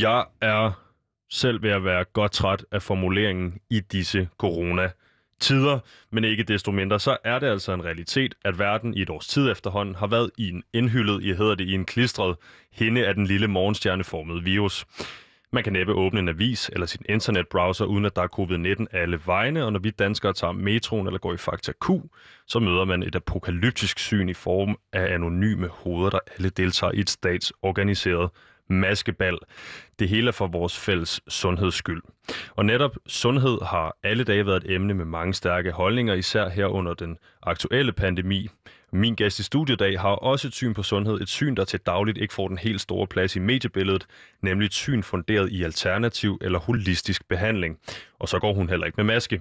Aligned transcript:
Jeg 0.00 0.24
er 0.40 0.72
selv 1.30 1.62
ved 1.62 1.70
at 1.70 1.84
være 1.84 2.04
godt 2.04 2.32
træt 2.32 2.64
af 2.72 2.82
formuleringen 2.82 3.58
i 3.70 3.80
disse 3.80 4.28
corona 4.38 4.90
tider, 5.40 5.78
men 6.10 6.24
ikke 6.24 6.42
desto 6.42 6.70
mindre, 6.70 7.00
så 7.00 7.16
er 7.24 7.38
det 7.38 7.46
altså 7.46 7.72
en 7.72 7.84
realitet, 7.84 8.34
at 8.44 8.58
verden 8.58 8.94
i 8.94 9.02
et 9.02 9.10
års 9.10 9.26
tid 9.26 9.50
efterhånden 9.50 9.94
har 9.94 10.06
været 10.06 10.30
i 10.38 10.50
en 10.50 10.62
indhyllet, 10.72 11.22
i 11.22 11.32
hedder 11.32 11.54
det, 11.54 11.64
i 11.64 11.74
en 11.74 11.84
klistret 11.84 12.36
hende 12.72 13.06
af 13.06 13.14
den 13.14 13.26
lille 13.26 13.48
morgenstjerneformede 13.48 14.42
virus. 14.42 14.86
Man 15.52 15.64
kan 15.64 15.72
næppe 15.72 15.92
åbne 15.92 16.20
en 16.20 16.28
avis 16.28 16.70
eller 16.72 16.86
sin 16.86 17.02
internetbrowser, 17.08 17.84
uden 17.84 18.04
at 18.04 18.16
der 18.16 18.22
er 18.22 18.28
covid-19 18.40 18.86
alle 18.98 19.20
vegne, 19.26 19.64
og 19.64 19.72
når 19.72 19.80
vi 19.80 19.90
danskere 19.90 20.32
tager 20.32 20.52
metroen 20.52 21.06
eller 21.06 21.18
går 21.18 21.34
i 21.34 21.36
Fakta 21.36 21.72
Q, 21.72 21.90
så 22.46 22.58
møder 22.58 22.84
man 22.84 23.02
et 23.02 23.16
apokalyptisk 23.16 23.98
syn 23.98 24.28
i 24.28 24.34
form 24.34 24.78
af 24.92 25.14
anonyme 25.14 25.68
hoveder, 25.68 26.10
der 26.10 26.18
alle 26.36 26.50
deltager 26.50 26.92
i 26.92 27.00
et 27.00 27.10
statsorganiseret 27.10 28.30
maskebal. 28.68 29.38
Det 29.98 30.08
hele 30.08 30.28
er 30.28 30.32
for 30.32 30.46
vores 30.46 30.78
fælles 30.78 31.20
sundheds 31.28 31.74
skyld. 31.74 32.02
Og 32.56 32.64
netop 32.64 32.96
sundhed 33.06 33.58
har 33.66 33.96
alle 34.02 34.24
dage 34.24 34.46
været 34.46 34.64
et 34.64 34.74
emne 34.74 34.94
med 34.94 35.04
mange 35.04 35.34
stærke 35.34 35.72
holdninger, 35.72 36.14
især 36.14 36.48
her 36.48 36.66
under 36.66 36.94
den 36.94 37.18
aktuelle 37.42 37.92
pandemi. 37.92 38.48
Min 38.92 39.14
gæst 39.14 39.38
i 39.38 39.42
studiedag 39.42 40.00
har 40.00 40.08
også 40.08 40.48
et 40.48 40.54
syn 40.54 40.74
på 40.74 40.82
sundhed, 40.82 41.20
et 41.20 41.28
syn, 41.28 41.54
der 41.54 41.64
til 41.64 41.80
dagligt 41.80 42.18
ikke 42.18 42.34
får 42.34 42.48
den 42.48 42.58
helt 42.58 42.80
store 42.80 43.06
plads 43.06 43.36
i 43.36 43.38
mediebilledet, 43.38 44.06
nemlig 44.42 44.66
et 44.66 44.74
syn 44.74 45.02
funderet 45.02 45.50
i 45.50 45.62
alternativ 45.62 46.38
eller 46.40 46.58
holistisk 46.58 47.28
behandling. 47.28 47.78
Og 48.18 48.28
så 48.28 48.38
går 48.38 48.54
hun 48.54 48.68
heller 48.68 48.86
ikke 48.86 48.96
med 48.96 49.04
maske. 49.04 49.40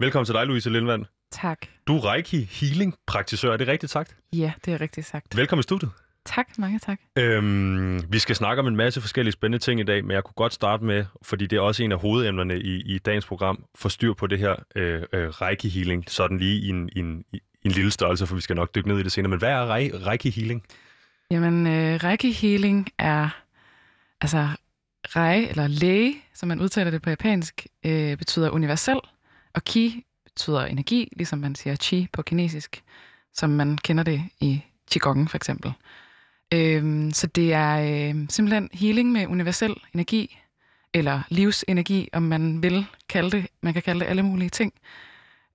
Velkommen 0.00 0.26
til 0.26 0.34
dig, 0.34 0.46
Louise 0.46 0.70
Lindvand. 0.70 1.04
Tak. 1.30 1.58
Du 1.86 1.96
er 1.96 2.12
Reiki 2.12 2.48
Healing 2.50 2.94
praktisør, 3.06 3.52
er 3.52 3.56
det 3.56 3.68
rigtigt 3.68 3.92
sagt? 3.92 4.16
Ja, 4.32 4.52
det 4.64 4.74
er 4.74 4.80
rigtigt 4.80 5.06
sagt. 5.06 5.36
Velkommen 5.36 5.60
i 5.60 5.62
studiet. 5.62 5.90
Tak, 6.24 6.58
mange 6.58 6.78
tak. 6.78 7.00
Øhm, 7.18 8.12
vi 8.12 8.18
skal 8.18 8.36
snakke 8.36 8.60
om 8.60 8.66
en 8.66 8.76
masse 8.76 9.00
forskellige 9.00 9.32
spændende 9.32 9.64
ting 9.64 9.80
i 9.80 9.82
dag, 9.82 10.04
men 10.04 10.10
jeg 10.10 10.24
kunne 10.24 10.34
godt 10.34 10.52
starte 10.52 10.84
med, 10.84 11.04
fordi 11.22 11.46
det 11.46 11.56
er 11.56 11.60
også 11.60 11.82
en 11.82 11.92
af 11.92 11.98
hovedemnerne 11.98 12.60
i, 12.60 12.94
i 12.94 12.98
dagens 12.98 13.26
program, 13.26 13.64
få 13.74 13.88
styr 13.88 14.12
på 14.14 14.26
det 14.26 14.38
her 14.38 14.54
øh, 14.76 15.02
øh, 15.12 15.28
Reiki 15.28 15.68
Healing, 15.68 16.04
sådan 16.10 16.38
lige 16.38 16.60
i 16.60 16.68
en, 16.68 16.88
i, 16.92 16.98
en, 16.98 17.24
i 17.32 17.40
en 17.64 17.70
lille 17.72 17.90
størrelse, 17.90 18.26
for 18.26 18.34
vi 18.34 18.40
skal 18.40 18.56
nok 18.56 18.74
dykke 18.74 18.88
ned 18.88 18.98
i 18.98 19.02
det 19.02 19.12
senere. 19.12 19.30
Men 19.30 19.38
hvad 19.38 19.48
er 19.48 20.06
Reiki 20.06 20.30
Healing? 20.30 20.62
Jamen, 21.30 21.66
øh, 21.66 22.04
Reiki 22.04 22.32
Healing 22.32 22.88
er, 22.98 23.28
altså, 24.20 24.48
Rei, 25.04 25.48
eller 25.48 25.66
læge, 25.66 26.14
som 26.34 26.48
man 26.48 26.60
udtaler 26.60 26.90
det 26.90 27.02
på 27.02 27.10
japansk, 27.10 27.66
øh, 27.86 28.16
betyder 28.16 28.50
universel, 28.50 29.00
og 29.54 29.64
Ki 29.64 30.04
betyder 30.24 30.64
energi, 30.64 31.08
ligesom 31.16 31.38
man 31.38 31.54
siger 31.54 31.76
Chi 31.76 32.08
på 32.12 32.22
kinesisk, 32.22 32.82
som 33.34 33.50
man 33.50 33.78
kender 33.78 34.04
det 34.04 34.22
i 34.40 34.62
Qigong 34.92 35.30
for 35.30 35.36
eksempel. 35.36 35.72
Øhm, 36.52 37.12
så 37.12 37.26
det 37.26 37.52
er 37.52 37.74
øh, 37.78 38.26
simpelthen 38.28 38.68
healing 38.72 39.12
med 39.12 39.26
universel 39.26 39.76
energi, 39.94 40.38
eller 40.94 41.22
livsenergi, 41.28 42.08
om 42.12 42.22
man 42.22 42.62
vil 42.62 42.86
kalde 43.08 43.30
det. 43.30 43.46
Man 43.62 43.72
kan 43.72 43.82
kalde 43.82 44.00
det 44.00 44.06
alle 44.06 44.22
mulige 44.22 44.48
ting. 44.48 44.72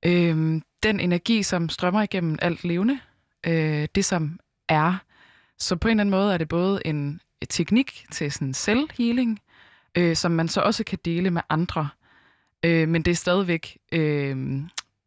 Øhm, 0.06 0.62
den 0.84 1.00
energi, 1.00 1.44
som 1.44 1.70
strømmer 1.70 2.02
igennem 2.02 2.40
alt 2.42 2.64
levende, 2.64 3.00
øh, 3.45 3.88
det 3.95 4.06
som 4.06 4.40
er. 4.70 4.95
Så 5.59 5.75
på 5.75 5.88
en 5.88 5.92
eller 5.92 6.02
anden 6.02 6.12
måde 6.12 6.34
er 6.34 6.38
det 6.38 6.48
både 6.48 6.81
en 6.86 7.22
teknik 7.50 8.06
til 8.12 8.31
sådan 8.31 8.53
selvhealing, 8.53 9.40
øh, 9.98 10.16
som 10.16 10.31
man 10.31 10.48
så 10.48 10.62
også 10.62 10.84
kan 10.84 11.00
dele 11.06 11.31
med 11.31 11.42
andre. 11.50 11.90
Øh, 12.64 12.90
men 12.90 13.02
det 13.02 13.12
er 13.12 13.16
stadigvæk 13.16 13.78
øh, 13.92 14.38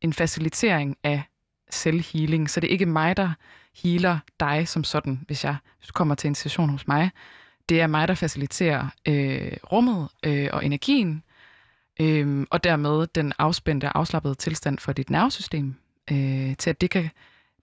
en 0.00 0.12
facilitering 0.12 0.96
af 1.04 1.22
selvhealing, 1.70 2.50
så 2.50 2.60
det 2.60 2.68
er 2.68 2.72
ikke 2.72 2.86
mig, 2.86 3.16
der 3.16 3.32
healer 3.74 4.18
dig 4.40 4.68
som 4.68 4.84
sådan, 4.84 5.20
hvis 5.26 5.44
jeg 5.44 5.56
hvis 5.78 5.86
du 5.86 5.92
kommer 5.92 6.14
til 6.14 6.28
en 6.28 6.34
session 6.34 6.70
hos 6.70 6.88
mig. 6.88 7.10
Det 7.68 7.80
er 7.80 7.86
mig, 7.86 8.08
der 8.08 8.14
faciliterer 8.14 8.86
øh, 9.08 9.52
rummet 9.72 10.08
øh, 10.26 10.48
og 10.52 10.64
energien, 10.64 11.22
øh, 12.00 12.46
og 12.50 12.64
dermed 12.64 13.06
den 13.06 13.32
afspændte 13.38 13.84
og 13.84 13.98
afslappede 13.98 14.34
tilstand 14.34 14.78
for 14.78 14.92
dit 14.92 15.10
nervesystem, 15.10 15.74
øh, 16.10 16.56
til 16.56 16.70
at 16.70 16.80
det 16.80 16.90
kan, 16.90 17.10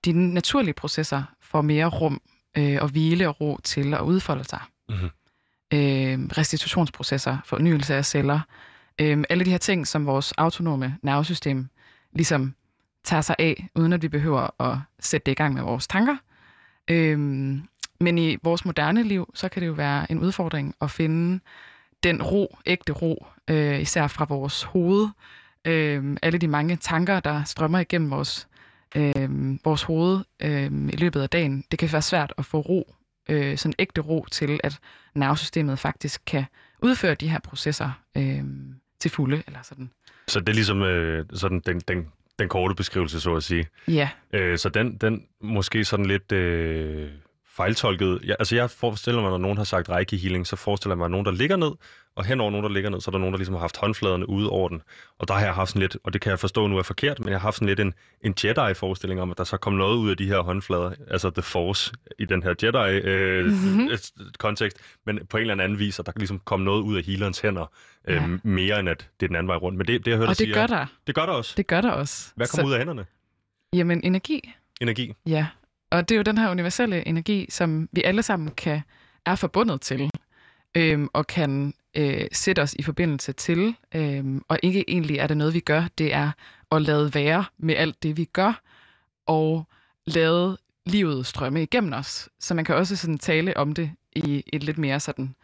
dine 0.06 0.34
naturlige 0.34 0.74
processer 0.74 1.24
får 1.42 1.62
mere 1.62 1.86
rum 1.86 2.22
øh, 2.58 2.78
og 2.82 2.90
hvile 2.90 3.30
og 3.30 3.42
ro 3.42 3.60
til 3.64 3.94
at 3.94 4.02
udfolde 4.02 4.44
sig. 4.44 4.60
Mm-hmm. 4.90 5.10
Øh, 5.74 6.20
restitutionsprocesser, 6.38 7.38
fornyelse 7.46 7.96
af 7.96 8.06
celler, 8.06 8.40
øh, 9.02 9.24
alle 9.30 9.46
de 9.46 9.52
her 9.52 9.58
ting, 9.58 9.88
som 9.88 10.06
vores 10.06 10.32
autonome 10.32 10.98
nervesystem 11.02 11.70
ligesom 12.14 12.56
tager 13.08 13.22
sig 13.22 13.36
af, 13.40 13.70
uden 13.76 13.94
at 13.94 14.02
vi 14.02 14.08
behøver 14.08 14.62
at 14.62 14.78
sætte 15.00 15.26
det 15.26 15.32
i 15.32 15.36
gang 15.36 15.54
med 15.54 15.62
vores 15.62 15.88
tanker. 15.88 16.18
Øhm, 16.88 17.62
men 18.00 18.18
i 18.18 18.38
vores 18.44 18.66
moderne 18.66 19.04
liv, 19.04 19.32
så 19.34 19.50
kan 19.50 19.62
det 19.62 19.68
jo 19.68 19.74
være 19.74 20.12
en 20.12 20.20
udfordring 20.20 20.76
at 20.82 20.92
finde 20.92 21.40
den 22.04 22.24
ro, 22.24 22.58
ægte 22.66 22.94
ro, 22.94 23.28
øh, 23.48 23.82
især 23.82 24.08
fra 24.08 24.26
vores 24.30 24.64
hoved. 24.64 25.08
Øh, 25.66 26.18
alle 26.22 26.40
de 26.40 26.48
mange 26.48 26.76
tanker, 26.76 27.20
der 27.20 27.44
strømmer 27.44 27.80
igennem 27.80 28.10
vores, 28.10 28.48
øh, 28.96 29.30
vores 29.66 29.84
hoved 29.84 30.20
øh, 30.40 30.72
i 30.94 30.96
løbet 30.96 31.22
af 31.22 31.30
dagen. 31.30 31.64
Det 31.72 31.80
kan 31.80 31.90
være 31.92 32.02
svært 32.02 32.34
at 32.38 32.46
få 32.46 32.60
ro, 32.60 32.94
øh, 33.30 33.58
sådan 33.58 33.76
ægte 33.80 34.02
ro 34.02 34.26
til, 34.32 34.60
at 34.64 34.80
nervesystemet 35.16 35.80
faktisk 35.80 36.22
kan 36.26 36.46
udføre 36.84 37.16
de 37.16 37.30
her 37.30 37.40
processer 37.40 37.92
øh, 38.18 38.44
til 39.00 39.12
fulde. 39.12 39.44
Eller 39.48 39.60
sådan. 39.62 39.92
Så 40.28 40.40
det 40.40 40.50
er 40.50 40.54
ligesom 40.54 40.82
øh, 40.82 41.26
sådan 41.34 41.62
den, 41.66 41.80
den 41.80 42.08
den 42.40 42.50
korte 42.50 42.76
beskrivelse, 42.76 43.20
så 43.20 43.36
at 43.36 43.44
sige. 43.44 43.68
Ja. 43.88 44.10
Øh, 44.34 44.58
så 44.58 44.70
den, 44.70 44.98
den 44.98 45.24
måske 45.42 45.86
sådan 45.86 46.06
lidt 46.06 46.32
øh, 46.32 47.10
fejltolket. 47.58 48.20
Ja, 48.28 48.34
altså 48.40 48.56
jeg 48.56 48.70
forestiller 48.70 49.22
mig, 49.22 49.30
når 49.32 49.38
nogen 49.38 49.58
har 49.58 49.64
sagt 49.64 49.90
Reiki 49.90 50.18
Healing, 50.18 50.48
så 50.48 50.56
forestiller 50.56 50.94
jeg 50.94 50.98
mig, 50.98 51.06
at 51.06 51.12
nogen, 51.12 51.26
der 51.26 51.32
ligger 51.32 51.56
ned, 51.56 51.72
og 52.16 52.26
henover 52.26 52.52
nogen, 52.52 52.64
der 52.64 52.70
ligger 52.70 52.90
ned, 52.90 53.02
så 53.02 53.10
er 53.10 53.12
der 53.12 53.20
nogen, 53.20 53.34
der 53.34 53.38
ligesom 53.38 53.56
har 53.56 53.62
haft 53.62 53.78
håndfladerne 53.78 54.30
ude 54.30 54.50
over 54.50 54.70
den. 54.70 54.82
Og 55.20 55.28
der 55.28 55.34
har 55.34 55.42
jeg 55.42 55.54
haft 55.54 55.70
sådan 55.70 55.80
lidt, 55.80 55.98
og 56.04 56.14
det 56.14 56.22
kan 56.22 56.30
jeg 56.30 56.40
forstå 56.40 56.68
nu 56.68 56.78
er 56.78 56.84
forkert, 56.84 57.20
men 57.20 57.30
jeg 57.30 57.40
har 57.40 57.48
haft 57.48 57.56
sådan 57.56 57.68
lidt 57.68 57.80
en, 57.80 57.94
en 58.22 58.36
Jedi-forestilling 58.44 59.22
om, 59.22 59.32
at 59.32 59.38
der 59.38 59.44
så 59.44 59.58
kom 59.58 59.74
noget 59.74 59.98
ud 59.98 60.10
af 60.10 60.18
de 60.18 60.28
her 60.28 60.40
håndflader, 60.40 60.92
altså 61.08 61.30
The 61.30 61.42
Force 61.42 61.94
i 62.20 62.26
den 62.26 62.44
her 62.44 62.54
Jedi-kontekst, 62.64 64.78
øh, 64.78 64.84
mm-hmm. 65.06 65.20
men 65.20 65.28
på 65.28 65.38
en 65.38 65.50
eller 65.50 65.64
anden 65.64 65.80
vis, 65.80 66.00
at 66.00 66.06
der 66.06 66.12
ligesom 66.16 66.40
kom 66.40 66.60
noget 66.60 66.82
ud 66.82 66.98
af 66.98 67.04
healerens 67.04 67.40
hænder, 67.40 67.72
øh, 68.08 68.16
ja. 68.16 68.28
mere 68.44 68.80
end 68.80 68.90
at 68.90 69.10
det 69.20 69.26
er 69.26 69.28
den 69.28 69.36
anden 69.36 69.48
vej 69.48 69.58
rundt. 69.58 69.78
Men 69.78 69.88
det, 69.88 70.06
det 70.06 70.12
jeg 70.12 70.18
hørte 70.18 70.30
og 70.30 70.30
det 70.30 70.38
sige, 70.38 70.54
gør 70.54 70.68
der. 70.68 70.86
Det 71.08 71.16
gør 71.16 71.26
der 71.26 71.34
også. 71.34 71.54
Det 71.58 71.68
gør 71.68 71.82
der 71.82 71.92
også. 71.92 72.32
Hvad 72.36 72.48
kommer 72.48 72.68
ud 72.68 72.74
af 72.74 72.80
hænderne? 72.80 73.06
Jamen, 73.74 74.02
energi. 74.04 74.54
Energi? 74.82 75.14
Ja, 75.26 75.48
og 75.92 76.10
det 76.10 76.16
er 76.16 76.18
jo 76.18 76.24
den 76.24 76.38
her 76.38 76.52
universelle 76.52 77.08
energi, 77.08 77.46
som 77.50 77.90
vi 77.92 78.04
alle 78.04 78.24
sammen 78.24 78.52
kan 78.52 78.82
er 79.26 79.36
forbundet 79.36 79.82
til, 79.82 80.10
øhm, 80.76 81.10
og 81.14 81.28
kan 81.28 81.74
øh, 81.96 82.28
sætte 82.32 82.62
os 82.62 82.74
i 82.74 82.84
forbindelse 82.84 83.32
til. 83.32 83.76
Øhm, 83.96 84.42
og 84.48 84.60
ikke 84.64 84.90
egentlig 84.90 85.18
er 85.18 85.28
det 85.28 85.38
noget, 85.38 85.54
vi 85.54 85.60
gør, 85.60 85.84
det 85.98 86.14
er 86.14 86.32
at 86.72 86.82
lade 86.82 87.14
være 87.14 87.46
med 87.58 87.76
alt 87.76 88.04
det, 88.04 88.18
vi 88.18 88.26
gør, 88.26 88.62
og 89.26 89.68
lade 90.06 90.58
livet 90.88 91.26
strømme 91.26 91.64
igennem 91.64 91.94
os. 91.94 92.30
Så 92.40 92.54
man 92.54 92.66
kan 92.66 92.76
også 92.76 92.96
sådan 92.96 93.18
tale 93.18 93.58
om 93.58 93.74
det 93.74 93.92
i 94.16 94.44
et 94.54 94.64
lidt 94.64 94.78
mere 94.78 95.00
sådan 95.00 95.36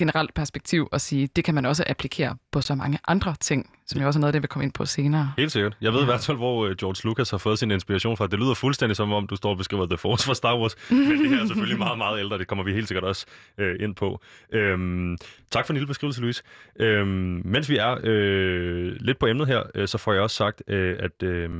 generelt 0.00 0.34
perspektiv 0.34 0.88
og 0.92 1.00
sige, 1.00 1.28
det 1.36 1.44
kan 1.44 1.54
man 1.54 1.66
også 1.66 1.84
applikere 1.86 2.36
på 2.52 2.60
så 2.60 2.74
mange 2.74 2.98
andre 3.08 3.34
ting, 3.40 3.70
som 3.86 4.00
jo 4.00 4.06
også 4.06 4.18
er 4.18 4.20
noget, 4.20 4.34
det 4.34 4.42
vil 4.42 4.48
komme 4.48 4.64
ind 4.64 4.72
på 4.72 4.84
senere. 4.84 5.32
Helt 5.38 5.52
sikkert. 5.52 5.76
Jeg 5.80 5.92
ved 5.92 5.98
ja. 5.98 6.04
i 6.04 6.06
hvert 6.06 6.20
fald, 6.20 6.36
hvor 6.36 6.66
øh, 6.66 6.76
George 6.76 7.08
Lucas 7.08 7.30
har 7.30 7.38
fået 7.38 7.58
sin 7.58 7.70
inspiration 7.70 8.16
fra. 8.16 8.26
Det 8.26 8.38
lyder 8.38 8.54
fuldstændig 8.54 8.96
som 8.96 9.12
om, 9.12 9.26
du 9.26 9.36
står 9.36 9.50
og 9.50 9.56
beskriver 9.56 9.86
The 9.86 9.96
Force 9.96 10.26
fra 10.26 10.34
Star 10.34 10.58
Wars, 10.58 10.76
men 10.90 11.18
det 11.18 11.30
her 11.30 11.42
er 11.42 11.46
selvfølgelig 11.46 11.78
meget, 11.78 11.98
meget 11.98 12.20
ældre. 12.20 12.38
Det 12.38 12.46
kommer 12.46 12.64
vi 12.64 12.72
helt 12.72 12.88
sikkert 12.88 13.04
også 13.04 13.26
øh, 13.58 13.76
ind 13.80 13.94
på. 13.94 14.20
Øhm, 14.52 15.16
tak 15.50 15.66
for 15.66 15.72
en 15.72 15.76
lille 15.76 15.86
beskrivelse, 15.86 16.20
Louise. 16.20 16.42
Øhm, 16.80 17.42
mens 17.44 17.68
vi 17.68 17.76
er 17.76 17.96
øh, 18.04 18.96
lidt 19.00 19.18
på 19.18 19.26
emnet 19.26 19.46
her, 19.46 19.62
øh, 19.74 19.88
så 19.88 19.98
får 19.98 20.12
jeg 20.12 20.22
også 20.22 20.36
sagt, 20.36 20.62
øh, 20.68 20.96
at, 21.00 21.22
øh, 21.22 21.50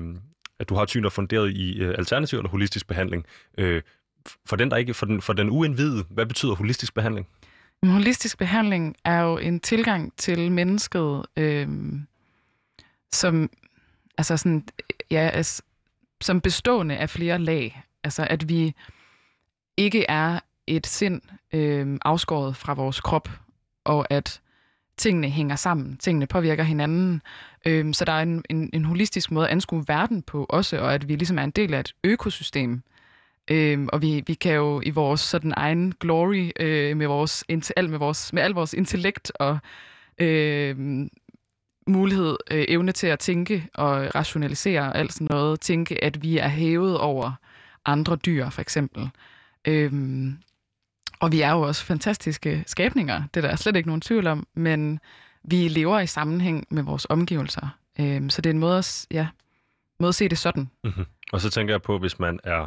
at 0.60 0.68
du 0.68 0.74
har 0.74 0.82
et 0.82 0.88
syn, 0.88 1.02
der 1.02 1.08
er 1.08 1.10
funderet 1.10 1.50
i 1.50 1.78
øh, 1.78 1.94
alternativ 1.98 2.38
eller 2.38 2.50
holistisk 2.50 2.86
behandling. 2.86 3.26
Øh, 3.58 3.82
for 4.46 4.56
den, 4.56 4.70
der 4.70 4.76
ikke, 4.76 4.94
for 4.94 5.06
den, 5.06 5.22
for 5.22 5.32
den 5.32 5.50
uindvidede, 5.50 6.04
hvad 6.10 6.26
betyder 6.26 6.54
holistisk 6.54 6.94
behandling? 6.94 7.26
En 7.82 7.88
holistisk 7.88 8.38
behandling 8.38 8.96
er 9.04 9.20
jo 9.20 9.38
en 9.38 9.60
tilgang 9.60 10.12
til 10.16 10.52
mennesket, 10.52 11.22
øh, 11.36 11.68
som, 13.12 13.50
altså 14.18 14.36
sådan, 14.36 14.64
ja, 15.10 15.30
altså, 15.32 15.62
som 16.20 16.40
bestående 16.40 16.96
af 16.96 17.10
flere 17.10 17.38
lag. 17.38 17.82
Altså 18.04 18.26
at 18.30 18.48
vi 18.48 18.74
ikke 19.76 20.04
er 20.08 20.40
et 20.66 20.86
sind 20.86 21.22
øh, 21.52 21.98
afskåret 22.04 22.56
fra 22.56 22.74
vores 22.74 23.00
krop, 23.00 23.28
og 23.84 24.06
at 24.10 24.40
tingene 25.00 25.29
hænger 25.29 25.56
sammen, 25.56 25.97
tingene 25.97 26.26
påvirker 26.26 26.64
hinanden. 26.64 27.23
Øhm, 27.67 27.93
så 27.93 28.05
der 28.05 28.12
er 28.12 28.23
en, 28.23 28.44
en, 28.50 28.70
en 28.73 28.85
holistisk 28.85 29.31
måde 29.31 29.47
at 29.47 29.52
anskue 29.52 29.85
verden 29.88 30.23
på 30.23 30.47
også, 30.49 30.79
og 30.79 30.94
at 30.94 31.08
vi 31.08 31.17
ligesom 31.17 31.38
er 31.38 31.44
en 31.44 31.50
del 31.50 31.75
af 31.75 31.81
et 31.81 31.94
økosystem, 32.05 32.82
Øhm, 33.50 33.88
og 33.93 34.02
vi, 34.02 34.23
vi 34.26 34.35
kan 34.35 34.55
jo 34.55 34.81
i 34.85 34.91
vores 34.91 35.20
sådan 35.20 35.55
egen 35.56 35.93
glory 36.00 36.50
øh, 36.61 36.97
med 36.97 37.06
vores 37.06 37.44
alt 37.76 37.91
med 37.91 37.99
vores 37.99 38.32
med 38.32 38.43
al 38.43 38.50
vores 38.50 38.75
intellekt 38.75 39.32
og 39.35 39.58
øh, 40.19 40.76
mulighed, 41.87 42.37
øh, 42.50 42.64
evne 42.69 42.93
til 42.93 43.06
at 43.06 43.19
tænke 43.19 43.69
og 43.75 44.14
rationalisere 44.14 44.81
og 44.81 44.99
alt 44.99 45.12
sådan 45.12 45.26
noget, 45.31 45.61
tænke, 45.61 46.05
at 46.05 46.23
vi 46.23 46.38
er 46.38 46.49
hævet 46.49 46.99
over 46.99 47.32
andre 47.85 48.17
dyr, 48.17 48.50
for 48.50 48.61
eksempel. 48.61 49.11
Øhm, 49.64 50.38
og 51.20 51.32
vi 51.32 51.40
er 51.40 51.50
jo 51.52 51.61
også 51.61 51.84
fantastiske 51.84 52.64
skabninger, 52.67 53.22
det 53.34 53.44
er 53.44 53.49
der 53.49 53.56
slet 53.56 53.76
ikke 53.76 53.88
nogen 53.88 54.00
tvivl 54.00 54.26
om, 54.26 54.46
men 54.55 55.00
vi 55.44 55.69
lever 55.69 56.00
i 56.00 56.06
sammenhæng 56.06 56.67
med 56.70 56.82
vores 56.82 57.06
omgivelser. 57.11 57.69
Øhm, 58.00 58.31
så 58.31 58.43
det 58.43 58.50
er 58.50 58.55
en 58.55 58.58
måde 58.61 58.78
at, 58.78 59.06
ja, 59.11 59.26
måde 60.00 60.08
at 60.08 60.14
se 60.14 60.28
det 60.28 60.38
sådan. 60.38 60.70
Mm-hmm. 60.84 61.05
Og 61.32 61.40
så 61.40 61.50
tænker 61.50 61.75
jeg 61.75 61.82
på, 61.82 61.99
hvis 61.99 62.19
man 62.19 62.40
er 62.44 62.67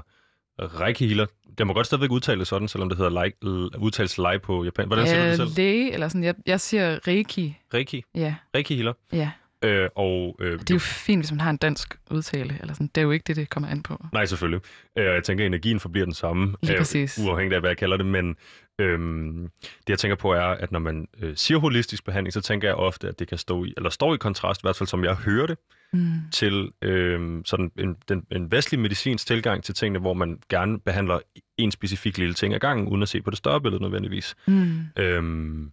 reiki 0.59 1.07
healer, 1.07 1.25
det 1.57 1.67
må 1.67 1.73
godt 1.73 1.87
stadigvæk 1.87 2.11
udtale 2.11 2.45
sådan, 2.45 2.67
selvom 2.67 2.89
det 2.89 2.97
hedder 2.97 3.23
like, 3.23 3.37
udtales 3.79 4.17
lei 4.17 4.37
på 4.37 4.63
japan. 4.63 4.87
Hvordan 4.87 5.07
siger 5.07 5.19
Øh, 5.19 5.25
du 5.25 5.29
det 5.29 5.37
selv? 5.37 5.49
Læge, 5.57 5.93
eller 5.93 6.07
sådan, 6.07 6.23
jeg, 6.23 6.35
jeg 6.45 6.59
siger 6.61 6.99
reiki. 7.07 7.57
Reiki. 7.73 8.03
Ja, 8.15 8.35
Reiki 8.55 8.75
healer. 8.75 8.93
ja. 9.13 9.31
Øh, 9.63 9.89
og, 9.95 10.35
øh, 10.39 10.59
Det 10.59 10.69
er 10.69 10.75
jo 10.75 10.79
fint, 10.79 11.21
hvis 11.21 11.31
man 11.31 11.39
har 11.41 11.49
en 11.49 11.57
dansk 11.57 11.95
udtale. 12.11 12.57
Eller 12.61 12.73
sådan. 12.73 12.87
Det 12.87 13.01
er 13.01 13.05
jo 13.05 13.11
ikke 13.11 13.23
det, 13.27 13.35
det 13.35 13.49
kommer 13.49 13.69
an 13.69 13.83
på. 13.83 14.05
Nej, 14.13 14.25
selvfølgelig. 14.25 14.61
Øh, 14.97 15.05
jeg 15.05 15.23
tænker, 15.23 15.43
at 15.43 15.47
energien 15.47 15.79
forbliver 15.79 16.05
den 16.05 16.13
samme, 16.13 16.55
Lige 16.63 16.77
præcis. 16.77 17.19
uafhængigt 17.19 17.53
af, 17.55 17.61
hvad 17.61 17.69
jeg 17.69 17.77
kalder 17.77 17.97
det. 17.97 18.05
Men 18.05 18.35
øhm, 18.79 19.49
det, 19.59 19.89
jeg 19.89 19.99
tænker 19.99 20.15
på, 20.15 20.31
er, 20.33 20.41
at 20.45 20.71
når 20.71 20.79
man 20.79 21.07
øh, 21.21 21.33
siger 21.35 21.57
holistisk 21.57 22.05
behandling, 22.05 22.33
så 22.33 22.41
tænker 22.41 22.67
jeg 22.67 22.75
ofte, 22.75 23.07
at 23.07 23.19
det 23.19 23.27
kan 23.27 23.37
stå 23.37 23.65
i, 23.65 23.73
eller 23.77 23.89
står 23.89 24.13
i 24.13 24.17
kontrast, 24.17 24.61
i 24.61 24.63
hvert 24.63 24.75
fald 24.75 24.87
som 24.87 25.03
jeg 25.03 25.15
hører 25.15 25.47
det, 25.47 25.57
Mm. 25.95 26.13
til 26.31 26.71
øh, 26.81 27.41
sådan 27.45 27.71
en, 27.79 27.95
den, 28.09 28.23
en 28.31 28.51
vestlig 28.51 28.79
medicins 28.79 29.25
tilgang 29.25 29.63
til 29.63 29.75
tingene, 29.75 29.99
hvor 29.99 30.13
man 30.13 30.39
gerne 30.49 30.79
behandler 30.79 31.19
en 31.57 31.71
specifik 31.71 32.17
lille 32.17 32.33
ting 32.33 32.53
ad 32.53 32.59
gangen, 32.59 32.87
uden 32.87 33.01
at 33.01 33.09
se 33.09 33.21
på 33.21 33.29
det 33.29 33.37
større 33.37 33.61
billede 33.61 33.81
nødvendigvis. 33.81 34.35
Mm. 34.47 34.79
Øhm, 34.99 35.71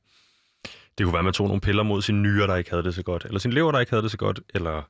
det 1.01 1.07
kunne 1.07 1.13
være, 1.13 1.19
at 1.21 1.25
man 1.25 1.33
tog 1.35 1.47
nogle 1.47 1.61
piller 1.61 1.83
mod 1.83 2.03
sin 2.03 2.23
nyre, 2.23 2.47
der 2.47 2.57
ikke 2.57 2.71
havde 2.71 2.83
det 2.83 2.95
så 2.95 3.03
godt, 3.03 3.25
eller 3.25 3.39
sin 3.39 3.53
lever, 3.53 3.73
der 3.73 3.81
ikke 3.81 3.91
havde 3.93 4.03
det 4.03 4.11
så 4.11 4.17
godt, 4.17 4.41
eller 4.55 4.83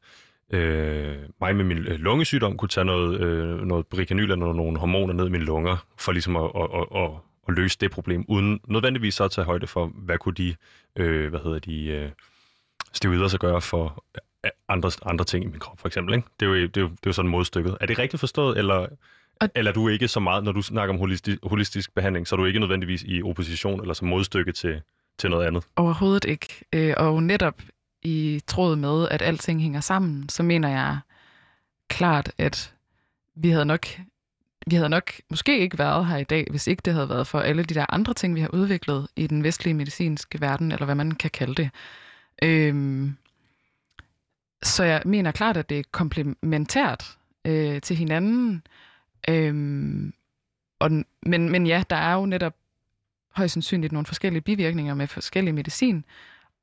øh, 0.50 1.16
mig 1.40 1.56
med 1.56 1.64
min 1.64 1.78
øh, 1.78 1.98
lungesygdom 2.00 2.56
kunne 2.56 2.68
tage 2.68 2.84
noget, 2.84 3.20
øh, 3.20 3.60
noget 3.60 3.86
brikanyl 3.86 4.22
eller 4.30 4.52
nogle 4.52 4.78
hormoner 4.78 5.14
ned 5.14 5.26
i 5.26 5.30
mine 5.30 5.44
lunger, 5.44 5.86
for 5.98 6.12
ligesom 6.12 6.36
at, 6.36 6.50
at, 6.56 6.68
at, 6.74 7.02
at, 7.02 7.10
at 7.48 7.54
løse 7.54 7.78
det 7.80 7.90
problem, 7.90 8.24
uden 8.28 8.60
nødvendigvis 8.68 9.14
så 9.14 9.24
at 9.24 9.30
tage 9.30 9.44
højde 9.44 9.66
for, 9.66 9.86
hvad 9.86 10.18
kunne 10.18 10.34
de, 10.34 10.54
øh, 10.96 11.30
hvad 11.30 11.40
hedder 11.40 11.58
de, 11.58 11.84
øh, 11.86 12.10
steroider 12.92 13.28
så 13.28 13.38
gøre 13.38 13.60
for 13.60 14.04
øh, 14.44 14.50
andre, 14.68 14.90
andre 15.06 15.24
ting 15.24 15.44
i 15.44 15.48
min 15.48 15.58
krop, 15.60 15.80
for 15.80 15.86
eksempel. 15.86 16.14
Ikke? 16.14 16.28
Det, 16.40 16.46
er 16.46 16.50
jo, 16.50 16.56
det, 16.56 16.76
er 16.76 16.80
jo, 16.80 16.88
det 16.88 16.92
er 16.96 17.00
jo 17.06 17.12
sådan 17.12 17.30
modstykket. 17.30 17.76
Er 17.80 17.86
det 17.86 17.98
rigtigt 17.98 18.20
forstået, 18.20 18.58
eller, 18.58 18.86
Og- 19.40 19.48
eller 19.54 19.70
er 19.70 19.74
du 19.74 19.88
ikke 19.88 20.08
så 20.08 20.20
meget, 20.20 20.44
når 20.44 20.52
du 20.52 20.62
snakker 20.62 20.94
om 20.94 20.98
holistisk, 20.98 21.38
holistisk 21.42 21.94
behandling, 21.94 22.28
så 22.28 22.34
er 22.34 22.36
du 22.36 22.44
ikke 22.44 22.60
nødvendigvis 22.60 23.02
i 23.06 23.22
opposition 23.22 23.80
eller 23.80 23.94
som 23.94 24.08
modstykke 24.08 24.52
til, 24.52 24.82
til 25.20 25.30
noget 25.30 25.46
andet? 25.46 25.64
Overhovedet 25.76 26.24
ikke. 26.24 26.64
Øh, 26.72 26.94
og 26.96 27.22
netop 27.22 27.62
i 28.02 28.42
tråd 28.46 28.76
med, 28.76 29.08
at 29.08 29.22
alting 29.22 29.62
hænger 29.62 29.80
sammen, 29.80 30.28
så 30.28 30.42
mener 30.42 30.68
jeg 30.68 30.98
klart, 31.88 32.32
at 32.38 32.74
vi 33.34 33.50
havde 33.50 33.64
nok 33.64 33.86
vi 34.66 34.76
havde 34.76 34.88
nok 34.88 35.12
måske 35.30 35.58
ikke 35.58 35.78
været 35.78 36.06
her 36.06 36.16
i 36.16 36.24
dag, 36.24 36.46
hvis 36.50 36.66
ikke 36.66 36.82
det 36.84 36.92
havde 36.92 37.08
været 37.08 37.26
for 37.26 37.40
alle 37.40 37.64
de 37.64 37.74
der 37.74 37.86
andre 37.88 38.14
ting, 38.14 38.34
vi 38.34 38.40
har 38.40 38.48
udviklet 38.48 39.08
i 39.16 39.26
den 39.26 39.44
vestlige 39.44 39.74
medicinske 39.74 40.40
verden, 40.40 40.72
eller 40.72 40.84
hvad 40.84 40.94
man 40.94 41.10
kan 41.10 41.30
kalde 41.30 41.54
det. 41.54 41.70
Øhm, 42.42 43.16
så 44.62 44.84
jeg 44.84 45.02
mener 45.04 45.32
klart, 45.32 45.56
at 45.56 45.68
det 45.68 45.78
er 45.78 45.82
komplementært 45.90 47.16
øh, 47.44 47.80
til 47.80 47.96
hinanden. 47.96 48.62
Øhm, 49.28 50.12
og, 50.78 50.90
men, 51.22 51.48
men 51.50 51.66
ja, 51.66 51.82
der 51.90 51.96
er 51.96 52.14
jo 52.14 52.26
netop 52.26 52.54
højst 53.32 53.52
sandsynligt 53.52 53.92
nogle 53.92 54.06
forskellige 54.06 54.42
bivirkninger 54.42 54.94
med 54.94 55.06
forskellig 55.06 55.54
medicin, 55.54 56.04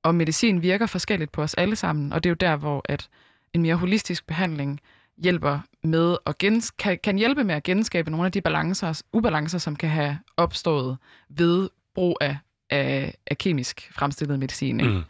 og 0.04 0.16
medicin 0.16 0.62
virker 0.62 0.86
forskelligt 0.86 1.32
på 1.32 1.42
os 1.42 1.54
alle 1.54 1.76
sammen, 1.76 2.14
og 2.14 2.24
det 2.24 2.30
er 2.30 2.32
jo 2.32 2.36
der, 2.50 2.56
hvor 2.56 2.82
at 2.86 3.10
en 3.54 3.62
mere 3.62 3.76
holistisk 3.76 4.28
behandling 4.28 4.80
hjælper 5.18 5.60
med 5.84 6.18
at 6.26 6.36
gens- 6.44 6.72
kan, 6.80 7.00
kan 7.04 7.18
hjælpe 7.18 7.44
med 7.44 7.56
at 7.56 7.64
genskabe 7.64 8.12
nogle 8.12 8.26
af 8.26 8.32
de 8.32 8.42
balancer, 8.42 9.02
ubalancer, 9.14 9.58
som 9.58 9.76
kan 9.76 9.90
have 9.90 10.20
opstået 10.38 10.98
ved 11.30 11.70
brug 11.96 12.18
af, 12.22 12.38
af, 12.70 13.16
af 13.28 13.38
kemisk 13.38 13.90
fremstillet 13.94 14.40
medicin. 14.40 14.80
Ikke? 14.80 14.92
Mm. 14.92 15.04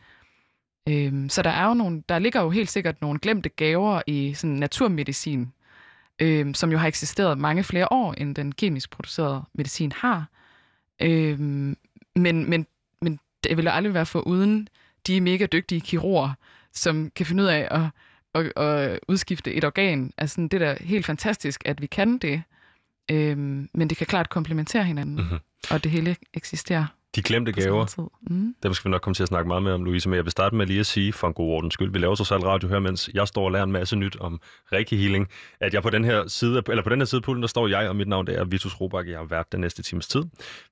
Øhm, 0.89 1.29
så 1.29 1.41
der 1.41 1.49
er 1.49 1.67
jo 1.67 1.73
nogle, 1.73 2.03
der 2.09 2.19
ligger 2.19 2.41
jo 2.41 2.49
helt 2.49 2.69
sikkert 2.69 3.01
nogle 3.01 3.19
glemte 3.19 3.49
gaver 3.49 4.01
i 4.07 4.33
sådan 4.33 4.55
naturmedicin, 4.55 5.53
øhm, 6.19 6.53
som 6.53 6.71
jo 6.71 6.77
har 6.77 6.87
eksisteret 6.87 7.37
mange 7.37 7.63
flere 7.63 7.87
år, 7.91 8.13
end 8.13 8.35
den 8.35 8.51
kemisk 8.51 8.91
producerede 8.91 9.43
medicin 9.53 9.91
har. 9.91 10.25
Øhm, 11.01 11.77
men, 12.15 12.49
men, 12.49 12.67
men 13.01 13.19
det 13.43 13.57
vil 13.57 13.65
jo 13.65 13.71
aldrig 13.71 13.93
være 13.93 14.05
for 14.05 14.19
uden 14.19 14.67
de 15.07 15.21
mega 15.21 15.45
dygtige 15.45 15.81
kirurger, 15.81 16.33
som 16.73 17.11
kan 17.15 17.25
finde 17.25 17.43
ud 17.43 17.47
af 17.47 17.67
at, 17.71 17.81
at, 18.35 18.63
at 18.63 18.99
udskifte 19.07 19.53
et 19.53 19.63
organ. 19.65 20.13
Altså 20.17 20.33
sådan, 20.33 20.47
det 20.47 20.61
er 20.61 20.73
da 20.73 20.83
helt 20.83 21.05
fantastisk, 21.05 21.61
at 21.65 21.81
vi 21.81 21.87
kan 21.87 22.17
det. 22.17 22.43
Øhm, 23.11 23.69
men 23.73 23.89
det 23.89 23.97
kan 23.97 24.07
klart 24.07 24.29
komplementere 24.29 24.83
hinanden, 24.83 25.15
Mhm. 25.15 25.37
og 25.71 25.83
det 25.83 25.91
hele 25.91 26.15
eksisterer 26.33 26.85
De 27.17 27.21
glemte 27.21 27.51
gaver. 27.51 28.09
Mm. 28.21 28.55
dem 28.63 28.73
skal 28.73 28.89
vi 28.89 28.91
nok 28.91 29.01
komme 29.01 29.13
til 29.13 29.23
at 29.23 29.27
snakke 29.27 29.47
meget 29.47 29.63
mere 29.63 29.73
om, 29.73 29.83
Louise, 29.83 30.09
men 30.09 30.15
jeg 30.15 30.23
vil 30.25 30.31
starte 30.31 30.55
med 30.55 30.65
lige 30.65 30.79
at 30.79 30.85
sige, 30.85 31.13
for 31.13 31.27
en 31.27 31.33
god 31.33 31.51
ordens 31.51 31.73
skyld, 31.73 31.91
vi 31.91 31.99
laver 31.99 32.15
så 32.15 32.23
selv 32.23 32.41
radio 32.41 32.69
her, 32.69 32.79
mens 32.79 33.09
jeg 33.13 33.27
står 33.27 33.45
og 33.45 33.51
lærer 33.51 33.63
en 33.63 33.71
masse 33.71 33.95
nyt 33.95 34.17
om 34.19 34.41
Reiki 34.71 34.97
Healing, 34.97 35.27
at 35.59 35.73
jeg 35.73 35.83
på 35.83 35.89
den 35.89 36.05
her 36.05 36.27
side, 36.27 36.63
eller 36.69 36.83
på 36.83 36.89
den 36.89 36.99
her 36.99 37.05
side 37.05 37.21
pulten, 37.21 37.41
der 37.41 37.47
står 37.47 37.67
jeg, 37.67 37.89
og 37.89 37.95
mit 37.95 38.07
navn 38.07 38.27
det 38.27 38.39
er 38.39 38.45
Vitus 38.45 38.81
Robak, 38.81 39.07
jeg 39.07 39.17
har 39.17 39.25
været 39.25 39.51
den 39.51 39.61
næste 39.61 39.83
times 39.83 40.07
tid. 40.07 40.23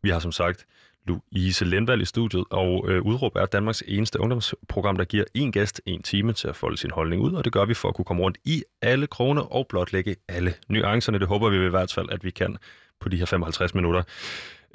Vi 0.01 0.09
har 0.09 0.19
som 0.19 0.31
sagt 0.31 0.65
Louise 1.07 1.65
Lindvald 1.65 2.01
i 2.01 2.05
studiet, 2.05 2.43
og 2.49 2.85
øh, 2.87 3.01
Udråb 3.01 3.35
er 3.35 3.45
Danmarks 3.45 3.83
eneste 3.87 4.19
ungdomsprogram, 4.19 4.97
der 4.97 5.03
giver 5.03 5.23
en 5.33 5.51
gæst 5.51 5.81
en 5.85 6.01
time 6.01 6.33
til 6.33 6.47
at 6.47 6.55
folde 6.55 6.77
sin 6.77 6.91
holdning 6.91 7.21
ud, 7.21 7.33
og 7.33 7.45
det 7.45 7.53
gør 7.53 7.65
vi 7.65 7.73
for 7.73 7.87
at 7.87 7.95
kunne 7.95 8.05
komme 8.05 8.23
rundt 8.23 8.37
i 8.45 8.63
alle 8.81 9.07
kroner 9.07 9.41
og 9.41 9.65
blotlægge 9.69 10.15
alle 10.27 10.53
nuancerne. 10.69 11.19
Det 11.19 11.27
håber 11.27 11.49
vi 11.49 11.65
i 11.65 11.69
hvert 11.69 11.93
fald, 11.93 12.09
at 12.11 12.23
vi 12.23 12.29
kan 12.29 12.57
på 12.99 13.09
de 13.09 13.17
her 13.17 13.25
55 13.25 13.75
minutter. 13.75 14.03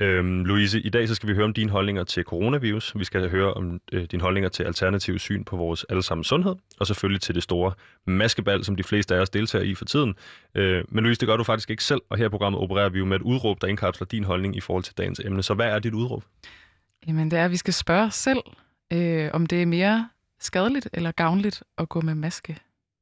Øhm, 0.00 0.44
Louise, 0.44 0.80
i 0.80 0.88
dag 0.88 1.08
så 1.08 1.14
skal 1.14 1.28
vi 1.28 1.34
høre 1.34 1.44
om 1.44 1.52
dine 1.52 1.70
holdninger 1.70 2.04
til 2.04 2.22
coronavirus. 2.24 2.98
Vi 2.98 3.04
skal 3.04 3.30
høre 3.30 3.54
om 3.54 3.80
øh, 3.92 4.04
dine 4.04 4.22
holdninger 4.22 4.48
til 4.50 4.62
alternativ 4.62 5.18
syn 5.18 5.44
på 5.44 5.56
vores 5.56 5.84
allesammens 5.88 6.26
sundhed, 6.26 6.56
og 6.80 6.86
selvfølgelig 6.86 7.20
til 7.20 7.34
det 7.34 7.42
store 7.42 7.72
maskebal, 8.06 8.64
som 8.64 8.76
de 8.76 8.82
fleste 8.82 9.14
af 9.14 9.20
os 9.20 9.30
deltager 9.30 9.64
i 9.64 9.74
for 9.74 9.84
tiden. 9.84 10.14
Øh, 10.54 10.84
men 10.88 11.04
Louise, 11.04 11.20
det 11.20 11.28
gør 11.28 11.36
du 11.36 11.44
faktisk 11.44 11.70
ikke 11.70 11.84
selv, 11.84 12.00
og 12.10 12.18
her 12.18 12.26
i 12.26 12.28
programmet 12.28 12.60
opererer 12.60 12.88
vi 12.88 12.98
jo 12.98 13.04
med 13.04 13.16
et 13.16 13.22
udråb, 13.22 13.60
der 13.60 13.66
indkapsler 13.66 14.06
din 14.06 14.24
holdning 14.24 14.56
i 14.56 14.60
forhold 14.60 14.84
til 14.84 14.94
dagens 14.98 15.20
emne. 15.24 15.42
Så 15.42 15.54
hvad 15.54 15.66
er 15.66 15.78
dit 15.78 15.94
udråb? 15.94 16.24
Jamen, 17.06 17.30
det 17.30 17.38
er, 17.38 17.44
at 17.44 17.50
vi 17.50 17.56
skal 17.56 17.74
spørge 17.74 18.02
os 18.06 18.14
selv, 18.14 18.38
øh, 18.92 19.30
om 19.32 19.46
det 19.46 19.62
er 19.62 19.66
mere 19.66 20.08
skadeligt 20.40 20.88
eller 20.92 21.12
gavnligt 21.12 21.62
at 21.78 21.88
gå 21.88 22.00
med 22.00 22.14
maske, 22.14 22.56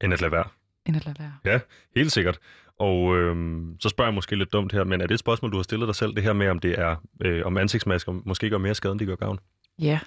End 0.05 0.13
at 0.13 0.21
lade 0.21 0.33
være. 0.33 0.45
end 0.87 0.97
at 0.97 1.07
lade 1.07 1.17
være. 1.45 1.61
Helt 1.97 2.13
sikkert. 2.13 2.39
Og 2.79 3.17
øhm, 3.17 3.77
så 3.81 3.89
spørger 3.89 4.09
jeg 4.11 4.15
måske 4.15 4.37
lidt 4.37 4.53
dumt 4.53 4.73
her, 4.73 4.85
men 4.85 5.01
er 5.01 5.07
det 5.07 5.15
et 5.15 5.21
spørgsmål, 5.21 5.53
du 5.53 5.57
har 5.57 5.63
stillet 5.63 5.87
dig 5.87 5.95
selv, 5.95 6.15
det 6.15 6.23
her 6.23 6.33
med, 6.33 6.49
om 6.49 6.59
det 6.59 6.79
er, 6.79 6.97
øh, 7.21 7.47
om 7.47 7.57
ansigtsmasker 7.57 8.13
måske 8.25 8.51
gør 8.51 8.59
mere 8.59 8.75
skade, 8.75 8.93
end 8.93 9.01
de 9.01 9.07
gør 9.07 9.15
gavn? 9.17 9.39
Ja, 9.79 10.01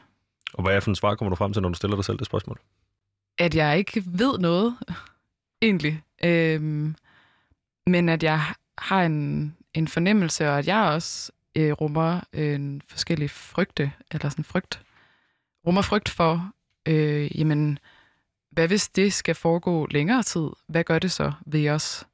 Og 0.54 0.64
hvad 0.64 0.76
er 0.76 0.80
for 0.80 0.92
en 0.92 0.96
svar 0.96 1.16
kommer 1.16 1.30
du 1.30 1.36
frem 1.36 1.54
til, 1.54 1.62
når 1.62 1.70
du 1.70 1.76
stiller 1.76 1.96
dig 1.98 2.06
selv 2.06 2.18
det 2.18 2.26
spørgsmål? 2.26 2.60
at 3.38 3.56
jeg 3.56 3.78
ikke 3.78 4.04
ved 4.06 4.40
noget, 4.40 4.78
egentlig. 5.62 6.02
Øhm, 6.24 6.96
men 7.88 8.10
at 8.10 8.24
jeg 8.24 8.42
har 8.78 9.04
en, 9.04 9.56
en 9.74 9.88
fornemmelse, 9.88 10.50
og 10.50 10.60
at 10.60 10.68
jeg 10.68 10.82
også 10.82 11.32
øh, 11.56 11.72
rummer 11.72 12.22
en 12.34 12.82
forskellig 12.88 13.30
frygte, 13.30 13.92
eller 14.12 14.30
sådan 14.30 14.46
frygt, 14.46 14.82
rummer 15.68 15.82
frygt 15.82 16.10
for, 16.10 16.52
øh, 16.86 17.40
jamen, 17.40 17.80
hvad 18.52 18.68
hvis 18.68 18.90
det 18.90 19.14
skal 19.14 19.36
foregå 19.36 19.86
længere 19.86 20.24
tid? 20.24 20.50
Hvad 20.68 20.84
gør 20.84 21.00
det 21.00 21.12
så 21.12 21.32
ved 21.46 21.70
os? 21.70 22.06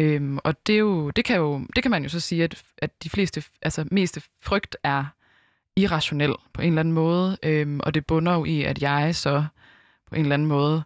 Øhm, 0.00 0.38
og 0.44 0.66
det, 0.66 0.74
er 0.74 0.78
jo, 0.78 1.10
det, 1.10 1.24
kan 1.24 1.36
jo, 1.36 1.66
det 1.76 1.82
kan 1.82 1.90
man 1.90 2.02
jo 2.02 2.08
så 2.08 2.20
sige, 2.20 2.44
at, 2.44 2.62
at 2.78 3.02
de 3.02 3.10
fleste, 3.10 3.44
altså 3.62 3.86
meste 3.90 4.22
frygt 4.42 4.76
er 4.82 5.04
irrationel 5.76 6.34
på 6.52 6.62
en 6.62 6.68
eller 6.68 6.80
anden 6.80 6.94
måde, 6.94 7.38
øhm, 7.42 7.80
og 7.80 7.94
det 7.94 8.06
bunder 8.06 8.34
jo 8.34 8.44
i, 8.44 8.62
at 8.62 8.82
jeg 8.82 9.14
så 9.14 9.44
på 10.06 10.14
en 10.14 10.20
eller 10.20 10.34
anden 10.34 10.48
måde 10.48 10.82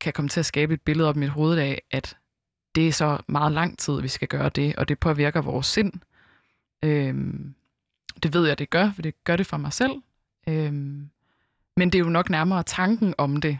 kan 0.00 0.12
komme 0.12 0.28
til 0.28 0.40
at 0.40 0.46
skabe 0.46 0.74
et 0.74 0.80
billede 0.80 1.08
op 1.08 1.16
i 1.16 1.18
mit 1.18 1.28
hoved 1.28 1.58
af, 1.58 1.82
at 1.90 2.16
det 2.74 2.88
er 2.88 2.92
så 2.92 3.18
meget 3.28 3.52
lang 3.52 3.78
tid, 3.78 4.00
vi 4.00 4.08
skal 4.08 4.28
gøre 4.28 4.48
det, 4.48 4.76
og 4.76 4.88
det 4.88 4.98
påvirker 4.98 5.42
vores 5.42 5.66
sind. 5.66 5.92
Øhm, 6.84 7.54
det 8.22 8.34
ved 8.34 8.46
jeg, 8.46 8.58
det 8.58 8.70
gør, 8.70 8.92
for 8.94 9.02
det 9.02 9.24
gør 9.24 9.36
det 9.36 9.46
for 9.46 9.56
mig 9.56 9.72
selv. 9.72 9.92
Øhm, 10.48 11.10
men 11.76 11.90
det 11.90 11.94
er 11.94 12.04
jo 12.04 12.10
nok 12.10 12.30
nærmere 12.30 12.62
tanken 12.62 13.14
om 13.18 13.40
det, 13.40 13.58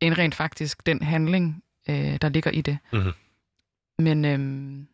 end 0.00 0.18
rent 0.18 0.34
faktisk 0.34 0.86
den 0.86 1.02
handling, 1.02 1.64
øh, 1.88 2.18
der 2.20 2.28
ligger 2.28 2.50
i 2.50 2.60
det. 2.60 2.78
Mhm. 2.92 3.12
Men 4.02 4.24
øhm, 4.24 4.88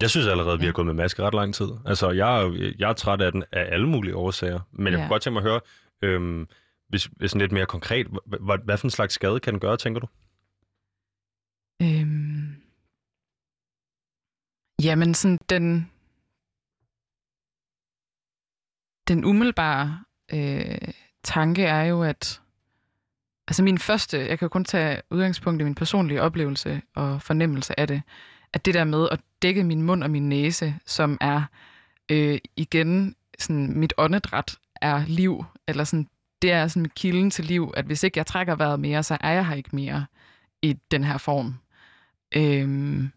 Jeg 0.00 0.10
synes 0.10 0.26
allerede, 0.26 0.58
vi 0.58 0.64
har 0.64 0.72
gået 0.72 0.86
med 0.86 0.94
maske 0.94 1.22
ret 1.22 1.34
lang 1.34 1.54
tid. 1.54 1.68
Altså, 1.86 2.10
jeg, 2.10 2.52
jeg 2.78 2.88
er 2.90 2.92
træt 2.92 3.20
af 3.20 3.32
den 3.32 3.44
af 3.52 3.72
alle 3.74 3.88
mulige 3.88 4.16
årsager. 4.16 4.60
Men 4.72 4.86
jeg 4.86 4.92
Ja. 4.92 4.98
kunne 5.04 5.08
godt 5.08 5.22
tænke 5.22 5.34
mig 5.34 5.44
at 5.44 5.50
høre, 5.50 5.60
øhm, 6.02 6.48
hvis, 6.88 7.04
hvis 7.04 7.30
sådan 7.30 7.40
lidt 7.40 7.52
mere 7.52 7.66
konkret, 7.66 8.06
hvad, 8.06 8.38
hvad, 8.40 8.58
hvad 8.64 8.78
for 8.78 8.86
en 8.86 8.90
slags 8.90 9.14
skade 9.14 9.40
kan 9.40 9.52
den 9.52 9.60
gøre, 9.60 9.76
tænker 9.76 10.00
du? 10.00 10.06
Øhm, 11.82 12.56
jamen, 14.82 15.14
sådan 15.14 15.38
den, 15.50 15.90
den 19.08 19.24
umiddelbare 19.24 20.04
øh, 20.32 20.92
tanke 21.24 21.64
er 21.64 21.82
jo, 21.82 22.02
at 22.02 22.42
altså 23.48 23.62
min 23.62 23.78
første, 23.78 24.18
jeg 24.18 24.38
kan 24.38 24.46
jo 24.46 24.48
kun 24.48 24.64
tage 24.64 25.02
udgangspunkt 25.10 25.60
i 25.60 25.64
min 25.64 25.74
personlige 25.74 26.22
oplevelse 26.22 26.82
og 26.94 27.22
fornemmelse 27.22 27.80
af 27.80 27.88
det, 27.88 28.02
at 28.52 28.64
det 28.64 28.74
der 28.74 28.84
med 28.84 29.08
at 29.10 29.20
dække 29.42 29.64
min 29.64 29.82
mund 29.82 30.04
og 30.04 30.10
min 30.10 30.28
næse, 30.28 30.74
som 30.86 31.18
er 31.20 31.42
øh, 32.10 32.38
igen 32.56 33.16
sådan, 33.38 33.78
mit 33.78 33.92
åndedræt 33.98 34.58
er 34.80 35.04
liv, 35.06 35.44
eller 35.68 35.84
sådan, 35.84 36.08
det 36.42 36.52
er 36.52 36.68
sådan 36.68 36.90
kilden 36.96 37.30
til 37.30 37.44
liv, 37.44 37.72
at 37.76 37.84
hvis 37.84 38.02
ikke 38.02 38.18
jeg 38.18 38.26
trækker 38.26 38.54
vejret 38.54 38.80
mere, 38.80 39.02
så 39.02 39.18
er 39.20 39.32
jeg 39.32 39.46
her 39.46 39.54
ikke 39.54 39.76
mere 39.76 40.06
i 40.62 40.76
den 40.90 41.04
her 41.04 41.18
form. 41.18 41.54
Øhm, 42.36 43.10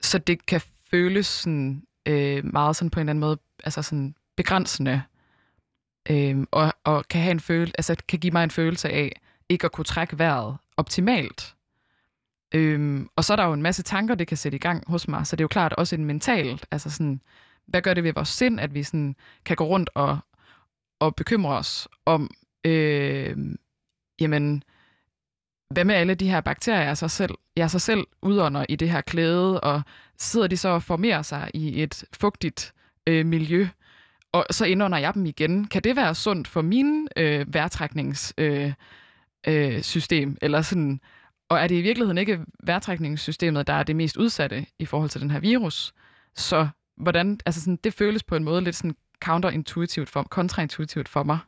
så 0.00 0.18
det 0.18 0.46
kan 0.46 0.60
føles 0.90 1.26
sådan, 1.26 1.82
øh, 2.06 2.44
meget 2.44 2.76
sådan 2.76 2.90
på 2.90 3.00
en 3.00 3.02
eller 3.02 3.10
anden 3.10 3.20
måde, 3.20 3.38
altså 3.64 3.82
sådan 3.82 4.14
begrænsende, 4.36 5.02
øhm, 6.10 6.46
og, 6.50 6.72
og 6.84 7.08
kan, 7.08 7.20
have 7.20 7.30
en 7.30 7.40
føle, 7.40 7.72
altså 7.78 7.96
kan 8.08 8.18
give 8.18 8.30
mig 8.30 8.44
en 8.44 8.50
følelse 8.50 8.88
af 8.90 9.20
ikke 9.48 9.64
at 9.64 9.72
kunne 9.72 9.84
trække 9.84 10.18
vejret 10.18 10.56
optimalt. 10.76 11.54
Øhm, 12.54 13.08
og 13.16 13.24
så 13.24 13.32
er 13.32 13.36
der 13.36 13.44
jo 13.44 13.52
en 13.52 13.62
masse 13.62 13.82
tanker, 13.82 14.14
det 14.14 14.28
kan 14.28 14.36
sætte 14.36 14.56
i 14.56 14.58
gang 14.58 14.90
hos 14.90 15.08
mig, 15.08 15.26
så 15.26 15.36
det 15.36 15.40
er 15.40 15.44
jo 15.44 15.48
klart 15.48 15.72
også 15.72 15.96
en 15.96 16.04
mental, 16.04 16.60
altså 16.70 16.90
sådan, 16.90 17.20
hvad 17.66 17.82
gør 17.82 17.94
det 17.94 18.04
ved 18.04 18.12
vores 18.12 18.28
sind, 18.28 18.60
at 18.60 18.74
vi 18.74 18.82
sådan 18.82 19.16
kan 19.44 19.56
gå 19.56 19.64
rundt 19.64 19.90
og, 19.94 20.18
og 21.00 21.16
bekymre 21.16 21.56
os 21.56 21.88
om, 22.06 22.30
øh, 22.64 23.36
jamen, 24.20 24.62
hvad 25.70 25.84
med 25.84 25.94
alle 25.94 26.14
de 26.14 26.30
her 26.30 26.40
bakterier, 26.40 26.82
jeg 26.82 26.96
så 26.96 27.08
selv, 27.08 27.34
jeg 27.56 27.70
så 27.70 27.78
selv 27.78 28.06
udånder 28.22 28.66
i 28.68 28.76
det 28.76 28.90
her 28.90 29.00
klæde, 29.00 29.60
og 29.60 29.82
sidder 30.18 30.46
de 30.46 30.56
så 30.56 30.68
og 30.68 30.82
formerer 30.82 31.22
sig 31.22 31.50
i 31.54 31.82
et 31.82 32.04
fugtigt 32.20 32.74
øh, 33.06 33.26
miljø, 33.26 33.68
og 34.32 34.46
så 34.50 34.64
indånder 34.64 34.98
jeg 34.98 35.14
dem 35.14 35.26
igen. 35.26 35.66
Kan 35.66 35.82
det 35.82 35.96
være 35.96 36.14
sundt 36.14 36.48
for 36.48 36.62
min 36.62 37.08
øh, 37.16 37.54
vejrtrækningssystem? 37.54 38.44
Øh, 38.44 38.72
øh, 39.46 39.82
system? 39.82 40.36
Eller 40.42 40.62
sådan, 40.62 41.00
og 41.48 41.58
er 41.58 41.66
det 41.66 41.74
i 41.74 41.80
virkeligheden 41.80 42.18
ikke 42.18 42.40
vejrtrækningssystemet, 42.62 43.66
der 43.66 43.72
er 43.72 43.82
det 43.82 43.96
mest 43.96 44.16
udsatte 44.16 44.66
i 44.78 44.86
forhold 44.86 45.10
til 45.10 45.20
den 45.20 45.30
her 45.30 45.40
virus? 45.40 45.94
Så 46.34 46.68
hvordan, 46.96 47.40
altså 47.46 47.60
sådan, 47.60 47.78
det 47.84 47.94
føles 47.94 48.22
på 48.22 48.36
en 48.36 48.44
måde 48.44 48.60
lidt 48.60 48.76
sådan 48.76 48.96
counterintuitivt 49.24 50.10
for, 50.10 50.22
kontraintuitivt 50.22 51.08
for 51.08 51.22
mig. 51.22 51.38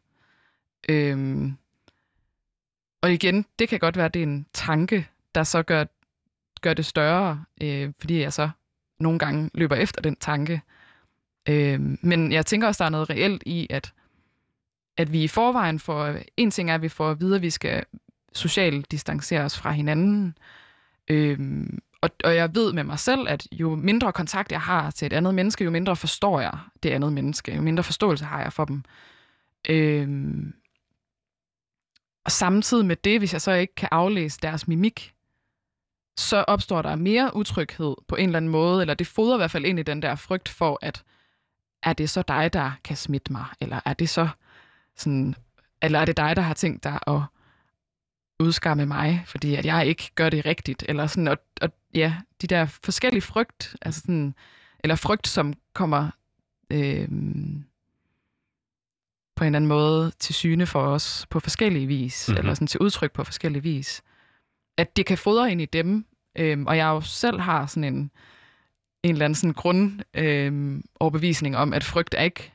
Øhm, 0.89 1.57
og 3.03 3.13
igen, 3.13 3.47
det 3.59 3.69
kan 3.69 3.79
godt 3.79 3.97
være, 3.97 4.07
at 4.07 4.15
det 4.15 4.23
er 4.23 4.27
en 4.27 4.47
tanke, 4.53 5.09
der 5.35 5.43
så 5.43 5.63
gør, 5.63 5.85
gør 6.61 6.75
det 6.75 6.87
større, 6.87 7.45
øh, 7.61 7.93
fordi 8.01 8.21
jeg 8.21 8.33
så 8.33 8.51
nogle 9.01 9.19
gange 9.19 9.51
løber 9.55 9.77
efter 9.77 10.03
den 10.03 10.17
tanke. 10.17 10.63
Øh, 11.49 11.81
men 12.01 12.33
jeg 12.33 12.47
tænker 12.47 12.67
også, 12.67 12.79
der 12.79 12.85
er 12.85 12.91
noget 12.91 13.11
reelt 13.11 13.43
i, 13.47 13.67
at, 13.71 13.93
at 14.97 15.13
vi 15.13 15.23
i 15.23 15.29
forvejen 15.29 15.79
får... 15.79 16.17
En 16.37 16.51
ting 16.51 16.71
er, 16.71 16.75
at 16.75 16.83
vi 16.83 16.89
får 16.89 17.11
at 17.11 17.21
vide, 17.21 17.37
at 17.37 17.43
vi 17.43 17.51
skal 17.51 17.85
socialt 18.37 18.91
distancere 18.91 19.41
os 19.41 19.59
fra 19.59 19.71
hinanden. 19.71 20.39
Øhm, 21.09 21.79
og, 22.01 22.11
og 22.25 22.37
jeg 22.37 22.55
ved 22.55 22.73
med 22.73 22.85
mig 22.85 22.99
selv, 22.99 23.29
at 23.29 23.47
jo 23.53 23.75
mindre 23.75 24.13
kontakt 24.13 24.53
jeg 24.53 24.61
har 24.61 24.91
til 24.91 25.07
et 25.07 25.13
andet 25.13 25.35
menneske, 25.35 25.65
jo 25.65 25.71
mindre 25.71 25.97
forstår 25.97 26.41
jeg 26.41 26.59
det 26.83 26.91
andet 26.91 27.13
menneske. 27.13 27.55
Jo 27.55 27.63
mindre 27.63 27.85
forståelse 27.85 28.25
har 28.25 28.43
jeg 28.43 28.53
for 28.53 28.65
dem. 28.65 28.85
Øhm, 29.69 30.55
og 32.25 32.33
samtidig 32.33 32.87
med 32.87 32.97
det, 32.97 33.21
hvis 33.21 33.33
jeg 33.33 33.41
så 33.41 33.53
ikke 33.53 33.75
kan 33.75 33.89
aflæse 33.93 34.39
deres 34.43 34.69
mimik, 34.69 35.15
så 36.19 36.45
opstår 36.49 36.83
der 36.83 36.95
mere 36.95 37.37
utryghed 37.37 37.95
på 38.09 38.17
en 38.17 38.29
eller 38.29 38.37
anden 38.37 38.51
måde, 38.51 38.81
eller 38.81 38.95
det 38.95 39.07
fodrer 39.07 39.37
i 39.37 39.39
hvert 39.39 39.51
fald 39.51 39.65
ind 39.65 39.79
i 39.79 39.83
den 39.83 40.03
der 40.03 40.15
frygt 40.15 40.49
for, 40.49 40.79
at 40.83 41.05
er 41.83 41.93
det 41.93 42.11
så 42.11 42.23
dig, 42.23 42.53
der 42.53 42.73
kan 42.85 42.97
smitte 42.97 43.33
mig, 43.33 43.45
eller 43.61 43.81
er 43.85 43.93
det 43.93 44.09
så 44.09 44.29
sådan, 44.97 45.35
eller 45.83 45.99
er 45.99 46.05
det 46.05 46.17
dig, 46.17 46.37
der 46.37 46.43
har 46.43 46.55
tænkt 46.55 46.85
dig 46.85 46.99
at 47.07 47.21
udskamme 48.41 48.87
mig, 48.87 49.23
fordi 49.27 49.55
at 49.55 49.67
jeg 49.67 49.87
ikke 49.87 50.11
gør 50.15 50.31
det 50.31 50.47
rigtigt, 50.47 50.85
eller 50.89 51.07
sådan, 51.07 51.29
og, 51.29 51.39
og 51.61 51.71
ja, 51.95 52.15
de 52.43 52.47
der 52.47 52.67
forskellige 52.67 53.23
frygt, 53.23 53.77
altså 53.83 54.01
sådan, 54.01 54.35
eller 54.79 54.97
frygt, 54.97 55.29
som 55.29 55.55
kommer 55.75 56.11
øh, 56.71 57.09
på 59.37 59.45
en 59.45 59.47
eller 59.47 59.57
anden 59.57 59.67
måde 59.67 60.13
til 60.19 60.35
syne 60.35 60.67
for 60.67 60.83
os 60.83 61.27
på 61.31 61.41
forskellige 61.41 61.87
vis, 61.87 62.29
mm-hmm. 62.29 62.39
eller 62.39 62.55
sådan 62.55 62.67
til 62.67 62.81
udtryk 62.81 63.13
på 63.13 63.25
forskellige 63.25 63.63
vis. 63.63 64.03
At 64.77 64.97
det 64.97 65.07
kan 65.07 65.19
fodre 65.19 65.53
ind 65.53 65.61
i 65.61 65.65
dem, 65.65 66.07
øhm, 66.39 66.67
og 66.67 66.77
jeg 66.77 66.87
jo 66.87 67.01
selv 67.01 67.41
har 67.41 67.67
sådan 67.67 67.85
en, 67.85 68.11
en 69.03 69.13
eller 69.13 69.25
anden 69.25 69.35
sådan 69.35 69.53
grund 69.53 70.01
øhm, 70.15 70.85
overbevisning 71.01 71.57
om, 71.57 71.73
at 71.73 71.85
frygt 71.85 72.15
er 72.15 72.23
ikke 72.23 72.53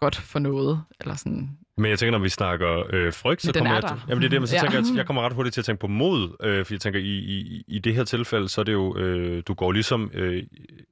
godt 0.00 0.16
for 0.16 0.38
noget, 0.38 0.84
eller 1.00 1.14
sådan, 1.14 1.58
men 1.80 1.90
jeg 1.90 1.98
tænker, 1.98 2.10
når 2.10 2.18
vi 2.18 2.28
snakker 2.28 2.82
øh, 2.92 3.12
frygt, 3.12 3.42
så 3.42 3.52
kommer 3.52 3.74
jeg... 3.74 3.82
Til, 3.82 3.96
jamen 4.08 4.22
det 4.22 4.26
er 4.26 4.30
det, 4.30 4.40
men 4.40 4.46
så 4.46 4.54
ja. 4.54 4.60
tænker 4.60 4.78
jeg, 4.78 4.96
jeg 4.96 5.06
kommer 5.06 5.22
ret 5.22 5.32
hurtigt 5.32 5.54
til 5.54 5.60
at 5.60 5.64
tænke 5.64 5.80
på 5.80 5.86
mod, 5.86 6.36
øh, 6.42 6.64
for 6.64 6.74
jeg 6.74 6.80
tænker, 6.80 7.00
i, 7.00 7.02
i, 7.02 7.64
i 7.68 7.78
det 7.78 7.94
her 7.94 8.04
tilfælde, 8.04 8.48
så 8.48 8.60
er 8.60 8.64
det 8.64 8.72
jo, 8.72 8.96
øh, 8.98 9.42
du 9.48 9.54
går 9.54 9.72
ligesom 9.72 10.10
øh, 10.14 10.36
et 10.36 10.46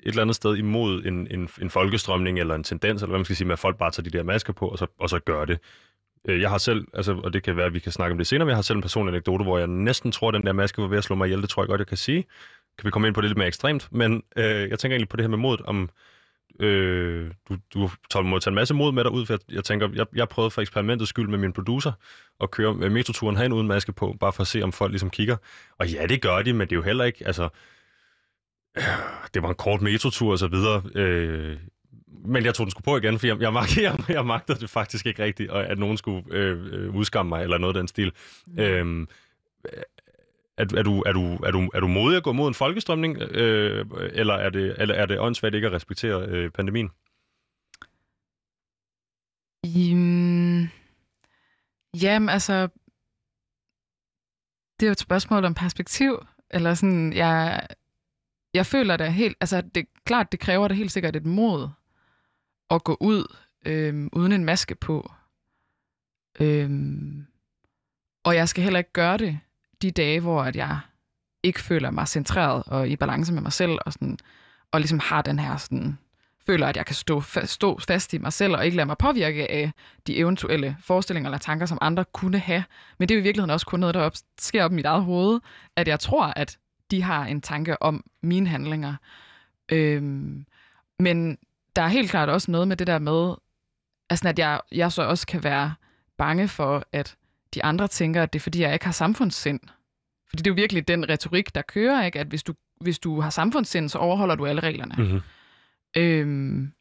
eller 0.04 0.22
andet 0.22 0.36
sted 0.36 0.56
imod 0.56 1.04
en, 1.04 1.26
en, 1.30 1.48
en 1.62 1.70
folkestrømning, 1.70 2.40
eller 2.40 2.54
en 2.54 2.64
tendens, 2.64 3.02
eller 3.02 3.10
hvad 3.10 3.18
man 3.18 3.24
skal 3.24 3.36
sige, 3.36 3.46
med 3.46 3.52
at 3.52 3.58
folk 3.58 3.78
bare 3.78 3.90
tager 3.90 4.10
de 4.10 4.18
der 4.18 4.22
masker 4.22 4.52
på, 4.52 4.68
og 4.68 4.78
så, 4.78 4.86
og 5.00 5.10
så 5.10 5.18
gør 5.18 5.44
det. 5.44 5.58
Øh, 6.28 6.40
jeg 6.40 6.50
har 6.50 6.58
selv, 6.58 6.86
altså, 6.94 7.12
og 7.24 7.32
det 7.32 7.42
kan 7.42 7.56
være, 7.56 7.66
at 7.66 7.74
vi 7.74 7.78
kan 7.78 7.92
snakke 7.92 8.12
om 8.12 8.18
det 8.18 8.26
senere, 8.26 8.44
men 8.46 8.50
jeg 8.50 8.56
har 8.56 8.62
selv 8.62 8.76
en 8.76 8.82
personlig 8.82 9.12
anekdote, 9.12 9.44
hvor 9.44 9.58
jeg 9.58 9.66
næsten 9.66 10.12
tror, 10.12 10.28
at 10.28 10.34
den 10.34 10.46
der 10.46 10.52
maske 10.52 10.82
var 10.82 10.88
ved 10.88 10.98
at 10.98 11.04
slå 11.04 11.16
mig 11.16 11.26
ihjel. 11.26 11.42
Det 11.42 11.48
tror 11.48 11.62
jeg 11.62 11.68
godt, 11.68 11.78
jeg 11.78 11.86
kan 11.86 11.96
sige. 11.96 12.24
Kan 12.78 12.86
vi 12.86 12.90
komme 12.90 13.08
ind 13.08 13.14
på 13.14 13.20
det 13.20 13.30
lidt 13.30 13.38
mere 13.38 13.48
ekstremt, 13.48 13.88
men 13.92 14.22
øh, 14.36 14.44
jeg 14.44 14.78
tænker 14.78 14.94
egentlig 14.94 15.08
på 15.08 15.16
det 15.16 15.22
her 15.22 15.28
med 15.28 15.38
mod, 15.38 15.58
om 15.64 15.90
Øh, 16.58 17.30
du, 17.48 17.56
du 17.74 17.90
tager, 18.10 18.22
må 18.22 18.38
tage 18.38 18.50
en 18.50 18.54
masse 18.54 18.74
mod 18.74 18.92
med 18.92 19.04
dig 19.04 19.12
ud, 19.12 19.26
for 19.26 19.32
jeg, 19.32 19.40
jeg 19.54 19.64
tænker, 19.64 19.88
jeg, 19.94 20.06
jeg 20.14 20.28
prøvede 20.28 20.50
for 20.50 20.60
eksperimentets 20.60 21.08
skyld 21.08 21.28
med 21.28 21.38
min 21.38 21.52
producer 21.52 21.92
at 22.40 22.50
køre 22.50 22.74
med 22.74 22.90
metroturen 22.90 23.36
herinde 23.36 23.56
uden 23.56 23.68
maske 23.68 23.92
på, 23.92 24.16
bare 24.20 24.32
for 24.32 24.40
at 24.40 24.46
se, 24.46 24.62
om 24.62 24.72
folk 24.72 24.92
ligesom 24.92 25.10
kigger. 25.10 25.36
Og 25.78 25.88
ja, 25.88 26.06
det 26.06 26.22
gør 26.22 26.42
de, 26.42 26.52
men 26.52 26.60
det 26.60 26.72
er 26.72 26.76
jo 26.76 26.82
heller 26.82 27.04
ikke, 27.04 27.26
altså, 27.26 27.48
øh, 28.76 28.82
det 29.34 29.42
var 29.42 29.48
en 29.48 29.54
kort 29.54 29.82
metrotur 29.82 30.32
og 30.32 30.38
så 30.38 30.48
videre. 30.48 30.82
Øh, 30.94 31.56
men 32.24 32.44
jeg 32.44 32.54
tog 32.54 32.66
den 32.66 32.70
sgu 32.70 32.82
på 32.82 32.96
igen, 32.96 33.18
for 33.18 33.26
jeg, 33.26 33.40
jeg, 33.40 33.52
mag, 33.52 33.64
jeg, 33.82 33.98
jeg 34.08 34.26
magtede 34.26 34.60
det 34.60 34.70
faktisk 34.70 35.06
ikke 35.06 35.22
rigtigt, 35.22 35.50
at 35.50 35.78
nogen 35.78 35.96
skulle 35.96 36.24
øh, 36.30 36.66
øh, 36.72 36.94
udskamme 36.94 37.28
mig, 37.28 37.42
eller 37.42 37.58
noget 37.58 37.76
af 37.76 37.80
den 37.80 37.88
stil. 37.88 38.12
Mm. 38.46 38.58
Øh, 38.58 39.06
er, 40.58 40.66
er, 40.76 40.82
du, 40.82 41.02
er, 41.06 41.12
du, 41.12 41.34
er, 41.34 41.50
du, 41.50 41.70
er 41.74 41.80
du 41.80 41.86
modig 41.86 42.16
at 42.16 42.22
gå 42.22 42.32
mod 42.32 42.48
en 42.48 42.54
folkestrømning, 42.54 43.22
øh, 43.22 43.86
eller 44.12 44.34
er 44.34 44.50
det, 44.50 44.76
eller 44.78 44.94
er 44.94 45.06
det 45.06 45.20
åndssvagt 45.20 45.54
ikke 45.54 45.66
at 45.66 45.72
respektere 45.72 46.26
øh, 46.28 46.50
pandemien? 46.50 46.90
Um, 49.64 50.68
jamen, 52.02 52.28
altså, 52.28 52.68
det 54.80 54.86
er 54.86 54.88
jo 54.88 54.92
et 54.92 55.00
spørgsmål 55.00 55.44
om 55.44 55.54
perspektiv, 55.54 56.26
eller 56.50 56.74
sådan, 56.74 57.12
jeg, 57.12 57.66
jeg 58.54 58.66
føler 58.66 58.96
det 58.96 59.12
helt, 59.12 59.36
altså, 59.40 59.60
det 59.60 59.80
er 59.80 60.00
klart, 60.04 60.32
det 60.32 60.40
kræver 60.40 60.68
det 60.68 60.76
helt 60.76 60.92
sikkert 60.92 61.16
et 61.16 61.26
mod 61.26 61.68
at 62.70 62.84
gå 62.84 62.96
ud 63.00 63.36
øh, 63.66 64.08
uden 64.12 64.32
en 64.32 64.44
maske 64.44 64.74
på. 64.74 65.12
Øh, 66.40 66.70
og 68.24 68.34
jeg 68.34 68.48
skal 68.48 68.64
heller 68.64 68.78
ikke 68.78 68.92
gøre 68.92 69.18
det 69.18 69.40
de 69.82 69.90
dage, 69.90 70.20
hvor 70.20 70.42
at 70.42 70.56
jeg 70.56 70.78
ikke 71.42 71.60
føler 71.60 71.90
mig 71.90 72.08
centreret 72.08 72.62
og 72.66 72.88
i 72.88 72.96
balance 72.96 73.32
med 73.32 73.42
mig 73.42 73.52
selv, 73.52 73.78
og, 73.86 73.92
sådan, 73.92 74.18
og 74.72 74.80
ligesom 74.80 74.98
har 74.98 75.22
den 75.22 75.38
her 75.38 75.56
sådan, 75.56 75.98
føler, 76.46 76.66
at 76.66 76.76
jeg 76.76 76.86
kan 76.86 76.94
stå, 76.94 77.22
stå 77.44 77.78
fast 77.78 78.14
i 78.14 78.18
mig 78.18 78.32
selv 78.32 78.56
og 78.56 78.64
ikke 78.64 78.76
lade 78.76 78.86
mig 78.86 78.98
påvirke 78.98 79.50
af 79.50 79.72
de 80.06 80.16
eventuelle 80.16 80.76
forestillinger 80.80 81.28
eller 81.30 81.38
tanker, 81.38 81.66
som 81.66 81.78
andre 81.80 82.04
kunne 82.12 82.38
have. 82.38 82.64
Men 82.98 83.08
det 83.08 83.14
er 83.14 83.18
jo 83.18 83.20
i 83.20 83.22
virkeligheden 83.22 83.50
også 83.50 83.66
kun 83.66 83.80
noget, 83.80 83.94
der 83.94 84.00
op, 84.00 84.12
sker 84.38 84.64
op 84.64 84.72
i 84.72 84.74
mit 84.74 84.84
eget 84.84 85.04
hoved, 85.04 85.40
at 85.76 85.88
jeg 85.88 86.00
tror, 86.00 86.32
at 86.36 86.58
de 86.90 87.02
har 87.02 87.24
en 87.24 87.40
tanke 87.40 87.82
om 87.82 88.04
mine 88.22 88.48
handlinger. 88.48 88.94
Øhm, 89.68 90.46
men 90.98 91.38
der 91.76 91.82
er 91.82 91.88
helt 91.88 92.10
klart 92.10 92.28
også 92.28 92.50
noget 92.50 92.68
med 92.68 92.76
det 92.76 92.86
der 92.86 92.98
med, 92.98 93.34
altså 94.10 94.28
at 94.28 94.38
jeg, 94.38 94.60
jeg 94.72 94.92
så 94.92 95.02
også 95.02 95.26
kan 95.26 95.44
være 95.44 95.74
bange 96.18 96.48
for, 96.48 96.84
at 96.92 97.16
de 97.54 97.64
andre 97.64 97.88
tænker, 97.88 98.22
at 98.22 98.32
det 98.32 98.38
er, 98.38 98.42
fordi 98.42 98.60
jeg 98.60 98.72
ikke 98.72 98.84
har 98.84 98.92
samfundssind. 98.92 99.60
Fordi 100.28 100.42
det 100.42 100.46
er 100.46 100.50
jo 100.50 100.60
virkelig 100.60 100.88
den 100.88 101.08
retorik, 101.08 101.54
der 101.54 101.62
kører, 101.62 102.04
ikke? 102.04 102.20
at 102.20 102.26
hvis 102.26 102.42
du, 102.42 102.54
hvis 102.80 102.98
du 102.98 103.20
har 103.20 103.30
samfundssind, 103.30 103.88
så 103.88 103.98
overholder 103.98 104.34
du 104.34 104.46
alle 104.46 104.60
reglerne. 104.60 104.94
Mm-hmm. 104.98 105.20
Øhm, 105.96 106.72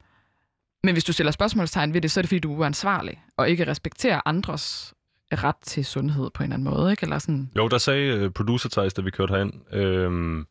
men 0.84 0.94
hvis 0.94 1.04
du 1.04 1.14
stiller 1.14 1.32
spørgsmålstegn 1.32 1.94
ved 1.94 2.02
det, 2.02 2.12
så 2.12 2.20
er 2.20 2.22
det, 2.22 2.30
fordi 2.30 2.40
du 2.40 2.54
er 2.54 2.58
uansvarlig, 2.58 3.24
og 3.38 3.50
ikke 3.50 3.68
respekterer 3.68 4.22
andres 4.26 4.94
ret 5.32 5.56
til 5.62 5.86
sundhed 5.86 6.30
på 6.34 6.44
en 6.44 6.54
eller 6.54 6.54
anden 6.54 6.74
måde, 6.74 6.92
ikke? 6.92 7.04
Eller 7.04 7.20
sådan. 7.20 7.52
Jo, 7.58 7.68
der 7.68 7.78
sagde 7.78 8.26
uh, 8.26 8.32
producer 8.32 8.70
Thijs, 8.70 8.94
da 8.94 9.02
vi 9.02 9.12
kørte 9.12 9.32
herind, 9.32 9.74
øhm, 9.74 10.48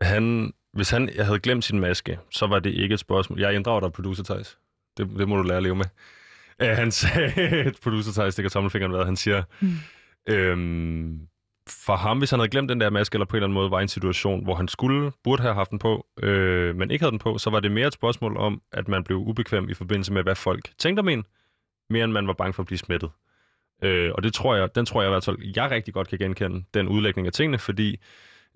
han, 0.00 0.52
hvis 0.72 0.90
han 0.90 1.10
jeg 1.16 1.26
havde 1.26 1.40
glemt 1.40 1.64
sin 1.64 1.80
maske, 1.80 2.18
så 2.30 2.46
var 2.46 2.58
det 2.58 2.70
ikke 2.70 2.92
et 2.92 3.00
spørgsmål. 3.00 3.40
Jeg 3.40 3.54
inddrager 3.54 3.80
dig, 3.80 3.92
producer 3.92 4.24
Thijs. 4.24 4.58
Det, 4.96 5.08
det 5.18 5.28
må 5.28 5.36
du 5.36 5.42
lære 5.42 5.56
at 5.56 5.62
leve 5.62 5.76
med. 5.76 5.84
Uh, 6.62 6.68
han 6.68 6.90
sagde, 6.90 7.72
producer 7.82 8.12
Thijs 8.12 8.32
stikker 8.32 8.50
tommelfingeren 8.50 8.92
ved, 8.92 9.04
han 9.04 9.16
siger, 9.16 9.42
mm. 9.60 9.72
øhm, 10.28 11.28
for 11.68 11.96
ham, 11.96 12.18
hvis 12.18 12.30
han 12.30 12.38
havde 12.38 12.50
glemt 12.50 12.68
den 12.68 12.80
der 12.80 12.90
maske, 12.90 13.16
eller 13.16 13.26
på 13.26 13.36
en 13.36 13.38
eller 13.38 13.46
anden 13.46 13.54
måde 13.54 13.70
var 13.70 13.78
i 13.78 13.82
en 13.82 13.88
situation, 13.88 14.44
hvor 14.44 14.54
han 14.54 14.68
skulle, 14.68 15.12
burde 15.24 15.42
have 15.42 15.54
haft 15.54 15.70
den 15.70 15.78
på, 15.78 16.06
øh, 16.22 16.76
men 16.76 16.90
ikke 16.90 17.02
havde 17.02 17.10
den 17.10 17.18
på, 17.18 17.38
så 17.38 17.50
var 17.50 17.60
det 17.60 17.72
mere 17.72 17.86
et 17.86 17.92
spørgsmål 17.92 18.36
om, 18.36 18.62
at 18.72 18.88
man 18.88 19.04
blev 19.04 19.18
ubekvem 19.18 19.68
i 19.68 19.74
forbindelse 19.74 20.12
med, 20.12 20.22
hvad 20.22 20.34
folk 20.34 20.70
tænkte 20.78 21.00
om 21.00 21.08
en, 21.08 21.24
mere 21.90 22.04
end 22.04 22.12
man 22.12 22.26
var 22.26 22.32
bange 22.32 22.52
for 22.52 22.62
at 22.62 22.66
blive 22.66 22.78
smittet. 22.78 23.10
Øh, 23.82 24.12
og 24.14 24.22
det 24.22 24.34
tror 24.34 24.54
jeg, 24.54 24.74
den 24.74 24.86
tror 24.86 25.02
jeg 25.02 25.08
i 25.08 25.12
hvert 25.12 25.24
fald, 25.24 25.38
jeg 25.56 25.70
rigtig 25.70 25.94
godt 25.94 26.08
kan 26.08 26.18
genkende, 26.18 26.64
den 26.74 26.88
udlægning 26.88 27.26
af 27.26 27.32
tingene, 27.32 27.58
fordi 27.58 28.00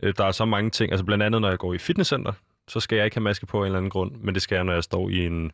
øh, 0.02 0.14
der 0.16 0.24
er 0.24 0.32
så 0.32 0.44
mange 0.44 0.70
ting, 0.70 0.92
altså 0.92 1.04
blandt 1.04 1.24
andet 1.24 1.40
når 1.40 1.48
jeg 1.48 1.58
går 1.58 1.74
i 1.74 1.78
fitnesscenter, 1.78 2.32
så 2.68 2.80
skal 2.80 2.96
jeg 2.96 3.04
ikke 3.04 3.16
have 3.16 3.22
maske 3.22 3.46
på 3.46 3.58
af 3.58 3.60
en 3.60 3.66
eller 3.66 3.78
anden 3.78 3.90
grund, 3.90 4.12
men 4.16 4.34
det 4.34 4.42
skal 4.42 4.56
jeg, 4.56 4.64
når 4.64 4.72
jeg 4.72 4.84
står 4.84 5.08
i 5.08 5.26
en 5.26 5.52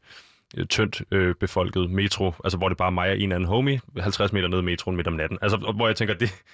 tyndt 0.70 1.02
øh, 1.10 1.34
befolket 1.34 1.90
metro, 1.90 2.32
altså 2.44 2.58
hvor 2.58 2.68
det 2.68 2.78
bare 2.78 2.86
er 2.86 2.90
mig 2.90 3.10
og 3.10 3.18
en 3.18 3.32
anden 3.32 3.48
homie, 3.48 3.80
50 3.98 4.32
meter 4.32 4.48
ned 4.48 4.58
i 4.58 4.62
metroen 4.62 4.96
midt 4.96 5.06
om 5.06 5.12
natten. 5.12 5.38
Altså, 5.42 5.72
hvor 5.76 5.86
jeg 5.86 5.96
tænker, 5.96 6.14
det, 6.14 6.44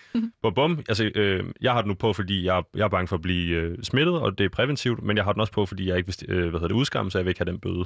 hvor 0.41 0.51
bum, 0.51 0.85
altså, 0.89 1.11
øh, 1.15 1.45
jeg 1.61 1.73
har 1.73 1.81
den 1.81 1.89
nu 1.89 1.95
på, 1.95 2.13
fordi 2.13 2.45
jeg, 2.45 2.63
jeg 2.75 2.85
er 2.85 2.89
bange 2.89 3.09
for 3.09 3.17
at 3.17 3.23
blive 3.23 3.57
øh, 3.57 3.79
smittet, 3.83 4.21
og 4.21 4.39
det 4.39 4.45
er 4.45 4.49
præventivt, 4.49 5.03
men 5.03 5.17
jeg 5.17 5.25
har 5.25 5.33
den 5.33 5.41
også 5.41 5.53
på, 5.53 5.67
fordi 5.67 5.89
jeg 5.89 5.97
ikke 5.97 6.07
vil, 6.07 6.31
øh, 6.31 6.41
hvad 6.51 6.61
hedder 6.61 6.69
det, 6.69 6.75
udskamme, 6.75 7.11
så 7.11 7.19
jeg 7.19 7.25
vil 7.25 7.31
ikke 7.31 7.41
have 7.41 7.53
den 7.53 7.61
bøde. 7.61 7.85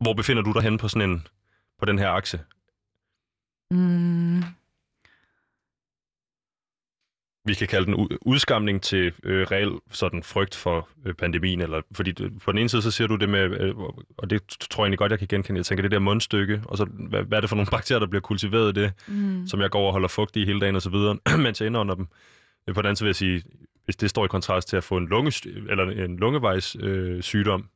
Hvor 0.00 0.12
befinder 0.12 0.42
du 0.42 0.52
dig 0.52 0.62
henne 0.62 0.78
på 0.78 0.88
sådan 0.88 1.10
en, 1.10 1.26
på 1.78 1.84
den 1.84 1.98
her 1.98 2.08
akse? 2.08 2.40
Mm, 3.70 4.42
vi 7.44 7.54
kan 7.54 7.68
kalde 7.68 7.86
den 7.86 8.18
udskamning 8.20 8.82
til 8.82 9.12
øh, 9.24 9.46
reel 9.50 9.72
sådan 9.90 10.22
frygt 10.22 10.54
for 10.54 10.88
øh, 11.06 11.14
pandemien, 11.14 11.60
eller 11.60 11.82
fordi 11.92 12.12
du, 12.12 12.30
på 12.44 12.52
den 12.52 12.58
ene 12.58 12.68
side 12.68 12.82
så 12.82 12.90
siger 12.90 13.08
du 13.08 13.16
det 13.16 13.28
med, 13.28 13.60
øh, 13.60 13.74
og 14.18 14.30
det 14.30 14.42
tror 14.70 14.82
jeg 14.84 14.86
egentlig 14.86 14.98
godt, 14.98 15.10
jeg 15.10 15.18
kan 15.18 15.28
genkende, 15.28 15.58
jeg 15.58 15.66
tænker 15.66 15.82
det 15.82 15.90
der 15.90 15.98
mundstykke, 15.98 16.62
og 16.64 16.76
så 16.76 16.84
hvad, 16.84 17.22
hvad 17.22 17.38
er 17.38 17.40
det 17.40 17.48
for 17.50 17.56
nogle 17.56 17.70
bakterier, 17.76 17.98
der 17.98 18.06
bliver 18.06 18.20
kultiveret 18.20 18.78
i 18.78 18.80
det, 18.82 18.92
mm. 19.08 19.46
som 19.46 19.60
jeg 19.60 19.70
går 19.70 19.86
og 19.86 19.92
holder 19.92 20.08
fugt 20.08 20.36
i 20.36 20.44
hele 20.44 20.60
dagen 20.60 20.76
og 20.76 20.82
så 20.82 20.90
videre, 20.90 21.18
mens 21.44 21.60
jeg 21.60 21.66
indånder 21.66 21.94
dem. 21.94 22.06
Øh, 22.68 22.74
På 22.74 22.82
den 22.82 22.86
anden 22.86 22.96
side 22.96 23.04
vil 23.04 23.08
jeg 23.10 23.16
sige, 23.16 23.42
hvis 23.84 23.96
det 23.96 24.10
står 24.10 24.24
i 24.24 24.28
kontrast 24.28 24.68
til 24.68 24.76
at 24.76 24.84
få 24.84 24.96
en, 24.96 25.06
lunge, 25.06 25.48
eller 25.70 25.84
en 26.04 26.16
lungevejs 26.16 26.76
øh, 26.80 27.22
sygdom, 27.22 27.68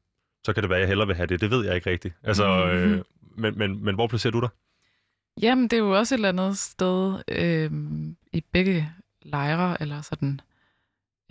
så 0.45 0.53
kan 0.53 0.63
det 0.63 0.71
være, 0.71 0.79
at 0.79 0.81
jeg 0.81 0.89
hellere 0.89 1.07
vil 1.07 1.17
have 1.17 1.27
det. 1.27 1.41
Det 1.41 1.51
ved 1.51 1.65
jeg 1.67 1.75
ikke 1.75 1.91
rigtigt. 1.91 2.15
Altså, 2.23 2.67
øh, 2.67 2.91
Mhm. 2.91 3.03
men, 3.37 3.59
men, 3.59 3.85
men 3.85 3.95
hvor 3.95 4.07
placerer 4.07 4.31
du 4.33 4.41
dig? 4.41 4.49
Jamen, 5.43 5.65
det 5.65 5.73
er 5.73 5.79
jo 5.81 5.99
også 5.99 6.15
et 6.15 6.19
eller 6.19 6.29
andet 6.29 6.59
sted 6.59 7.15
øh, 7.29 7.71
i 8.33 8.45
begge 8.53 8.89
lejre, 9.27 9.83
eller 9.83 10.01
sådan. 10.01 10.41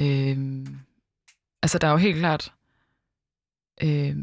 Øh, 0.02 0.68
altså, 1.62 1.78
der 1.78 1.88
er 1.88 1.92
jo 1.92 1.98
helt 1.98 2.18
klart... 2.18 2.54
Øh, 3.84 4.18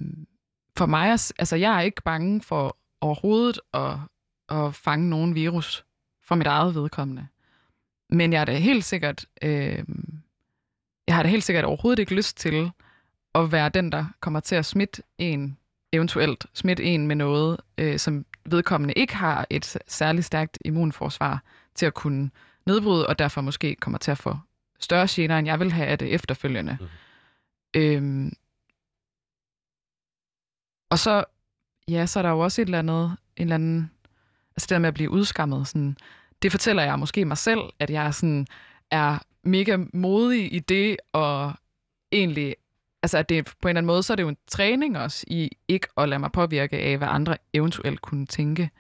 for 0.79 0.87
mig, 0.87 1.11
altså, 1.11 1.57
jeg 1.57 1.77
er 1.77 1.81
ikke 1.81 2.03
bange 2.03 2.43
for 2.43 2.77
overhovedet 3.01 3.61
at, 3.75 3.97
at 4.49 4.75
fange 4.75 5.11
nogen 5.11 5.35
virus 5.35 5.85
for 6.25 6.35
mit 6.35 6.47
eget 6.47 6.75
vedkommende. 6.75 7.27
Men 8.11 8.33
jeg 8.33 8.41
er 8.41 8.45
da 8.45 8.57
helt 8.57 8.85
sikkert... 8.85 9.27
Øh, 9.43 9.85
jeg 11.07 11.15
har 11.15 11.23
da 11.23 11.29
helt 11.29 11.45
sikkert 11.45 11.65
overhovedet 11.65 11.99
ikke 11.99 12.15
lyst 12.15 12.37
til 12.37 12.71
at 13.35 13.53
være 13.53 13.69
den, 13.69 13.93
der 13.93 14.05
kommer 14.21 14.41
til 14.41 14.55
at 14.55 14.67
smitte 14.67 15.03
en, 15.19 15.59
eventuelt 15.93 16.47
smitte 16.55 16.85
en 16.85 17.07
med 17.07 17.17
noget, 17.17 17.61
øh, 17.79 17.99
som 17.99 18.27
vedkommende 18.45 18.95
ikke 18.95 19.17
har 19.17 19.47
et 19.51 19.79
særligt 19.87 20.27
stærkt 20.27 20.59
immunforsvar 20.65 21.43
til 21.75 21.87
at 21.87 21.95
kunne 21.95 22.31
nedbryde, 22.67 23.07
og 23.07 23.19
derfor 23.19 23.41
måske 23.41 23.77
kommer 23.81 23.99
til 23.99 24.11
at 24.11 24.19
få 24.19 24.37
større 24.81 25.07
gener, 25.11 25.39
end 25.39 25.47
jeg 25.47 25.61
vil 25.61 25.73
have 25.73 25.87
af 25.87 25.99
det 25.99 26.15
efterfølgende. 26.15 26.79
Mhm. 26.81 26.89
Øhm, 27.77 28.33
og 30.91 30.99
så, 30.99 31.25
ja, 31.89 32.07
så 32.07 32.19
er 32.19 32.23
der 32.23 32.31
jo 32.31 32.39
også 32.39 32.63
et 32.63 32.67
eller 32.67 32.79
andet, 32.79 33.17
en 33.37 33.43
eller 33.43 33.55
anden, 33.55 33.91
altså 34.51 34.65
det 34.65 34.71
der 34.71 34.79
med 34.79 34.89
at 34.89 34.95
blive 34.95 35.11
udskammet, 35.11 35.69
sådan, 35.69 35.97
det 36.43 36.51
fortæller 36.51 36.83
jeg 36.83 36.99
måske 36.99 37.25
mig 37.25 37.39
selv, 37.39 37.61
at 37.79 37.91
jeg 37.91 38.15
sådan 38.15 38.47
er 38.91 39.19
mega 39.43 39.79
modig 39.93 40.55
i 40.55 40.59
det, 40.59 40.97
og 41.13 41.53
egentlig, 42.13 42.57
altså 43.03 43.19
at 43.19 43.29
det 43.29 43.45
på 43.45 43.69
en 43.69 43.69
eller 43.69 43.79
anden 43.79 43.87
måde, 43.87 44.03
så 44.03 44.13
er 44.13 44.17
det 44.17 44.23
jo 44.23 44.29
en 44.29 44.37
træning 44.47 44.99
også 44.99 45.25
i 45.27 45.51
ikke 45.69 45.89
at 45.97 46.09
lade 46.09 46.19
mig 46.19 46.33
påvirke 46.33 46.79
af, 46.79 46.99
hvad 46.99 47.09
andre 47.09 47.37
eventuelt 47.53 48.01
kunne 48.03 48.27
tænke. 48.27 48.71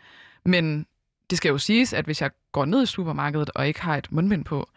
Men 0.44 0.86
det 1.32 1.36
skal 1.36 1.48
jo 1.48 1.58
siges, 1.58 1.92
at 1.92 2.04
hvis 2.04 2.22
jeg 2.22 2.30
går 2.52 2.64
ned 2.64 2.82
i 2.82 2.86
supermarkedet 2.86 3.50
og 3.54 3.66
ikke 3.66 3.82
har 3.82 3.96
et 3.96 4.12
mundbind 4.12 4.44
på, 4.44 4.70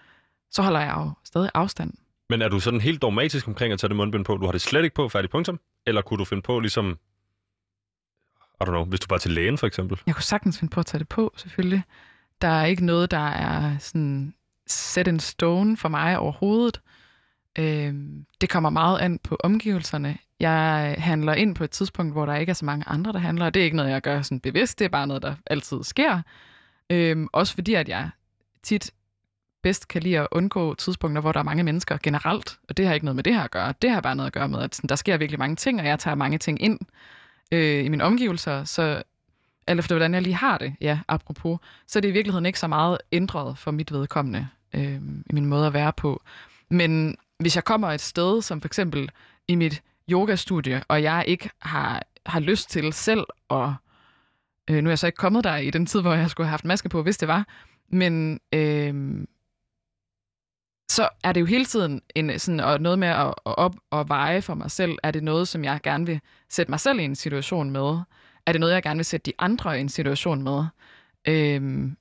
så 0.51 0.61
holder 0.61 0.79
jeg 0.79 0.93
jo 0.97 1.11
stadig 1.23 1.49
afstand. 1.53 1.93
Men 2.29 2.41
er 2.41 2.47
du 2.49 2.59
sådan 2.59 2.81
helt 2.81 3.01
dogmatisk 3.01 3.47
omkring 3.47 3.73
at 3.73 3.79
tage 3.79 3.89
det 3.89 3.97
mundbind 3.97 4.25
på? 4.25 4.37
Du 4.37 4.45
har 4.45 4.51
det 4.51 4.61
slet 4.61 4.83
ikke 4.83 4.95
på, 4.95 5.09
færdig 5.09 5.29
punktum? 5.29 5.59
Eller 5.85 6.01
kunne 6.01 6.17
du 6.17 6.25
finde 6.25 6.41
på 6.41 6.59
ligesom, 6.59 6.99
I 8.61 8.63
don't 8.63 8.65
know, 8.65 8.85
hvis 8.85 8.99
du 8.99 9.05
var 9.09 9.17
til 9.17 9.31
lægen 9.31 9.57
for 9.57 9.67
eksempel? 9.67 9.99
Jeg 10.05 10.15
kunne 10.15 10.23
sagtens 10.23 10.59
finde 10.59 10.71
på 10.71 10.79
at 10.79 10.85
tage 10.85 10.99
det 10.99 11.09
på, 11.09 11.33
selvfølgelig. 11.37 11.83
Der 12.41 12.47
er 12.47 12.65
ikke 12.65 12.85
noget, 12.85 13.11
der 13.11 13.27
er 13.27 13.77
sådan 13.77 14.33
set 14.67 15.07
in 15.07 15.19
stone 15.19 15.77
for 15.77 15.89
mig 15.89 16.19
overhovedet. 16.19 16.81
Øh, 17.59 17.93
det 18.41 18.49
kommer 18.49 18.69
meget 18.69 18.99
an 18.99 19.19
på 19.19 19.37
omgivelserne. 19.43 20.17
Jeg 20.39 20.95
handler 20.97 21.33
ind 21.33 21.55
på 21.55 21.63
et 21.63 21.71
tidspunkt, 21.71 22.13
hvor 22.13 22.25
der 22.25 22.35
ikke 22.35 22.49
er 22.49 22.53
så 22.53 22.65
mange 22.65 22.87
andre, 22.87 23.13
der 23.13 23.19
handler. 23.19 23.49
Det 23.49 23.59
er 23.59 23.63
ikke 23.63 23.77
noget, 23.77 23.91
jeg 23.91 24.01
gør 24.01 24.21
sådan 24.21 24.39
bevidst. 24.39 24.79
Det 24.79 24.85
er 24.85 24.89
bare 24.89 25.07
noget, 25.07 25.23
der 25.23 25.35
altid 25.45 25.83
sker. 25.83 26.21
Øh, 26.89 27.27
også 27.33 27.53
fordi, 27.53 27.73
at 27.73 27.89
jeg 27.89 28.09
tit 28.63 28.91
bedst 29.63 29.87
kan 29.87 30.03
lide 30.03 30.19
at 30.19 30.27
undgå 30.31 30.75
tidspunkter, 30.75 31.21
hvor 31.21 31.31
der 31.31 31.39
er 31.39 31.43
mange 31.43 31.63
mennesker 31.63 31.97
generelt. 32.03 32.57
Og 32.69 32.77
det 32.77 32.87
har 32.87 32.93
ikke 32.93 33.05
noget 33.05 33.15
med 33.15 33.23
det 33.23 33.35
her 33.35 33.43
at 33.43 33.51
gøre. 33.51 33.73
Det 33.81 33.89
har 33.89 34.01
bare 34.01 34.15
noget 34.15 34.27
at 34.27 34.33
gøre 34.33 34.47
med, 34.47 34.61
at 34.61 34.75
sådan, 34.75 34.87
der 34.87 34.95
sker 34.95 35.17
virkelig 35.17 35.39
mange 35.39 35.55
ting, 35.55 35.79
og 35.79 35.87
jeg 35.87 35.99
tager 35.99 36.15
mange 36.15 36.37
ting 36.37 36.61
ind 36.61 36.79
øh, 37.51 37.85
i 37.85 37.89
mine 37.89 38.03
omgivelser. 38.03 38.63
Så 38.63 39.03
alt 39.67 39.79
efter 39.79 39.95
hvordan 39.95 40.13
jeg 40.13 40.21
lige 40.21 40.35
har 40.35 40.57
det, 40.57 40.75
ja, 40.81 40.99
apropos, 41.07 41.59
så 41.87 41.99
er 41.99 42.01
det 42.01 42.07
i 42.07 42.11
virkeligheden 42.11 42.45
ikke 42.45 42.59
så 42.59 42.67
meget 42.67 42.97
ændret 43.11 43.57
for 43.57 43.71
mit 43.71 43.91
vedkommende 43.91 44.47
øh, 44.73 45.01
i 45.25 45.33
min 45.33 45.45
måde 45.45 45.67
at 45.67 45.73
være 45.73 45.93
på. 45.93 46.21
Men 46.69 47.17
hvis 47.39 47.55
jeg 47.55 47.63
kommer 47.63 47.91
et 47.91 48.01
sted, 48.01 48.41
som 48.41 48.61
for 48.61 48.67
eksempel 48.67 49.09
i 49.47 49.55
mit 49.55 49.83
yogastudie, 50.11 50.83
og 50.87 51.03
jeg 51.03 51.25
ikke 51.27 51.49
har, 51.61 52.03
har 52.25 52.39
lyst 52.39 52.69
til 52.69 52.93
selv 52.93 53.23
at... 53.49 53.69
Øh, 54.69 54.83
nu 54.83 54.87
er 54.87 54.91
jeg 54.91 54.99
så 54.99 55.07
ikke 55.07 55.17
kommet 55.17 55.43
der 55.43 55.55
i 55.55 55.69
den 55.69 55.85
tid, 55.85 56.01
hvor 56.01 56.13
jeg 56.13 56.29
skulle 56.29 56.47
have 56.47 56.51
haft 56.51 56.65
maske 56.65 56.89
på, 56.89 57.03
hvis 57.03 57.17
det 57.17 57.27
var. 57.27 57.47
Men 57.89 58.39
øh, 58.53 59.25
så 60.89 61.09
er 61.23 61.31
det 61.31 61.41
jo 61.41 61.45
hele 61.45 61.65
tiden 61.65 62.01
en, 62.15 62.39
sådan, 62.39 62.59
og 62.59 62.81
noget 62.81 62.99
med 62.99 63.07
at, 63.07 63.27
at 63.27 63.35
op 63.45 63.75
og 63.91 64.09
veje 64.09 64.41
for 64.41 64.53
mig 64.53 64.71
selv. 64.71 64.97
Er 65.03 65.11
det 65.11 65.23
noget, 65.23 65.47
som 65.47 65.63
jeg 65.63 65.79
gerne 65.83 66.05
vil 66.05 66.19
sætte 66.49 66.71
mig 66.71 66.79
selv 66.79 66.99
i 66.99 67.03
en 67.03 67.15
situation 67.15 67.71
med? 67.71 67.97
Er 68.45 68.51
det 68.51 68.59
noget, 68.61 68.73
jeg 68.73 68.83
gerne 68.83 68.97
vil 68.97 69.05
sætte 69.05 69.25
de 69.25 69.33
andre 69.39 69.77
i 69.77 69.81
en 69.81 69.89
situation 69.89 70.43
med? 70.43 70.65
Øh, 71.27 71.91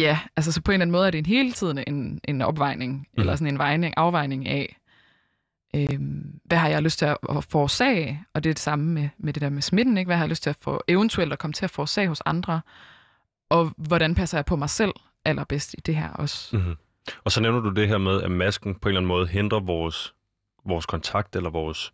ja, 0.00 0.18
altså 0.36 0.52
så 0.52 0.62
på 0.62 0.70
en 0.70 0.74
eller 0.74 0.84
anden 0.84 0.92
måde 0.92 1.06
er 1.06 1.10
det 1.10 1.18
en 1.18 1.26
hele 1.26 1.52
tiden 1.52 1.78
en, 1.86 2.20
en 2.24 2.42
opvejning, 2.42 2.92
mm. 2.92 3.20
eller 3.20 3.36
sådan 3.36 3.54
en 3.54 3.58
vejning, 3.58 3.94
afvejning 3.96 4.48
af, 4.48 4.76
øhm, 5.74 6.40
hvad 6.44 6.58
har 6.58 6.68
jeg 6.68 6.82
lyst 6.82 6.98
til 6.98 7.06
at, 7.06 7.16
at 7.28 7.44
forårsage? 7.44 8.24
Og 8.34 8.44
det 8.44 8.50
er 8.50 8.54
det 8.54 8.60
samme 8.60 8.84
med, 8.84 9.08
med 9.18 9.32
det 9.32 9.42
der 9.42 9.50
med 9.50 9.62
smitten, 9.62 9.98
ikke? 9.98 10.08
Hvad 10.08 10.16
har 10.16 10.24
jeg 10.24 10.28
lyst 10.30 10.42
til 10.42 10.50
at 10.50 10.58
få 10.60 10.82
eventuelt 10.88 11.32
at 11.32 11.38
komme 11.38 11.52
til 11.52 11.64
at 11.64 11.70
forårsage 11.70 12.08
hos 12.08 12.22
andre? 12.26 12.60
Og 13.50 13.72
hvordan 13.76 14.14
passer 14.14 14.38
jeg 14.38 14.44
på 14.44 14.56
mig 14.56 14.70
selv 14.70 14.92
allerbedst 15.24 15.74
i 15.74 15.80
det 15.86 15.96
her 15.96 16.10
også? 16.10 16.56
Mm-hmm. 16.56 16.74
Og 17.24 17.32
så 17.32 17.40
nævner 17.40 17.60
du 17.60 17.70
det 17.70 17.88
her 17.88 17.98
med, 17.98 18.22
at 18.22 18.30
masken 18.30 18.74
på 18.74 18.88
en 18.88 18.90
eller 18.90 19.00
anden 19.00 19.08
måde 19.08 19.26
hindrer 19.26 19.60
vores, 19.60 20.14
vores 20.66 20.86
kontakt, 20.86 21.36
eller 21.36 21.50
vores, 21.50 21.92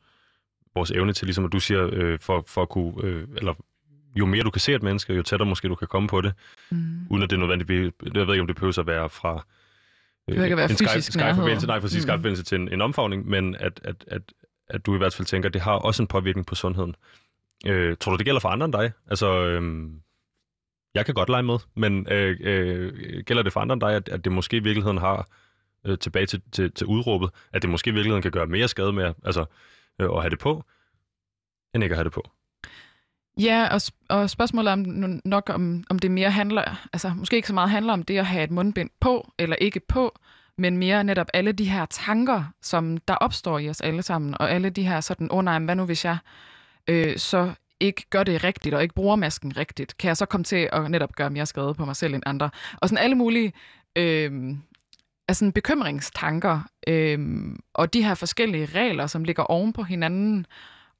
vores 0.74 0.90
evne 0.90 1.12
til, 1.12 1.26
ligesom 1.26 1.44
at 1.44 1.52
du 1.52 1.60
siger, 1.60 1.88
øh, 1.92 2.18
for, 2.18 2.44
for 2.46 2.62
at 2.62 2.68
kunne, 2.68 2.94
øh, 3.02 3.28
eller 3.36 3.54
jo 4.18 4.26
mere 4.26 4.42
du 4.42 4.50
kan 4.50 4.60
se 4.60 4.74
et 4.74 4.82
menneske, 4.82 5.14
jo 5.14 5.22
tættere 5.22 5.48
måske 5.48 5.68
du 5.68 5.74
kan 5.74 5.88
komme 5.88 6.08
på 6.08 6.20
det, 6.20 6.32
Mm. 6.70 7.06
uden 7.10 7.22
at 7.22 7.30
det 7.30 7.36
er 7.36 7.40
nødvendigt. 7.40 7.70
Jeg 8.14 8.26
ved 8.26 8.34
ikke, 8.34 8.40
om 8.40 8.46
det 8.46 8.56
behøver 8.56 8.78
at 8.78 8.86
være 8.86 9.10
fra 9.10 9.46
øh, 10.30 10.42
at 10.50 10.56
være 10.56 10.70
en 10.70 10.76
fysisk 10.76 11.12
Skype, 11.12 11.22
Skype-forbindelse, 11.22 11.66
nej, 11.66 11.80
præcis, 11.80 11.96
Mm. 11.96 12.02
Skype-forbindelse 12.02 12.42
til 12.44 12.60
en, 12.60 12.72
en 12.72 12.80
omfavning, 12.80 13.28
men 13.28 13.54
at, 13.54 13.80
at, 13.84 14.04
at, 14.08 14.22
at 14.68 14.86
du 14.86 14.94
i 14.94 14.98
hvert 14.98 15.14
fald 15.14 15.26
tænker, 15.26 15.48
at 15.48 15.54
det 15.54 15.62
har 15.62 15.72
også 15.72 16.02
en 16.02 16.06
påvirkning 16.06 16.46
på 16.46 16.54
sundheden. 16.54 16.94
Øh, 17.66 17.96
tror 18.00 18.12
du, 18.12 18.18
det 18.18 18.24
gælder 18.24 18.40
for 18.40 18.48
andre 18.48 18.64
end 18.64 18.72
dig? 18.72 18.92
Altså, 19.06 19.46
øh, 19.46 19.90
jeg 20.94 21.06
kan 21.06 21.14
godt 21.14 21.28
lege 21.28 21.42
med, 21.42 21.58
men 21.76 22.06
øh, 22.12 22.36
øh, 22.40 23.22
gælder 23.24 23.42
det 23.42 23.52
for 23.52 23.60
andre 23.60 23.72
end 23.72 23.80
dig, 23.80 23.94
at, 23.94 24.08
at 24.08 24.24
det 24.24 24.32
måske 24.32 24.56
i 24.56 24.60
virkeligheden 24.60 24.98
har, 24.98 25.28
øh, 25.86 25.98
tilbage 25.98 26.26
til, 26.26 26.42
til, 26.52 26.72
til 26.72 26.86
udråbet, 26.86 27.30
at 27.52 27.62
det 27.62 27.70
måske 27.70 27.90
i 27.90 27.92
virkeligheden 27.92 28.22
kan 28.22 28.30
gøre 28.30 28.46
mere 28.46 28.68
skade 28.68 28.92
med 28.92 29.14
altså, 29.24 29.44
øh, 30.00 30.08
at 30.16 30.20
have 30.20 30.30
det 30.30 30.38
på, 30.38 30.64
end 31.74 31.84
ikke 31.84 31.92
at 31.92 31.96
have 31.96 32.04
det 32.04 32.12
på? 32.12 32.30
Ja, 33.40 33.68
og, 33.70 33.76
sp- 33.76 34.06
og 34.08 34.30
spørgsmålet 34.30 34.68
er 34.68 34.72
om, 34.72 35.20
nok 35.24 35.50
om, 35.54 35.84
om 35.90 35.98
det 35.98 36.10
mere 36.10 36.30
handler, 36.30 36.88
altså 36.92 37.12
måske 37.16 37.36
ikke 37.36 37.48
så 37.48 37.54
meget 37.54 37.70
handler 37.70 37.92
om 37.92 38.02
det 38.02 38.18
at 38.18 38.26
have 38.26 38.44
et 38.44 38.50
mundbind 38.50 38.90
på 39.00 39.32
eller 39.38 39.56
ikke 39.56 39.80
på, 39.80 40.18
men 40.58 40.76
mere 40.76 41.04
netop 41.04 41.26
alle 41.34 41.52
de 41.52 41.70
her 41.70 41.86
tanker, 41.86 42.44
som 42.62 42.96
der 42.96 43.14
opstår 43.14 43.58
i 43.58 43.68
os 43.68 43.80
alle 43.80 44.02
sammen, 44.02 44.34
og 44.40 44.50
alle 44.50 44.70
de 44.70 44.82
her 44.82 45.00
sådan, 45.00 45.28
åh 45.30 45.38
oh, 45.38 45.44
nej, 45.44 45.58
men 45.58 45.64
hvad 45.64 45.74
nu 45.74 45.84
hvis 45.84 46.04
jeg 46.04 46.18
øh, 46.88 47.18
så 47.18 47.52
ikke 47.80 48.06
gør 48.10 48.22
det 48.22 48.44
rigtigt, 48.44 48.74
og 48.74 48.82
ikke 48.82 48.94
bruger 48.94 49.16
masken 49.16 49.56
rigtigt, 49.56 49.96
kan 49.96 50.08
jeg 50.08 50.16
så 50.16 50.26
komme 50.26 50.44
til 50.44 50.68
at 50.72 50.90
netop 50.90 51.12
gøre 51.12 51.30
mere 51.30 51.46
skade 51.46 51.74
på 51.74 51.84
mig 51.84 51.96
selv 51.96 52.14
end 52.14 52.22
andre? 52.26 52.50
Og 52.78 52.88
sådan 52.88 53.04
alle 53.04 53.16
mulige 53.16 53.52
øh, 53.96 54.54
altså 55.28 55.52
bekymringstanker, 55.54 56.60
øh, 56.88 57.18
og 57.74 57.92
de 57.92 58.02
her 58.02 58.14
forskellige 58.14 58.66
regler, 58.66 59.06
som 59.06 59.24
ligger 59.24 59.42
oven 59.42 59.72
på 59.72 59.82
hinanden, 59.82 60.46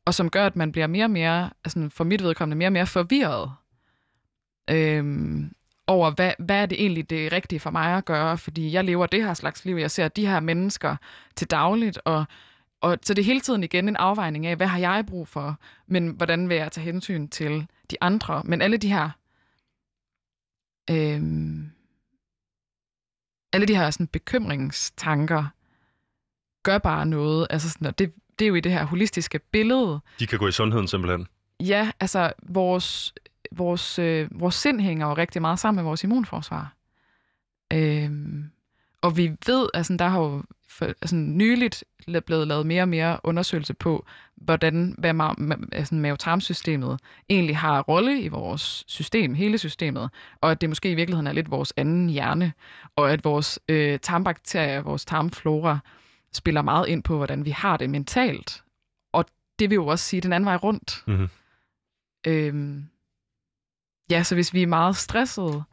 og 0.07 0.15
som 0.15 0.31
gør, 0.31 0.47
at 0.47 0.57
man 0.57 0.73
bliver 0.73 0.87
mere 0.87 1.05
og 1.05 1.11
mere, 1.11 1.51
altså 1.65 1.89
for 1.91 2.05
mit 2.05 2.23
vedkommende, 2.23 2.57
mere 2.57 2.69
og 2.69 2.73
mere 2.73 2.87
forvirret 2.87 3.53
øhm, 4.71 5.53
over, 5.87 6.11
hvad, 6.11 6.33
hvad 6.39 6.63
er 6.63 6.67
det 6.67 6.81
egentlig 6.81 7.11
det 7.11 7.33
rigtige 7.33 7.61
for 7.61 7.71
mig 7.71 7.97
at 7.97 8.05
gøre, 8.05 8.39
fordi 8.39 8.73
jeg 8.73 8.85
lever 8.85 9.07
det 9.07 9.25
her 9.25 9.35
slags 9.35 9.65
liv, 9.65 9.77
jeg 9.77 9.91
ser 9.91 10.09
de 10.09 10.27
her 10.27 10.41
mennesker 10.41 10.97
til 11.37 11.51
dagligt, 11.51 11.99
og, 12.05 12.25
og 12.81 12.99
så 13.03 13.15
det 13.15 13.23
er 13.23 13.27
hele 13.27 13.41
tiden 13.41 13.65
igen 13.65 13.89
en 13.89 13.97
afvejning 13.97 14.47
af, 14.47 14.57
hvad 14.57 14.67
har 14.67 14.79
jeg 14.79 15.05
brug 15.07 15.29
for, 15.29 15.59
men 15.87 16.09
hvordan 16.09 16.49
vil 16.49 16.57
jeg 16.57 16.73
tage 16.73 16.85
hensyn 16.85 17.29
til 17.29 17.67
de 17.91 17.97
andre, 18.01 18.43
men 18.45 18.63
alle 18.63 18.77
de 18.77 18.93
her 18.93 19.11
øhm, 20.91 21.71
alle 23.53 23.67
de 23.67 23.77
her 23.77 23.91
sådan, 23.91 24.07
bekymringstanker 24.07 25.45
gør 26.63 26.79
bare 26.79 27.07
noget, 27.07 27.47
altså 27.51 27.71
sådan, 27.71 27.87
og 27.87 27.99
det 27.99 28.13
det 28.39 28.45
er 28.45 28.49
jo 28.49 28.55
i 28.55 28.61
det 28.61 28.73
her 28.73 28.85
holistiske 28.85 29.39
billede. 29.39 30.01
De 30.19 30.27
kan 30.27 30.39
gå 30.39 30.49
i 30.49 30.53
sundheden 30.53 30.89
simpelthen. 30.89 31.27
Ja, 31.61 31.91
altså 32.01 32.33
vores, 32.43 33.15
vores, 33.53 33.99
øh, 33.99 34.29
vores 34.41 34.55
sind 34.55 34.81
hænger 34.81 35.07
jo 35.07 35.15
rigtig 35.15 35.43
meget 35.43 35.59
sammen 35.59 35.77
med 35.77 35.85
vores 35.85 36.05
immunforsvar. 36.05 36.75
Øhm, 37.73 38.45
og 39.01 39.17
vi 39.17 39.33
ved, 39.47 39.69
altså 39.75 39.97
der 39.99 40.09
har 40.09 40.19
jo 40.19 40.43
for, 40.69 40.85
altså, 40.85 41.17
nyligt 41.17 41.85
blevet 42.27 42.49
lavet 42.49 42.67
mere 42.67 42.83
og 42.83 42.89
mere 42.89 43.19
undersøgelse 43.25 43.75
på, 43.75 44.07
hvordan 44.37 44.95
hvad 44.99 45.15
ma- 45.15 45.69
altså, 45.73 45.95
mavetarmsystemet 45.95 47.01
egentlig 47.29 47.57
har 47.57 47.83
rolle 47.83 48.21
i 48.21 48.29
vores 48.29 48.85
system, 48.87 49.35
hele 49.35 49.59
systemet, 49.59 50.11
og 50.41 50.51
at 50.51 50.61
det 50.61 50.69
måske 50.69 50.91
i 50.91 50.95
virkeligheden 50.95 51.27
er 51.27 51.33
lidt 51.33 51.51
vores 51.51 51.73
anden 51.77 52.09
hjerne, 52.09 52.53
og 52.97 53.13
at 53.13 53.25
vores 53.25 53.59
øh, 53.69 53.99
tarmbakterier, 54.03 54.83
vores 54.83 55.05
tarmflora, 55.05 55.79
spiller 56.37 56.63
meget 56.63 56.89
ind 56.89 57.03
på, 57.03 57.17
hvordan 57.17 57.45
vi 57.45 57.51
har 57.51 57.77
det 57.77 57.91
mentalt. 57.91 58.65
Og 59.13 59.25
det 59.59 59.71
vil 59.71 59.77
jo 59.77 59.87
også 59.87 60.05
sige 60.05 60.21
den 60.21 60.33
anden 60.33 60.47
vej 60.47 60.57
rundt. 60.57 61.05
Mm-hmm. 61.07 61.29
Øhm, 62.27 62.89
ja, 64.11 64.23
så 64.23 64.35
hvis 64.35 64.55
vi 64.55 64.63
er 64.63 64.67
meget 64.67 64.97
stressede, 64.97 65.65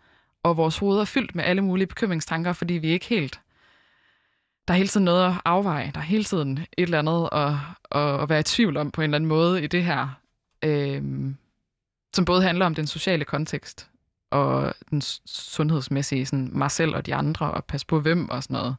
og 0.43 0.57
vores 0.57 0.77
hoved 0.77 0.99
er 0.99 1.05
fyldt 1.05 1.35
med 1.35 1.43
alle 1.43 1.61
mulige 1.61 1.87
bekymringstanker, 1.87 2.53
fordi 2.53 2.73
vi 2.73 2.87
ikke 2.87 3.05
helt... 3.05 3.39
Der 4.67 4.73
er 4.73 4.77
hele 4.77 4.87
tiden 4.87 5.05
noget 5.05 5.25
at 5.25 5.33
afveje. 5.45 5.91
Der 5.93 5.99
er 5.99 6.03
hele 6.03 6.23
tiden 6.23 6.57
et 6.57 6.67
eller 6.77 6.99
andet 6.99 7.29
at, 7.31 7.53
at, 7.91 8.21
at 8.21 8.29
være 8.29 8.39
i 8.39 8.43
tvivl 8.43 8.77
om 8.77 8.91
på 8.91 9.01
en 9.01 9.03
eller 9.03 9.15
anden 9.15 9.27
måde 9.27 9.63
i 9.63 9.67
det 9.67 9.83
her, 9.83 10.19
øhm, 10.63 11.37
som 12.15 12.25
både 12.25 12.43
handler 12.43 12.65
om 12.65 12.75
den 12.75 12.87
sociale 12.87 13.25
kontekst 13.25 13.89
og 14.31 14.73
den 14.89 15.01
sundhedsmæssige, 15.25 16.25
sådan 16.25 16.49
mig 16.53 16.71
selv 16.71 16.95
og 16.95 17.05
de 17.05 17.15
andre, 17.15 17.51
og 17.51 17.65
passe 17.65 17.87
på 17.87 17.99
hvem 17.99 18.29
og 18.29 18.43
sådan 18.43 18.53
noget 18.53 18.75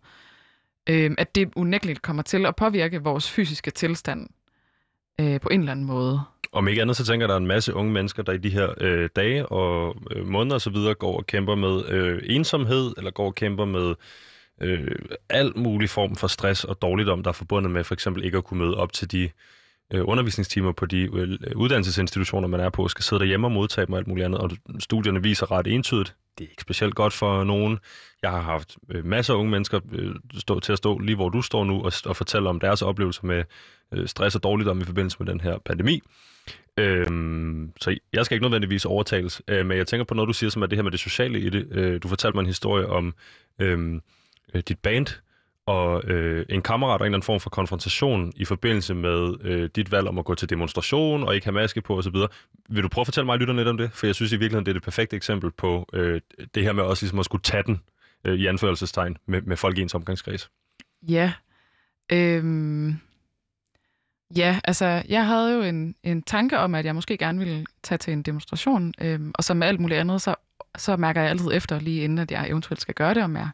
øh, 0.90 1.10
at 1.18 1.34
det 1.34 1.52
unægteligt 1.56 2.02
kommer 2.02 2.22
til 2.22 2.46
at 2.46 2.56
påvirke 2.56 3.02
vores 3.02 3.30
fysiske 3.30 3.70
tilstand 3.70 4.28
øh, 5.20 5.40
på 5.40 5.48
en 5.48 5.60
eller 5.60 5.72
anden 5.72 5.86
måde. 5.86 6.20
Om 6.52 6.68
ikke 6.68 6.82
andet, 6.82 6.96
så 6.96 7.04
tænker 7.04 7.24
jeg, 7.24 7.28
der 7.28 7.34
er 7.34 7.40
en 7.40 7.46
masse 7.46 7.74
unge 7.74 7.92
mennesker, 7.92 8.22
der 8.22 8.32
i 8.32 8.38
de 8.38 8.50
her 8.50 8.74
øh, 8.80 9.08
dage 9.16 9.46
og 9.46 9.96
øh, 10.10 10.26
måneder 10.26 10.56
osv. 10.56 10.76
går 10.98 11.16
og 11.16 11.26
kæmper 11.26 11.54
med 11.54 11.88
øh, 11.88 12.22
ensomhed, 12.24 12.92
eller 12.96 13.10
går 13.10 13.26
og 13.26 13.34
kæmper 13.34 13.64
med 13.64 13.94
øh, 14.60 14.96
al 15.28 15.52
mulig 15.58 15.90
form 15.90 16.16
for 16.16 16.26
stress 16.26 16.64
og 16.64 16.82
dårligdom, 16.82 17.22
der 17.22 17.28
er 17.28 17.32
forbundet 17.32 17.72
med 17.72 17.84
for 17.84 17.94
eksempel 17.94 18.24
ikke 18.24 18.38
at 18.38 18.44
kunne 18.44 18.60
møde 18.60 18.76
op 18.76 18.92
til 18.92 19.12
de 19.12 19.30
øh, 19.92 20.08
undervisningstimer 20.08 20.72
på 20.72 20.86
de 20.86 21.02
øh, 21.02 21.38
uddannelsesinstitutioner, 21.56 22.48
man 22.48 22.60
er 22.60 22.70
på, 22.70 22.88
skal 22.88 23.04
sidde 23.04 23.20
derhjemme 23.20 23.46
og 23.46 23.52
modtage 23.52 23.86
dem 23.86 23.92
og 23.92 23.98
alt 23.98 24.06
muligt 24.06 24.24
andet. 24.24 24.40
Og 24.40 24.50
studierne 24.78 25.22
viser 25.22 25.50
ret 25.50 25.66
entydigt, 25.66 26.14
det 26.38 26.44
er 26.44 26.48
ikke 26.50 26.62
specielt 26.62 26.94
godt 26.94 27.12
for 27.12 27.44
nogen. 27.44 27.78
Jeg 28.22 28.30
har 28.30 28.40
haft 28.40 28.76
øh, 28.90 29.04
masser 29.04 29.34
af 29.34 29.38
unge 29.38 29.50
mennesker 29.50 29.80
øh, 29.92 30.14
stå, 30.38 30.60
til 30.60 30.72
at 30.72 30.78
stå 30.78 30.98
lige 30.98 31.16
hvor 31.16 31.28
du 31.28 31.42
står 31.42 31.64
nu 31.64 31.84
og, 31.84 31.92
og 32.04 32.16
fortælle 32.16 32.48
om 32.48 32.60
deres 32.60 32.82
oplevelser 32.82 33.26
med 33.26 33.44
øh, 33.92 34.08
stress 34.08 34.36
og 34.36 34.42
dårligdom 34.42 34.80
i 34.80 34.84
forbindelse 34.84 35.16
med 35.20 35.26
den 35.26 35.40
her 35.40 35.58
pandemi. 35.58 36.02
Øhm, 36.76 37.72
så 37.80 37.98
jeg 38.12 38.24
skal 38.24 38.34
ikke 38.34 38.44
nødvendigvis 38.44 38.84
overtales, 38.84 39.42
øh, 39.48 39.66
men 39.66 39.78
jeg 39.78 39.86
tænker 39.86 40.04
på 40.04 40.14
noget, 40.14 40.28
du 40.28 40.32
siger, 40.32 40.50
som 40.50 40.62
er 40.62 40.66
det 40.66 40.78
her 40.78 40.82
med 40.82 40.90
det 40.90 41.00
sociale 41.00 41.40
i 41.40 41.48
det. 41.48 41.68
Øh, 41.70 42.02
du 42.02 42.08
fortalte 42.08 42.36
mig 42.36 42.40
en 42.40 42.46
historie 42.46 42.86
om 42.86 43.14
øhm, 43.58 44.02
øh, 44.54 44.62
dit 44.68 44.78
band, 44.78 45.06
og 45.66 46.04
øh, 46.04 46.46
en 46.48 46.62
kammerat 46.62 47.00
og 47.00 47.06
en 47.06 47.06
eller 47.06 47.16
anden 47.16 47.26
form 47.26 47.40
for 47.40 47.50
konfrontation 47.50 48.32
i 48.36 48.44
forbindelse 48.44 48.94
med 48.94 49.34
øh, 49.40 49.70
dit 49.76 49.92
valg 49.92 50.08
om 50.08 50.18
at 50.18 50.24
gå 50.24 50.34
til 50.34 50.50
demonstration 50.50 51.22
og 51.22 51.34
ikke 51.34 51.46
have 51.46 51.54
maske 51.54 51.80
på 51.80 51.98
osv. 51.98 52.14
Vil 52.68 52.82
du 52.82 52.88
prøve 52.88 53.02
at 53.02 53.06
fortælle 53.06 53.26
mig 53.26 53.38
lytterne 53.38 53.58
lidt 53.58 53.68
om 53.68 53.76
det? 53.76 53.90
For 53.92 54.06
jeg 54.06 54.14
synes 54.14 54.32
i 54.32 54.36
virkeligheden, 54.36 54.66
det 54.66 54.70
er 54.70 54.74
det 54.74 54.82
perfekte 54.82 55.16
eksempel 55.16 55.50
på 55.50 55.88
øh, 55.92 56.20
det 56.54 56.62
her 56.62 56.72
med 56.72 56.84
også 56.84 57.04
ligesom 57.04 57.18
at 57.18 57.24
skulle 57.24 57.42
tage 57.42 57.62
den 57.62 57.80
øh, 58.24 58.34
i 58.34 58.46
anførselstegn 58.46 59.16
med, 59.26 59.42
med 59.42 59.56
folk 59.56 59.78
i 59.78 59.82
ens 59.82 59.94
omgangskreds. 59.94 60.50
Ja. 61.08 61.32
Øhm 62.12 62.96
Ja, 64.36 64.60
altså 64.64 65.02
jeg 65.08 65.26
havde 65.26 65.54
jo 65.54 65.62
en, 65.62 65.94
en 66.02 66.22
tanke 66.22 66.58
om, 66.58 66.74
at 66.74 66.84
jeg 66.84 66.94
måske 66.94 67.16
gerne 67.16 67.38
ville 67.38 67.66
tage 67.82 67.98
til 67.98 68.12
en 68.12 68.22
demonstration, 68.22 68.94
øhm, 69.00 69.32
og 69.34 69.44
som 69.44 69.56
med 69.56 69.66
alt 69.66 69.80
muligt 69.80 70.00
andet, 70.00 70.22
så, 70.22 70.34
så 70.76 70.96
mærker 70.96 71.20
jeg 71.20 71.30
altid 71.30 71.50
efter, 71.52 71.80
lige 71.80 72.04
inden 72.04 72.18
at 72.18 72.30
jeg 72.30 72.48
eventuelt 72.48 72.80
skal 72.80 72.94
gøre 72.94 73.14
det, 73.14 73.22
om 73.22 73.36
jeg 73.36 73.48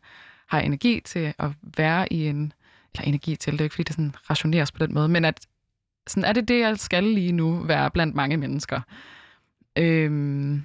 har 0.51 0.61
energi 0.61 1.01
til 1.05 1.35
at 1.39 1.51
være 1.77 2.13
i 2.13 2.27
en, 2.27 2.53
eller 2.95 3.09
energi 3.09 3.37
til, 3.37 3.53
det 3.53 3.61
er 3.61 3.65
ikke 3.65 3.75
fordi 3.75 3.83
det 3.83 3.95
sådan 3.95 4.15
rationeres 4.31 4.73
på 4.73 4.87
den 4.87 4.95
måde, 4.95 5.09
men 5.09 5.25
at 5.25 5.47
sådan 6.07 6.25
er 6.25 6.33
det 6.33 6.49
det, 6.49 6.61
jeg 6.61 6.79
skal 6.79 7.05
lige 7.05 7.33
nu 7.33 7.59
være 7.59 7.91
blandt 7.91 8.15
mange 8.15 8.37
mennesker. 8.37 8.81
Øhm, 9.77 10.63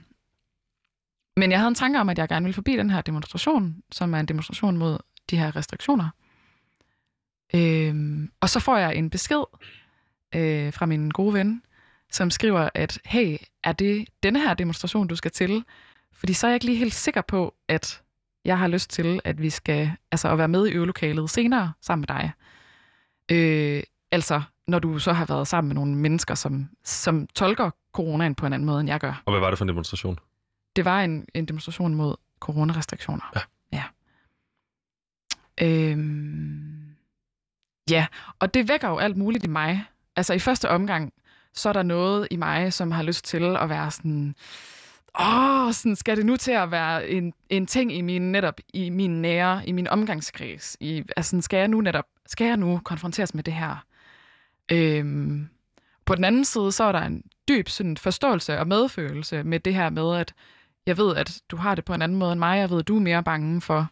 men 1.38 1.52
jeg 1.52 1.60
havde 1.60 1.68
en 1.68 1.76
tanke 1.76 2.00
om, 2.00 2.10
at 2.10 2.18
jeg 2.18 2.28
gerne 2.28 2.44
ville 2.44 2.54
forbi 2.54 2.78
den 2.78 2.90
her 2.90 3.02
demonstration, 3.02 3.76
som 3.92 4.14
er 4.14 4.20
en 4.20 4.26
demonstration 4.26 4.78
mod 4.78 4.98
de 5.30 5.38
her 5.38 5.56
restriktioner. 5.56 6.10
Øhm, 7.56 8.32
og 8.40 8.50
så 8.50 8.60
får 8.60 8.78
jeg 8.78 8.96
en 8.96 9.10
besked 9.10 9.44
øh, 10.36 10.74
fra 10.74 10.86
min 10.86 11.10
gode 11.10 11.34
ven, 11.34 11.62
som 12.12 12.32
skriver, 12.32 12.70
at 12.74 13.00
hey, 13.06 13.38
er 13.64 13.72
det 13.72 14.08
denne 14.24 14.40
her 14.40 14.54
demonstration, 14.54 15.08
du 15.08 15.16
skal 15.16 15.32
til? 15.32 15.64
Fordi 16.14 16.34
så 16.34 16.48
er 16.48 16.52
jeg 16.52 16.56
ikke 16.56 16.66
lige 16.66 16.78
helt 16.78 16.94
sikker 16.94 17.22
på, 17.22 17.56
at 17.68 18.02
jeg 18.46 18.60
har 18.60 18.68
lyst 18.68 18.90
til, 18.90 19.20
at 19.24 19.42
vi 19.42 19.50
skal 19.50 19.92
altså 20.12 20.30
at 20.30 20.38
være 20.38 20.48
med 20.48 20.68
i 20.68 20.72
øvelokalet 20.72 21.30
senere 21.30 21.74
sammen 21.82 22.06
med 22.10 22.16
dig. 22.18 22.32
Øh, 23.32 23.84
altså, 24.12 24.42
når 24.68 24.80
du 24.80 25.00
så 25.00 25.14
har 25.14 25.26
været 25.26 25.48
sammen 25.48 25.68
med 25.68 25.76
nogle 25.76 25.96
mennesker, 25.96 26.36
som, 26.36 26.70
som 26.84 27.28
tolker 27.28 27.70
coronaen 27.94 28.36
på 28.36 28.46
en 28.46 28.54
anden 28.54 28.66
måde, 28.66 28.80
end 28.80 28.90
jeg 28.90 29.00
gør. 29.00 29.24
Og 29.26 29.34
hvad 29.34 29.40
var 29.40 29.50
det 29.50 29.58
for 29.58 29.66
en 29.66 29.70
demonstration? 29.70 30.20
Det 30.76 30.86
var 30.86 31.02
en, 31.02 31.26
en 31.34 31.46
demonstration 31.46 31.96
mod 31.96 32.16
coronarestriktioner. 32.40 33.32
Ja. 33.36 33.42
Ja. 33.78 33.84
Øhm, 35.62 36.96
ja, 37.90 38.08
og 38.40 38.54
det 38.54 38.68
vækker 38.68 38.90
jo 38.90 38.98
alt 38.98 39.18
muligt 39.18 39.44
i 39.44 39.48
mig, 39.48 39.86
altså 40.16 40.34
i 40.34 40.40
første 40.40 40.70
omgang, 40.70 41.14
så 41.54 41.70
er 41.70 41.74
der 41.74 41.84
noget 41.84 42.28
i 42.32 42.36
mig, 42.36 42.74
som 42.74 42.92
har 42.92 43.04
lyst 43.04 43.26
til 43.26 43.58
at 43.58 43.70
være 43.70 43.92
sådan, 43.92 44.36
åh, 45.20 45.74
sådan 45.74 45.96
skal 45.96 46.18
det 46.18 46.26
nu 46.26 46.38
til 46.38 46.52
at 46.52 46.72
være 46.72 47.10
en, 47.10 47.34
en 47.50 47.68
ting 47.68 47.94
i 47.94 48.02
min 48.02 48.32
netop, 48.32 48.60
i 48.74 48.90
min 48.90 49.22
nære, 49.22 49.68
i 49.68 49.72
min 49.72 49.88
omgangskreds. 49.88 50.78
I, 50.80 51.04
altså 51.18 51.42
skal 51.42 51.58
jeg 51.58 51.68
nu 51.68 51.82
netop, 51.82 52.06
skal 52.26 52.48
jeg 52.48 52.58
nu 52.58 52.82
konfronteres 52.84 53.34
med 53.34 53.44
det 53.44 53.54
her? 53.54 53.86
Øhm, 54.72 55.50
på 56.06 56.16
den 56.16 56.24
anden 56.24 56.46
side, 56.46 56.72
så 56.72 56.84
er 56.84 56.92
der 56.92 57.02
en 57.02 57.24
dyb 57.48 57.68
sådan, 57.70 57.98
forståelse 57.98 58.60
og 58.60 58.68
medfølelse 58.68 59.44
med 59.44 59.60
det 59.60 59.74
her 59.74 59.90
med, 59.90 60.16
at 60.16 60.34
jeg 60.86 60.98
ved, 60.98 61.16
at 61.16 61.42
du 61.50 61.58
har 61.58 61.76
det 61.76 61.86
på 61.86 61.94
en 61.94 62.02
anden 62.02 62.18
måde 62.18 62.32
end 62.32 62.40
mig. 62.40 62.60
Jeg 62.60 62.70
ved, 62.70 62.80
at 62.80 62.88
du 62.88 62.96
er 62.96 63.02
mere 63.02 63.24
bange 63.24 63.62
for 63.62 63.90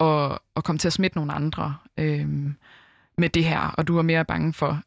at, 0.00 0.38
at 0.56 0.64
komme 0.64 0.78
til 0.78 0.88
at 0.88 0.92
smitte 0.92 1.16
nogle 1.16 1.32
andre 1.32 1.76
øhm, 1.96 2.54
med 3.18 3.28
det 3.28 3.44
her, 3.44 3.60
og 3.60 3.88
du 3.88 3.98
er 3.98 4.02
mere 4.02 4.24
bange 4.24 4.52
for 4.52 4.80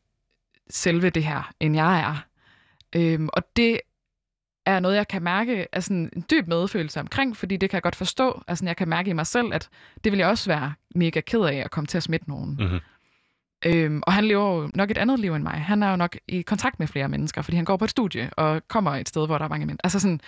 selve 0.70 1.10
det 1.10 1.24
her, 1.24 1.52
end 1.60 1.76
jeg 1.76 2.00
er. 2.00 2.26
Øhm, 2.96 3.30
og 3.34 3.44
det 3.56 3.80
er 4.72 4.80
noget, 4.80 4.96
jeg 4.96 5.08
kan 5.08 5.22
mærke 5.22 5.68
er 5.72 5.80
sådan 5.80 6.10
en 6.16 6.26
dyb 6.32 6.48
medfølelse 6.48 7.00
omkring, 7.00 7.38
fordi 7.38 7.58
det 7.58 7.70
kan 7.70 7.76
jeg 7.76 7.84
godt 7.84 7.96
forstå. 7.96 8.44
Altså, 8.48 8.66
jeg 8.66 8.78
kan 8.78 8.88
mærke 8.88 9.10
i 9.10 9.14
mig 9.14 9.28
selv, 9.28 9.54
at 9.54 9.70
det 10.04 10.12
vil 10.12 10.20
jeg 10.20 10.28
også 10.28 10.50
være 10.50 10.74
mega 10.96 11.22
ked 11.22 11.42
af 11.42 11.56
at 11.56 11.72
komme 11.72 11.88
til 11.88 11.98
at 11.98 12.04
smitte 12.04 12.30
nogen. 12.30 12.58
Mm-hmm. 12.60 12.80
Øhm, 13.66 14.02
og 14.08 14.14
han 14.14 14.24
lever 14.24 14.62
jo 14.62 14.72
nok 14.76 14.92
et 14.92 14.98
andet 14.98 15.20
liv 15.20 15.34
end 15.34 15.44
mig. 15.44 15.54
Han 15.54 15.84
er 15.84 15.90
jo 15.90 15.96
nok 15.96 16.18
i 16.28 16.42
kontakt 16.42 16.80
med 16.80 16.88
flere 16.88 17.10
mennesker, 17.10 17.42
fordi 17.42 17.56
han 17.56 17.66
går 17.66 17.78
på 17.78 17.86
et 17.86 17.92
studie 17.92 18.30
og 18.38 18.62
kommer 18.68 18.92
et 18.92 19.10
sted, 19.10 19.26
hvor 19.26 19.38
der 19.38 19.46
er 19.46 19.50
mange 19.50 19.66
mennesker. 19.66 19.86
Altså 19.86 20.00
sådan, 20.00 20.22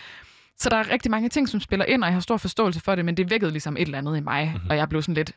så 0.57 0.69
der 0.69 0.77
er 0.77 0.91
rigtig 0.91 1.11
mange 1.11 1.29
ting, 1.29 1.49
som 1.49 1.59
spiller 1.59 1.85
ind, 1.85 2.03
og 2.03 2.07
jeg 2.07 2.13
har 2.13 2.21
stor 2.21 2.37
forståelse 2.37 2.79
for 2.79 2.95
det, 2.95 3.05
men 3.05 3.17
det 3.17 3.29
vækkede 3.29 3.51
ligesom 3.51 3.77
et 3.77 3.81
eller 3.81 3.97
andet 3.97 4.17
i 4.17 4.19
mig, 4.19 4.51
mm-hmm. 4.53 4.69
og 4.69 4.77
jeg 4.77 4.89
blev 4.89 5.01
sådan 5.01 5.13
lidt, 5.13 5.31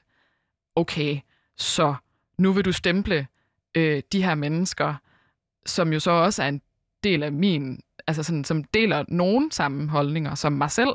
okay, 0.76 1.18
så 1.56 1.94
nu 2.38 2.52
vil 2.52 2.64
du 2.64 2.72
stemple 2.72 3.26
øh, 3.74 4.02
de 4.12 4.22
her 4.22 4.34
mennesker, 4.34 4.94
som 5.66 5.92
jo 5.92 6.00
så 6.00 6.10
også 6.10 6.42
er 6.42 6.48
en 6.48 6.62
del 7.04 7.22
af 7.22 7.32
min, 7.32 7.80
altså 8.06 8.22
sådan, 8.22 8.44
som 8.44 8.64
deler 8.64 9.04
nogen 9.08 9.50
samme 9.50 9.88
holdninger 9.88 10.34
som 10.34 10.52
mig 10.52 10.70
selv, 10.70 10.90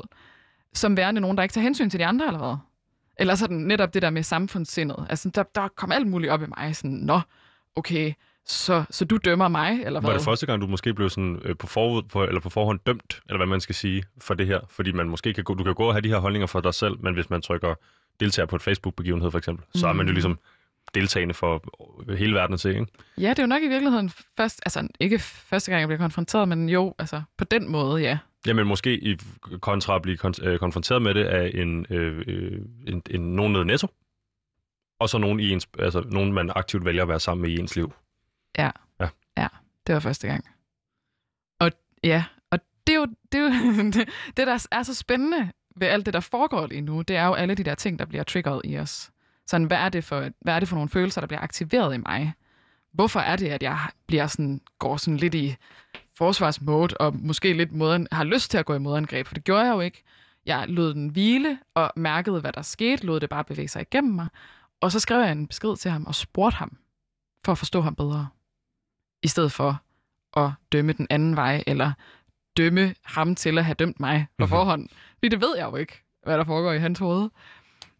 som 0.72 0.96
værende 0.96 1.20
nogen, 1.20 1.36
der 1.36 1.42
ikke 1.42 1.52
tager 1.52 1.62
hensyn 1.62 1.90
til 1.90 2.00
de 2.00 2.06
andre, 2.06 2.36
hvad? 2.36 2.56
Eller 3.16 3.34
sådan 3.34 3.56
netop 3.56 3.94
det 3.94 4.02
der 4.02 4.10
med 4.10 4.22
samfundssindet. 4.22 5.06
Altså, 5.10 5.30
der, 5.34 5.42
der 5.54 5.68
kom 5.68 5.92
alt 5.92 6.06
muligt 6.06 6.32
op 6.32 6.42
i 6.42 6.46
mig, 6.46 6.76
sådan, 6.76 6.96
nå, 6.96 7.20
okay, 7.76 8.12
så, 8.46 8.84
så 8.90 9.04
du 9.04 9.16
dømmer 9.16 9.48
mig, 9.48 9.82
eller 9.84 10.00
hvad? 10.00 10.10
Var 10.10 10.16
det 10.16 10.24
første 10.24 10.46
gang, 10.46 10.62
du 10.62 10.66
måske 10.66 10.94
blev 10.94 11.10
sådan 11.10 11.40
øh, 11.44 11.56
på, 11.56 11.66
forud, 11.66 12.02
på, 12.02 12.24
eller 12.24 12.40
på 12.40 12.50
forhånd 12.50 12.80
dømt, 12.86 13.20
eller 13.28 13.36
hvad 13.36 13.46
man 13.46 13.60
skal 13.60 13.74
sige, 13.74 14.02
for 14.20 14.34
det 14.34 14.46
her? 14.46 14.60
Fordi 14.70 14.92
man 14.92 15.08
måske 15.08 15.34
kan 15.34 15.44
gå, 15.44 15.54
du 15.54 15.64
kan 15.64 15.74
gå 15.74 15.84
og 15.84 15.94
have 15.94 16.02
de 16.02 16.08
her 16.08 16.18
holdninger 16.18 16.46
for 16.46 16.60
dig 16.60 16.74
selv, 16.74 16.94
men 17.00 17.14
hvis 17.14 17.30
man 17.30 17.42
trykker 17.42 17.74
deltager 18.20 18.46
på 18.46 18.56
et 18.56 18.62
Facebook-begivenhed 18.62 19.30
for 19.30 19.38
eksempel, 19.38 19.64
så 19.74 19.88
er 19.88 19.92
man 19.92 20.06
jo 20.06 20.10
mm. 20.10 20.14
ligesom 20.14 20.38
deltagende 20.94 21.34
for 21.34 21.64
hele 22.16 22.34
verden 22.34 22.54
at 22.54 22.60
se, 22.60 22.70
ikke? 22.70 22.86
Ja, 23.18 23.30
det 23.30 23.38
er 23.38 23.42
jo 23.42 23.46
nok 23.46 23.62
i 23.62 23.68
virkeligheden 23.68 24.10
først, 24.36 24.60
altså 24.66 24.88
ikke 25.00 25.18
første 25.18 25.70
gang, 25.70 25.80
jeg 25.80 25.88
bliver 25.88 25.98
konfronteret, 25.98 26.48
men 26.48 26.68
jo, 26.68 26.94
altså 26.98 27.22
på 27.36 27.44
den 27.44 27.70
måde, 27.70 28.02
ja. 28.02 28.18
Jamen 28.46 28.66
måske 28.66 28.98
i 28.98 29.18
kontra 29.60 29.96
at 29.96 30.02
blive 30.02 30.18
kon- 30.24 30.44
øh, 30.46 30.58
konfronteret 30.58 31.02
med 31.02 31.14
det 31.14 31.24
af 31.24 31.50
en, 31.54 31.86
øh, 31.90 32.24
øh, 32.26 32.60
en, 32.86 33.02
en 33.10 33.20
nogen 33.20 33.52
nede 33.52 33.64
netto, 33.64 33.88
og 35.00 35.08
så 35.08 35.18
nogen, 35.18 35.40
i 35.40 35.50
ens, 35.50 35.68
altså, 35.78 36.00
nogen, 36.00 36.32
man 36.32 36.50
aktivt 36.56 36.84
vælger 36.84 37.02
at 37.02 37.08
være 37.08 37.20
sammen 37.20 37.42
med 37.42 37.50
i 37.50 37.58
ens 37.58 37.76
liv. 37.76 37.92
Ja, 38.58 38.70
ja, 39.00 39.08
ja 39.36 39.48
det 39.86 39.94
var 39.94 40.00
første 40.00 40.26
gang. 40.26 40.44
Og 41.60 41.70
ja, 42.04 42.24
og 42.50 42.58
det 42.86 42.92
er 42.94 42.98
jo 42.98 43.06
det, 43.32 43.38
er 43.38 43.42
jo, 43.42 43.90
det, 44.36 44.46
der 44.46 44.66
er 44.72 44.82
så 44.82 44.94
spændende 44.94 45.52
ved 45.76 45.86
alt 45.86 46.06
det, 46.06 46.14
der 46.14 46.20
foregår 46.20 46.66
lige 46.66 46.80
nu, 46.80 47.02
det 47.02 47.16
er 47.16 47.26
jo 47.26 47.34
alle 47.34 47.54
de 47.54 47.64
der 47.64 47.74
ting, 47.74 47.98
der 47.98 48.04
bliver 48.04 48.22
triggeret 48.22 48.60
i 48.64 48.78
os. 48.78 49.11
Sådan, 49.52 49.66
hvad 49.66 49.76
er, 49.78 49.88
det 49.88 50.04
for, 50.04 50.28
hvad 50.40 50.54
er 50.54 50.58
det 50.60 50.68
for 50.68 50.76
nogle 50.76 50.88
følelser, 50.88 51.20
der 51.20 51.28
bliver 51.28 51.40
aktiveret 51.40 51.94
i 51.94 51.98
mig? 51.98 52.32
hvorfor 52.92 53.20
er 53.20 53.36
det, 53.36 53.48
at 53.48 53.62
jeg 53.62 53.78
bliver 54.06 54.26
sådan, 54.26 54.60
går 54.78 54.96
sådan 54.96 55.16
lidt 55.16 55.34
i 55.34 55.56
forsvarsmode, 56.18 56.96
og 56.96 57.16
måske 57.16 57.52
lidt 57.52 57.72
moden, 57.72 58.08
har 58.12 58.24
lyst 58.24 58.50
til 58.50 58.58
at 58.58 58.66
gå 58.66 58.74
i 58.74 58.78
modangreb, 58.78 59.26
for 59.26 59.34
det 59.34 59.44
gjorde 59.44 59.62
jeg 59.64 59.72
jo 59.74 59.80
ikke. 59.80 60.02
Jeg 60.46 60.64
lod 60.68 60.94
den 60.94 61.08
hvile 61.08 61.58
og 61.74 61.92
mærkede, 61.96 62.40
hvad 62.40 62.52
der 62.52 62.62
skete, 62.62 63.06
lod 63.06 63.20
det 63.20 63.28
bare 63.28 63.44
bevæge 63.44 63.68
sig 63.68 63.82
igennem 63.82 64.14
mig. 64.14 64.26
Og 64.80 64.92
så 64.92 65.00
skrev 65.00 65.20
jeg 65.20 65.32
en 65.32 65.46
besked 65.46 65.76
til 65.76 65.90
ham 65.90 66.06
og 66.06 66.14
spurgte 66.14 66.56
ham, 66.56 66.76
for 67.44 67.52
at 67.52 67.58
forstå 67.58 67.80
ham 67.80 67.94
bedre. 67.94 68.28
I 69.22 69.28
stedet 69.28 69.52
for 69.52 69.82
at 70.36 70.50
dømme 70.72 70.92
den 70.92 71.06
anden 71.10 71.36
vej, 71.36 71.64
eller 71.66 71.92
dømme 72.56 72.94
ham 73.04 73.34
til 73.34 73.58
at 73.58 73.64
have 73.64 73.74
dømt 73.74 74.00
mig 74.00 74.26
på 74.38 74.44
Mhm. 74.44 74.48
forhånd. 74.48 74.88
Fordi 75.18 75.28
det 75.28 75.40
ved 75.40 75.56
jeg 75.56 75.64
jo 75.64 75.76
ikke, 75.76 76.02
hvad 76.24 76.38
der 76.38 76.44
foregår 76.44 76.72
i 76.72 76.78
hans 76.78 76.98
hoved. 76.98 77.28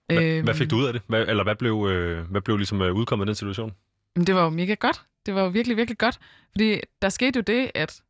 Hvad, 0.08 0.22
Øhm, 0.22 0.44
hvad 0.44 0.54
fik 0.54 0.70
du 0.70 0.76
ud 0.76 0.86
af 0.86 0.92
det? 0.92 1.02
Hvad, 1.06 1.28
eller 1.28 1.42
hvad 1.42 1.54
blev, 1.54 1.88
øh, 1.90 2.30
hvad 2.30 2.40
blev 2.40 2.56
ligesom 2.56 2.82
øh, 2.82 2.94
udkommet 2.94 3.22
af 3.22 3.26
den 3.26 3.34
situation? 3.34 3.72
Det 4.16 4.34
var 4.34 4.42
jo 4.42 4.50
mega 4.50 4.74
godt. 4.74 5.02
Det 5.26 5.34
var 5.34 5.42
jo 5.42 5.48
virkelig, 5.48 5.76
virkelig 5.76 5.98
godt. 5.98 6.18
Fordi 6.50 6.80
der 7.02 7.08
skete 7.08 7.36
jo 7.36 7.42
det, 7.42 7.70
at 7.74 8.00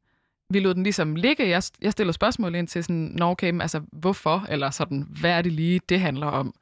vi 0.51 0.61
lod 0.61 0.75
den 0.75 0.83
ligesom 0.83 1.17
ligge. 1.17 1.49
Jeg, 1.49 1.63
jeg 1.83 1.93
stiller 1.93 2.13
spørgsmål 2.13 2.55
ind 2.55 2.69
til 2.69 2.85
sådan, 2.85 3.13
Nå 3.19 3.31
okay, 3.31 3.51
men 3.51 3.61
altså 3.61 3.81
hvorfor? 3.93 4.47
Eller 4.49 4.71
sådan, 4.71 5.07
hvad 5.21 5.31
er 5.31 5.43
det 5.43 5.53
lige, 5.53 5.81
det 5.89 6.01
handler 6.01 6.27
om? 6.27 6.55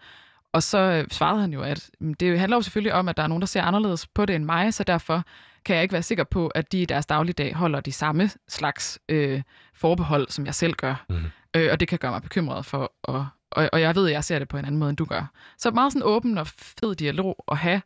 Og 0.53 0.63
så 0.63 0.79
øh, 0.79 1.05
svarede 1.11 1.41
han 1.41 1.53
jo, 1.53 1.63
at 1.63 1.91
mm, 2.01 2.15
det 2.15 2.39
handler 2.39 2.57
jo 2.57 2.63
selvfølgelig 2.63 2.95
om, 2.95 3.09
at 3.09 3.17
der 3.17 3.23
er 3.23 3.27
nogen, 3.27 3.41
der 3.41 3.47
ser 3.47 3.63
anderledes 3.63 4.07
på 4.07 4.27
det 4.27 4.37
end 4.37 4.45
mig, 4.45 4.75
så 4.75 4.85
derfor 4.85 5.25
kan 5.65 5.77
jeg 5.77 5.83
ikke 5.83 5.93
være 5.93 6.03
sikker 6.03 6.25
på, 6.25 6.49
at 6.49 6.73
de 6.73 6.83
i 6.83 6.85
deres 6.85 7.07
dagligdag 7.07 7.55
holder 7.55 7.81
de 7.81 7.93
samme 7.93 8.31
slags 8.49 8.99
øh, 9.09 9.43
forbehold, 9.75 10.29
som 10.29 10.47
jeg 10.47 10.55
selv 10.55 10.75
gør. 10.75 11.05
Mhm. 11.11 11.19
Øh, 11.57 11.69
og 11.73 11.81
det 11.81 11.89
kan 11.89 11.99
gøre 11.99 12.11
mig 12.11 12.23
bekymret 12.23 12.67
for, 12.67 12.93
og, 13.03 13.27
og, 13.51 13.71
og 13.73 13.81
jeg 13.81 13.95
ved, 13.95 14.07
at 14.07 14.13
jeg 14.13 14.25
ser 14.25 14.39
det 14.39 14.49
på 14.49 14.57
en 14.57 14.65
anden 14.65 14.79
måde, 14.79 14.89
end 14.89 14.97
du 14.97 15.05
gør. 15.05 15.33
Så 15.59 15.71
meget 15.71 15.93
sådan 15.93 16.07
åben 16.07 16.39
og 16.39 16.47
fed 16.47 16.95
dialog 16.95 17.45
at 17.51 17.57
have. 17.57 17.83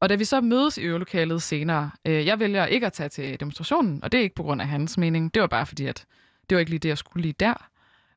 Og 0.00 0.08
da 0.08 0.14
vi 0.14 0.24
så 0.24 0.40
mødes 0.40 0.78
i 0.78 0.80
øvelokalet 0.80 1.42
senere, 1.42 1.90
øh, 2.04 2.26
jeg 2.26 2.40
vælger 2.40 2.66
ikke 2.66 2.86
at 2.86 2.92
tage 2.92 3.08
til 3.08 3.40
demonstrationen, 3.40 4.04
og 4.04 4.12
det 4.12 4.18
er 4.18 4.22
ikke 4.22 4.34
på 4.34 4.42
grund 4.42 4.60
af 4.60 4.68
hans 4.68 4.98
mening. 4.98 5.34
Det 5.34 5.42
var 5.42 5.48
bare 5.48 5.66
fordi, 5.66 5.86
at 5.86 6.06
det 6.50 6.56
var 6.56 6.60
ikke 6.60 6.70
lige 6.70 6.78
det, 6.78 6.88
jeg 6.88 6.98
skulle 6.98 7.22
lige 7.22 7.34
der. 7.40 7.68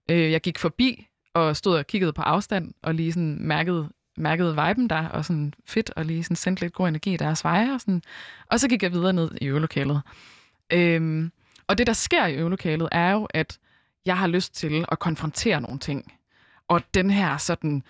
Øh, 0.09 0.31
jeg 0.31 0.41
gik 0.41 0.59
forbi 0.59 1.07
og 1.33 1.55
stod 1.55 1.77
og 1.77 1.87
kiggede 1.87 2.13
på 2.13 2.21
afstand, 2.21 2.73
og 2.83 2.95
lige 2.95 3.13
sådan 3.13 3.37
mærkede, 3.39 3.89
mærkede 4.17 4.55
viben 4.67 4.89
der, 4.89 5.07
og 5.07 5.25
sådan 5.25 5.53
fedt, 5.65 5.91
og 5.95 6.05
lige 6.05 6.23
sådan 6.23 6.35
sendte 6.35 6.61
lidt 6.61 6.73
god 6.73 6.87
energi 6.87 7.13
i 7.13 7.17
deres 7.17 7.43
veje. 7.43 7.73
Og, 7.73 7.81
sådan. 7.81 8.01
og 8.47 8.59
så 8.59 8.67
gik 8.67 8.83
jeg 8.83 8.91
videre 8.91 9.13
ned 9.13 9.31
i 9.41 9.45
øvelokalet. 9.45 10.01
Øhm, 10.73 11.31
og 11.67 11.77
det, 11.77 11.87
der 11.87 11.93
sker 11.93 12.25
i 12.25 12.35
øvelokalet, 12.35 12.89
er 12.91 13.11
jo, 13.11 13.27
at 13.29 13.59
jeg 14.05 14.17
har 14.17 14.27
lyst 14.27 14.55
til 14.55 14.85
at 14.91 14.99
konfrontere 14.99 15.61
nogle 15.61 15.79
ting. 15.79 16.13
Og 16.71 16.81
den 16.93 17.09
her 17.09 17.37
sådan 17.37 17.83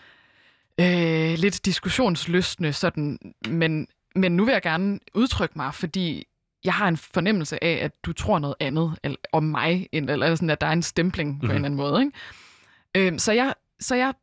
øh, 0.80 1.34
lidt 1.38 1.66
diskussionslystende, 1.66 2.74
sådan, 2.74 3.20
men, 3.48 3.88
men 4.16 4.32
nu 4.32 4.46
vil 4.46 4.52
jeg 4.52 4.62
gerne 4.62 5.00
udtrykke 5.14 5.54
mig, 5.56 5.74
fordi 5.74 6.28
jeg 6.64 6.74
har 6.74 6.88
en 6.88 6.98
fornemmelse 6.98 7.64
af, 7.64 7.80
at 7.82 7.92
du 8.06 8.14
tror 8.14 8.40
noget 8.40 8.56
andet 8.60 9.00
eller, 9.04 9.18
om 9.32 9.44
mig, 9.44 9.88
end, 9.92 10.10
eller 10.10 10.36
sådan, 10.36 10.50
at 10.50 10.62
der 10.62 10.68
er 10.68 10.72
en 10.72 10.82
stempling 10.82 11.40
på 11.40 11.46
en 11.46 11.52
eller 11.52 11.66
anden 11.66 11.78
måde. 11.78 12.02
Ikke? 12.02 13.08
Øhm, 13.08 13.20
så, 13.20 13.32
jeg, 13.32 13.54
så 13.80 13.96
jeg 13.96 14.14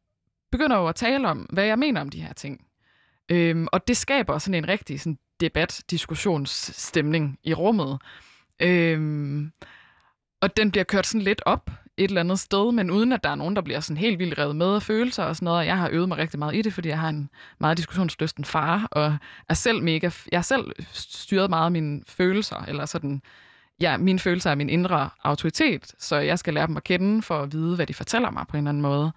begynder 0.52 0.76
jo 0.76 0.86
at 0.86 0.94
tale 0.94 1.28
om, 1.28 1.38
hvad 1.38 1.64
jeg 1.64 1.78
mener 1.78 2.00
om 2.00 2.08
de 2.08 2.22
her 2.22 2.32
ting. 2.32 2.66
Øhm, 3.28 3.66
og 3.72 3.88
det 3.88 3.96
skaber 3.96 4.38
sådan 4.38 4.54
en 4.54 4.68
rigtig 4.68 5.00
sådan, 5.00 5.18
debat, 5.40 5.82
diskussionsstemning 5.90 7.38
i 7.44 7.54
rummet. 7.54 8.00
Øhm, 8.60 9.52
og 10.40 10.56
den 10.56 10.70
bliver 10.70 10.84
kørt 10.84 11.06
sådan 11.06 11.22
lidt 11.22 11.42
op 11.46 11.70
et 11.98 12.08
eller 12.08 12.20
andet 12.20 12.38
sted, 12.38 12.72
men 12.72 12.90
uden 12.90 13.12
at 13.12 13.24
der 13.24 13.30
er 13.30 13.34
nogen, 13.34 13.56
der 13.56 13.62
bliver 13.62 13.80
sådan 13.80 13.96
helt 13.96 14.18
vildt 14.18 14.38
revet 14.38 14.56
med 14.56 14.74
af 14.74 14.82
følelser 14.82 15.22
og 15.22 15.36
sådan 15.36 15.44
noget. 15.44 15.58
Og 15.58 15.66
jeg 15.66 15.78
har 15.78 15.88
øvet 15.92 16.08
mig 16.08 16.18
rigtig 16.18 16.38
meget 16.38 16.54
i 16.54 16.62
det, 16.62 16.72
fordi 16.72 16.88
jeg 16.88 16.98
har 16.98 17.08
en 17.08 17.30
meget 17.58 17.76
diskussionslysten 17.76 18.44
far, 18.44 18.88
og 18.90 19.16
er 19.48 19.54
selv 19.54 19.82
mega, 19.82 20.10
jeg 20.32 20.38
har 20.38 20.42
selv 20.42 20.72
styret 20.92 21.50
meget 21.50 21.64
af 21.64 21.70
mine 21.70 22.02
følelser, 22.06 22.64
eller 22.68 22.86
sådan, 22.86 23.22
ja, 23.80 23.96
mine 23.96 24.18
følelser 24.18 24.50
er 24.50 24.54
min 24.54 24.70
indre 24.70 25.10
autoritet, 25.24 25.94
så 25.98 26.16
jeg 26.16 26.38
skal 26.38 26.54
lære 26.54 26.66
dem 26.66 26.76
at 26.76 26.84
kende 26.84 27.22
for 27.22 27.42
at 27.42 27.52
vide, 27.52 27.76
hvad 27.76 27.86
de 27.86 27.94
fortæller 27.94 28.30
mig 28.30 28.44
på 28.48 28.56
en 28.56 28.58
eller 28.58 28.68
anden 28.68 28.82
måde. 28.82 29.12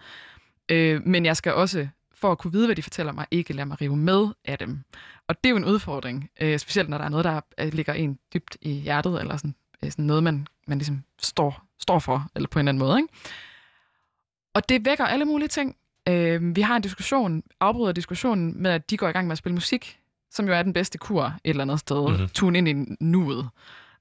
Øh, 0.70 1.02
men 1.08 1.26
jeg 1.26 1.38
skal 1.38 1.54
også, 1.54 1.88
for 2.14 2.32
at 2.32 2.38
kunne 2.38 2.54
vide, 2.54 2.66
hvad 2.66 2.76
de 2.76 2.84
fortæller 2.84 3.14
mig, 3.14 3.26
ikke 3.32 3.54
lade 3.54 3.66
mig 3.66 3.82
rive 3.82 3.96
med 3.98 4.28
af 4.46 4.58
dem. 4.58 4.84
Og 5.28 5.44
det 5.44 5.50
er 5.50 5.52
jo 5.52 5.58
en 5.58 5.66
udfordring, 5.66 6.30
øh, 6.42 6.60
specielt 6.60 6.90
når 6.90 6.98
der 6.98 7.06
er 7.06 7.10
noget, 7.10 7.26
der 7.26 7.70
ligger 7.70 7.94
en 7.94 8.20
dybt 8.34 8.58
i 8.62 8.72
hjertet, 8.72 9.20
eller 9.20 9.38
sådan, 9.38 9.56
øh, 9.84 9.92
sådan 9.92 10.06
noget, 10.06 10.24
man, 10.24 10.48
man 10.68 10.78
ligesom 10.78 11.04
står, 11.22 11.64
står 11.82 12.00
for, 12.00 12.28
eller 12.36 12.50
på 12.50 12.60
en 12.60 12.68
eller 12.68 12.70
anden 12.70 12.88
måde. 12.88 12.98
Ikke? 12.98 13.14
Og 14.54 14.70
det 14.70 14.86
vækker 14.86 15.06
alle 15.06 15.26
mulige 15.26 15.48
ting. 15.48 15.76
Øh, 16.10 16.56
vi 16.56 16.62
har 16.62 16.76
en 16.76 16.82
diskussion, 16.82 17.44
afbryder 17.60 17.92
diskussionen 17.92 18.62
med, 18.64 18.72
at 18.72 18.90
de 18.90 18.98
går 18.98 19.08
i 19.08 19.12
gang 19.12 19.28
med 19.28 19.32
at 19.32 19.38
spille 19.38 19.54
musik, 19.54 20.00
som 20.32 20.48
jo 20.48 20.54
er 20.54 20.64
den 20.64 20.74
bedste 20.74 20.98
kur 20.98 21.24
et 21.24 21.34
eller 21.44 21.62
andet 21.62 21.80
sted. 21.80 22.02
Mhm. 22.02 22.12
Mm-hmm. 22.12 22.30
Tune 22.30 22.58
ind 22.58 22.68
i 22.70 22.74
nuet, 23.00 23.50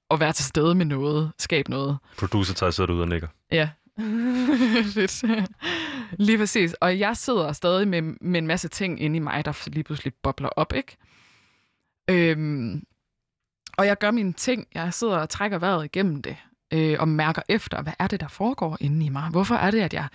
og 0.09 0.21
være 0.21 0.33
til 0.33 0.45
stede 0.45 0.75
med 0.75 0.87
noget, 0.87 1.33
skabe 1.38 1.71
noget. 1.71 1.99
Producer 2.19 2.55
tager 2.55 2.71
sidder 2.71 2.93
ud 2.93 3.01
og 3.01 3.09
nikker. 3.09 3.29
Ja. 3.53 3.71
Fedt. 4.95 5.25
lige 6.19 6.38
præcis. 6.38 6.73
Og 6.73 6.99
jeg 6.99 7.16
sidder 7.16 7.53
stadig 7.53 7.88
med, 7.88 8.03
med 8.03 8.38
en 8.38 8.47
masse 8.47 8.69
ting 8.69 9.01
inde 9.01 9.16
i 9.16 9.19
mig, 9.19 9.45
der 9.45 9.69
lige 9.71 9.85
pludselig 9.85 10.12
bobler 10.23 10.49
op, 10.49 10.73
ikke? 10.73 10.97
Øhm, 12.11 12.83
og 13.77 13.87
jeg 13.87 13.99
gør 13.99 14.11
mine 14.11 14.33
ting. 14.33 14.66
Jeg 14.75 14.95
sidder 14.95 15.16
og 15.19 15.29
trækker 15.29 15.59
vejret 15.59 15.85
igennem 15.85 16.23
det, 16.23 16.37
øh, 16.72 16.96
og 17.00 17.09
mærker 17.09 17.42
efter, 17.48 17.83
hvad 17.83 17.92
er 17.98 18.06
det, 18.06 18.20
der 18.20 18.28
foregår 18.28 18.76
inde 18.80 19.06
i 19.06 19.09
mig? 19.09 19.30
Hvorfor 19.30 19.54
er 19.54 19.70
det, 19.70 19.80
at 19.80 19.94
jeg 19.94 20.09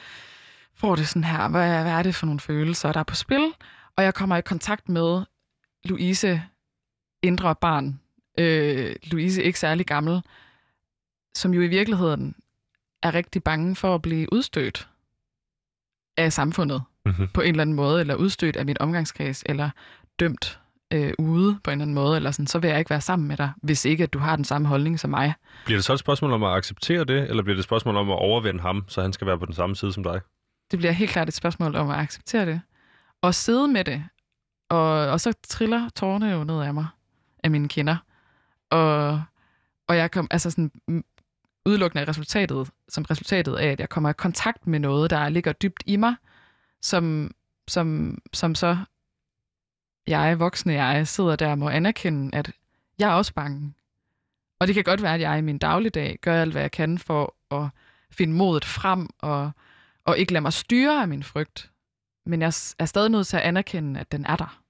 får 0.73 0.95
det 0.95 1.07
sådan 1.07 1.23
her? 1.23 1.47
Hvad, 1.47 1.81
hvad 1.81 1.91
er 1.91 2.03
det 2.03 2.15
for 2.15 2.25
nogle 2.25 2.39
følelser, 2.39 2.91
der 2.91 2.99
er 2.99 3.03
på 3.03 3.15
spil? 3.15 3.51
Og 3.95 4.03
jeg 4.03 4.13
kommer 4.13 4.37
i 4.37 4.41
kontakt 4.41 4.89
med 4.89 5.23
Louise, 5.83 6.43
indre 7.23 7.55
barn. 7.55 7.99
Øh, 8.39 8.95
Louise, 9.03 9.43
ikke 9.43 9.59
særlig 9.59 9.85
gammel, 9.85 10.21
som 11.35 11.53
jo 11.53 11.61
i 11.61 11.67
virkeligheden 11.67 12.35
er 13.03 13.13
rigtig 13.13 13.43
bange 13.43 13.75
for 13.75 13.95
at 13.95 14.01
blive 14.01 14.33
udstødt 14.33 14.89
af 16.17 16.33
samfundet 16.33 16.83
Mm-hmm. 17.05 17.27
på 17.27 17.41
en 17.41 17.49
eller 17.49 17.61
anden 17.61 17.75
måde, 17.75 18.01
eller 18.01 18.15
udstødt 18.15 18.55
af 18.55 18.65
mit 18.65 18.77
omgangskreds, 18.77 19.43
eller 19.45 19.69
dømt 20.19 20.59
øh, 20.95 21.13
ude 21.19 21.59
på 21.63 21.71
en 21.71 21.71
eller 21.71 21.83
anden 21.83 21.95
måde, 21.95 22.15
eller 22.15 22.31
sådan, 22.31 22.47
så 22.47 22.59
vil 22.59 22.69
jeg 22.69 22.79
ikke 22.79 22.89
være 22.89 23.01
sammen 23.01 23.27
med 23.27 23.37
dig, 23.37 23.51
hvis 23.63 23.85
ikke 23.85 24.03
at 24.03 24.13
du 24.13 24.19
har 24.19 24.35
den 24.35 24.45
samme 24.45 24.67
holdning 24.67 24.99
som 24.99 25.09
mig. 25.09 25.33
Bliver 25.65 25.77
det 25.77 25.85
så 25.85 25.93
et 25.93 25.99
spørgsmål 25.99 26.31
om 26.31 26.43
at 26.43 26.53
acceptere 26.53 27.03
det, 27.03 27.29
eller 27.29 27.43
bliver 27.43 27.55
det 27.55 27.59
et 27.59 27.65
spørgsmål 27.65 27.95
om 27.95 28.09
at 28.09 28.19
overvinde 28.19 28.61
ham, 28.61 28.83
så 28.87 29.01
han 29.01 29.13
skal 29.13 29.27
være 29.27 29.39
på 29.39 29.45
den 29.45 29.53
samme 29.53 29.75
side 29.75 29.93
som 29.93 30.03
dig? 30.03 30.21
Det 30.71 30.79
bliver 30.79 30.91
helt 30.91 31.11
klart 31.11 31.27
et 31.27 31.33
spørgsmål 31.33 31.75
om 31.75 31.89
at 31.89 31.97
acceptere 31.97 32.45
det, 32.45 32.61
og 33.21 33.35
sidde 33.35 33.67
med 33.67 33.83
det, 33.83 34.03
og, 34.69 34.91
og 34.91 35.21
så 35.21 35.33
triller 35.47 35.89
tårerne 35.95 36.31
jo 36.31 36.43
ned 36.43 36.61
af 36.61 36.73
mig, 36.73 36.87
af 37.43 37.51
mine 37.51 37.67
kinder, 37.67 37.97
og, 38.71 39.21
og 39.87 39.97
jeg 39.97 40.11
kom, 40.11 40.27
altså 40.31 40.51
sådan, 40.51 40.71
udelukkende 41.65 42.01
af 42.01 42.07
resultatet, 42.07 42.69
som 42.89 43.03
resultatet 43.03 43.55
af, 43.55 43.67
at 43.67 43.79
jeg 43.79 43.89
kommer 43.89 44.09
i 44.09 44.13
kontakt 44.13 44.67
med 44.67 44.79
noget, 44.79 45.09
der 45.09 45.29
ligger 45.29 45.51
dybt 45.51 45.83
i 45.85 45.95
mig, 45.95 46.15
som, 46.81 47.31
som, 47.67 48.17
som 48.33 48.55
så 48.55 48.77
jeg, 50.07 50.39
voksne 50.39 50.73
jeg, 50.73 51.07
sidder 51.07 51.35
der 51.35 51.51
og 51.51 51.57
må 51.57 51.69
anerkende, 51.69 52.37
at 52.37 52.51
jeg 52.99 53.09
er 53.09 53.13
også 53.13 53.33
bange. 53.33 53.73
Og 54.59 54.67
det 54.67 54.75
kan 54.75 54.83
godt 54.83 55.01
være, 55.01 55.13
at 55.13 55.21
jeg 55.21 55.37
i 55.37 55.41
min 55.41 55.57
dagligdag 55.57 56.17
gør 56.21 56.41
alt, 56.41 56.51
hvad 56.51 56.61
jeg 56.61 56.71
kan 56.71 56.97
for 56.97 57.35
at 57.51 57.69
finde 58.11 58.33
modet 58.33 58.65
frem 58.65 59.09
og, 59.19 59.51
og 60.05 60.17
ikke 60.17 60.33
lade 60.33 60.41
mig 60.41 60.53
styre 60.53 61.01
af 61.01 61.07
min 61.07 61.23
frygt. 61.23 61.71
Men 62.25 62.41
jeg 62.41 62.53
er 62.79 62.85
stadig 62.85 63.09
nødt 63.09 63.27
til 63.27 63.37
at 63.37 63.43
anerkende, 63.43 63.99
at 63.99 64.11
den 64.11 64.25
er 64.25 64.35
der. 64.35 64.61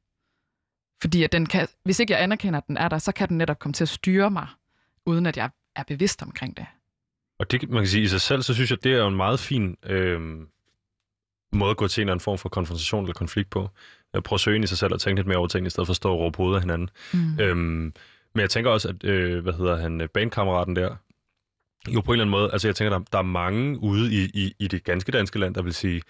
Fordi 1.02 1.24
at 1.24 1.32
den 1.32 1.45
kan, 1.45 1.67
hvis 1.84 2.00
ikke 2.00 2.13
jeg 2.13 2.21
anerkender, 2.21 2.60
at 2.60 2.67
den 2.67 2.78
er 2.78 2.88
der, 2.88 2.98
så 2.98 3.12
kan 3.12 3.30
den 3.30 3.38
netop 3.38 3.60
komme 3.60 3.74
til 3.74 3.84
at 3.84 3.89
styre 3.89 4.32
mig, 4.32 4.48
uden 5.06 5.26
at 5.26 5.38
jeg 5.38 5.50
er 5.76 5.84
bevidst 5.84 6.24
omkring 6.24 6.58
det. 6.58 6.65
Og 7.39 7.52
det, 7.52 7.69
man 7.69 7.84
kan 7.84 7.88
sige, 7.88 8.04
i 8.04 8.08
sig 8.08 8.21
selv, 8.21 8.41
så 8.41 8.54
synes 8.54 8.71
jeg, 8.71 8.84
det 8.84 8.93
er 8.93 8.98
jo 8.98 9.08
en 9.08 9.15
meget 9.15 9.39
fin 9.39 9.78
øh, 9.84 10.21
måde 11.54 11.71
at 11.71 11.78
gå 11.78 11.88
til 11.88 12.02
en 12.02 12.04
eller 12.04 12.13
anden 12.13 12.24
form 12.24 12.38
for 12.38 12.50
konfrontation 12.50 13.04
eller 13.04 13.13
konflikt 13.13 13.50
på. 13.50 13.69
Øh, 14.15 14.21
Prøv 14.21 14.36
at 14.36 14.39
søge 14.39 14.56
ind 14.56 14.63
i 14.63 14.67
sig 14.67 14.78
selv 14.78 14.93
og 14.93 15.01
tænke 15.01 15.19
lidt 15.19 15.28
mere 15.28 15.38
over 15.38 15.47
tingene, 15.47 15.67
i 15.67 15.69
stedet 15.69 15.88
for 15.88 15.91
at 15.91 15.97
stå 15.97 16.12
og 16.12 16.19
råbe 16.19 16.38
hovedet 16.38 16.56
af 16.56 16.62
hinanden. 16.62 16.89
Mm. 17.13 17.39
Øhm, 17.39 17.93
men 18.34 18.41
jeg 18.41 18.49
tænker 18.49 18.71
også, 18.71 18.89
at, 18.89 19.04
øh, 19.04 19.43
hvad 19.43 19.54
hedder 19.54 19.78
han, 19.78 20.01
øh, 20.01 20.10
bandkammeraten 20.10 20.75
der, 20.75 20.95
jo 21.93 22.01
på 22.01 22.12
en 22.12 22.13
eller 22.13 22.23
anden 22.23 22.32
måde, 22.32 22.51
altså 22.51 22.67
jeg 22.67 22.75
tænker, 22.75 22.97
der, 22.97 23.06
der 23.12 23.17
er 23.17 23.23
mange 23.23 23.80
ude 23.80 24.13
i, 24.13 24.30
i, 24.34 24.54
i 24.60 24.67
det 24.67 24.84
ganske 24.84 25.12
danske 25.12 25.39
land, 25.39 25.56
der 25.56 25.62
vil 25.62 25.73
sige, 25.73 26.01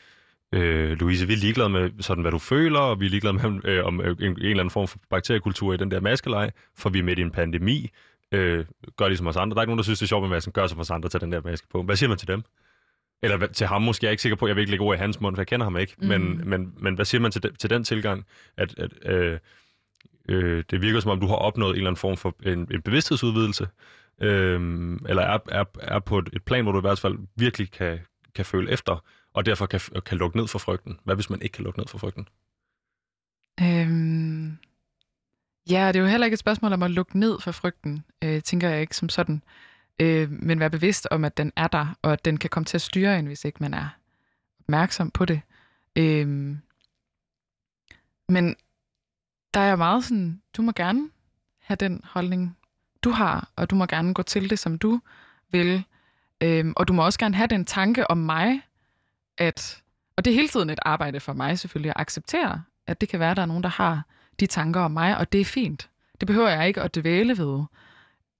øh, 0.51 0.91
Louise, 0.99 1.27
vi 1.27 1.33
er 1.33 1.37
ligeglade 1.37 1.69
med, 1.69 1.91
sådan, 1.99 2.21
hvad 2.21 2.31
du 2.31 2.39
føler, 2.39 2.79
og 2.79 2.99
vi 2.99 3.05
er 3.05 3.09
ligeglade 3.09 3.33
med, 3.33 3.65
øh, 3.65 3.85
om 3.85 4.01
øh, 4.01 4.07
en, 4.19 4.25
en 4.25 4.37
eller 4.37 4.59
anden 4.59 4.69
form 4.69 4.87
for 4.87 4.97
bakteriekultur 5.09 5.73
i 5.73 5.77
den 5.77 5.91
der 5.91 5.99
maskelej, 5.99 6.51
for 6.77 6.89
vi 6.89 6.99
er 6.99 7.03
midt 7.03 7.19
i 7.19 7.21
en 7.21 7.31
pandemi, 7.31 7.89
øh, 8.31 8.65
gør 8.97 9.07
ligesom 9.07 9.27
os 9.27 9.35
andre. 9.35 9.55
Der 9.55 9.59
er 9.59 9.63
ikke 9.63 9.69
nogen, 9.69 9.77
der 9.77 9.83
synes, 9.83 9.99
det 9.99 10.05
er 10.05 10.07
sjovt 10.07 10.21
med 10.21 10.29
masken, 10.29 10.53
gør 10.53 10.67
som 10.67 10.79
os 10.79 10.91
andre, 10.91 11.09
tage 11.09 11.19
den 11.19 11.31
der 11.31 11.41
maske 11.41 11.67
på. 11.67 11.83
Hvad 11.83 11.95
siger 11.95 12.09
man 12.09 12.17
til 12.17 12.27
dem? 12.27 12.43
Eller 13.25 13.47
til 13.47 13.67
ham 13.67 13.81
måske, 13.81 14.03
jeg 14.03 14.09
er 14.09 14.11
ikke 14.11 14.21
sikker 14.21 14.35
på, 14.35 14.47
jeg 14.47 14.55
vil 14.55 14.61
ikke 14.61 14.71
lægge 14.71 14.85
ord 14.85 14.95
i 14.95 14.99
hans 14.99 15.21
mund, 15.21 15.35
for 15.35 15.41
jeg 15.41 15.47
kender 15.47 15.63
ham 15.63 15.77
ikke. 15.77 15.95
Mm. 15.97 16.07
Men, 16.07 16.49
men, 16.49 16.73
men 16.77 16.95
hvad 16.95 17.05
siger 17.05 17.21
man 17.21 17.31
til, 17.31 17.43
de, 17.43 17.51
til 17.51 17.69
den 17.69 17.83
tilgang, 17.83 18.25
at, 18.57 18.79
at 18.79 18.91
øh, 19.05 19.39
øh, 20.29 20.63
det 20.69 20.81
virker 20.81 20.99
som 20.99 21.11
om, 21.11 21.19
du 21.19 21.27
har 21.27 21.35
opnået 21.35 21.69
en 21.69 21.75
eller 21.75 21.89
anden 21.89 21.99
form 21.99 22.17
for 22.17 22.35
en, 22.45 22.67
en 22.71 22.81
bevidsthedsudvidelse, 22.81 23.67
øh, 24.21 24.59
eller 25.09 25.23
er, 25.23 25.39
er, 25.49 25.63
er 25.79 25.99
på 25.99 26.19
et, 26.19 26.29
et 26.33 26.43
plan, 26.43 26.63
hvor 26.63 26.71
du 26.71 26.79
i 26.79 26.81
hvert 26.81 26.99
fald 26.99 27.17
virkelig 27.35 27.71
kan, 27.71 27.99
kan 28.35 28.45
føle 28.45 28.71
efter, 28.71 29.03
og 29.33 29.45
derfor 29.45 29.65
kan, 29.65 29.79
kan 30.05 30.17
lukke 30.17 30.37
ned 30.37 30.47
for 30.47 30.59
frygten. 30.59 30.99
Hvad 31.03 31.15
hvis 31.15 31.29
man 31.29 31.41
ikke 31.41 31.53
kan 31.53 31.63
lukke 31.63 31.79
ned 31.79 31.87
for 31.87 31.97
frygten? 31.97 32.27
Øhm, 33.61 34.57
Ja, 35.69 35.87
det 35.87 35.95
er 35.95 35.99
jo 35.99 36.07
heller 36.07 36.25
ikke 36.25 36.33
et 36.33 36.39
spørgsmål 36.39 36.73
om 36.73 36.83
at 36.83 36.91
lukke 36.91 37.19
ned 37.19 37.39
for 37.39 37.51
frygten, 37.51 38.03
øh, 38.23 38.41
tænker 38.41 38.69
jeg 38.69 38.81
ikke 38.81 38.95
som 38.95 39.09
sådan. 39.09 39.43
Øh, 39.99 40.31
men 40.31 40.59
være 40.59 40.69
bevidst 40.69 41.07
om, 41.11 41.25
at 41.25 41.37
den 41.37 41.51
er 41.55 41.67
der, 41.67 41.97
og 42.01 42.13
at 42.13 42.25
den 42.25 42.37
kan 42.37 42.49
komme 42.49 42.65
til 42.65 42.77
at 42.77 42.81
styre 42.81 43.19
en, 43.19 43.25
hvis 43.25 43.45
ikke 43.45 43.57
man 43.61 43.73
er 43.73 43.89
opmærksom 44.59 45.11
på 45.11 45.25
det. 45.25 45.41
Øh, 45.95 46.27
men 48.29 48.55
der 49.53 49.59
er 49.59 49.75
meget 49.75 50.03
sådan, 50.03 50.41
du 50.57 50.61
må 50.61 50.71
gerne 50.71 51.09
have 51.59 51.75
den 51.75 52.01
holdning, 52.03 52.57
du 53.03 53.09
har, 53.09 53.49
og 53.55 53.69
du 53.69 53.75
må 53.75 53.85
gerne 53.85 54.13
gå 54.13 54.21
til 54.21 54.49
det, 54.49 54.59
som 54.59 54.77
du 54.77 54.99
vil. 55.51 55.83
Øh, 56.41 56.73
og 56.75 56.87
du 56.87 56.93
må 56.93 57.05
også 57.05 57.19
gerne 57.19 57.35
have 57.35 57.47
den 57.47 57.65
tanke 57.65 58.11
om 58.11 58.17
mig, 58.17 58.61
at, 59.37 59.83
og 60.17 60.25
det 60.25 60.31
er 60.31 60.35
hele 60.35 60.47
tiden 60.47 60.69
et 60.69 60.79
arbejde 60.81 61.19
for 61.19 61.33
mig 61.33 61.59
selvfølgelig, 61.59 61.89
at 61.89 62.01
acceptere, 62.01 62.63
at 62.87 63.01
det 63.01 63.09
kan 63.09 63.19
være, 63.19 63.31
at 63.31 63.37
der 63.37 63.43
er 63.43 63.47
nogen, 63.47 63.63
der 63.63 63.69
har 63.69 64.05
de 64.39 64.45
tanker 64.45 64.81
om 64.81 64.91
mig, 64.91 65.17
og 65.17 65.31
det 65.31 65.41
er 65.41 65.45
fint. 65.45 65.89
Det 66.19 66.27
behøver 66.27 66.49
jeg 66.49 66.67
ikke 66.67 66.81
at 66.81 66.95
dvæle 66.95 67.37
ved. 67.37 67.63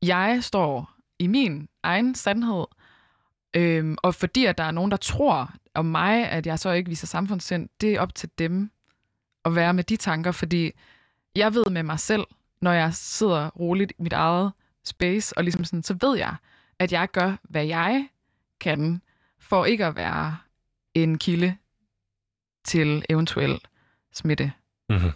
Jeg 0.02 0.44
står 0.44 0.95
i 1.20 1.28
min 1.28 1.70
egen 1.84 2.16
sandhed, 2.16 2.66
øhm, 3.54 3.98
og 4.04 4.16
fordi 4.16 4.46
at 4.46 4.58
der 4.58 4.64
er 4.64 4.72
nogen, 4.72 4.92
der 4.92 4.98
tror 4.98 5.54
om 5.74 5.86
mig, 5.86 6.30
at 6.30 6.48
jeg 6.48 6.60
så 6.60 6.72
ikke 6.72 6.90
viser 6.90 7.08
samfundssind, 7.08 7.70
det 7.82 7.94
er 7.94 8.02
op 8.02 8.16
til 8.16 8.30
dem 8.38 8.72
at 9.46 9.56
være 9.56 9.74
med 9.74 9.84
de 9.84 9.96
tanker, 9.96 10.32
fordi 10.32 10.72
jeg 11.36 11.54
ved 11.54 11.66
med 11.72 11.84
mig 11.84 12.00
selv, 12.00 12.24
når 12.62 12.72
jeg 12.72 12.94
sidder 12.94 13.50
roligt 13.50 13.94
i 14.00 14.02
mit 14.02 14.14
eget 14.14 14.52
space, 14.84 15.38
og 15.38 15.44
ligesom 15.44 15.64
sådan, 15.64 15.84
så 15.84 15.98
ved 16.02 16.18
jeg, 16.18 16.36
at 16.80 16.92
jeg 16.92 17.12
gør, 17.12 17.36
hvad 17.44 17.66
jeg 17.66 18.08
kan, 18.60 19.02
for 19.40 19.66
ikke 19.66 19.86
at 19.86 19.96
være 19.96 20.38
en 20.94 21.18
kilde 21.18 21.56
til 22.64 23.06
eventuel 23.10 23.60
smitte. 24.14 24.52
Mm-hmm. 24.90 25.12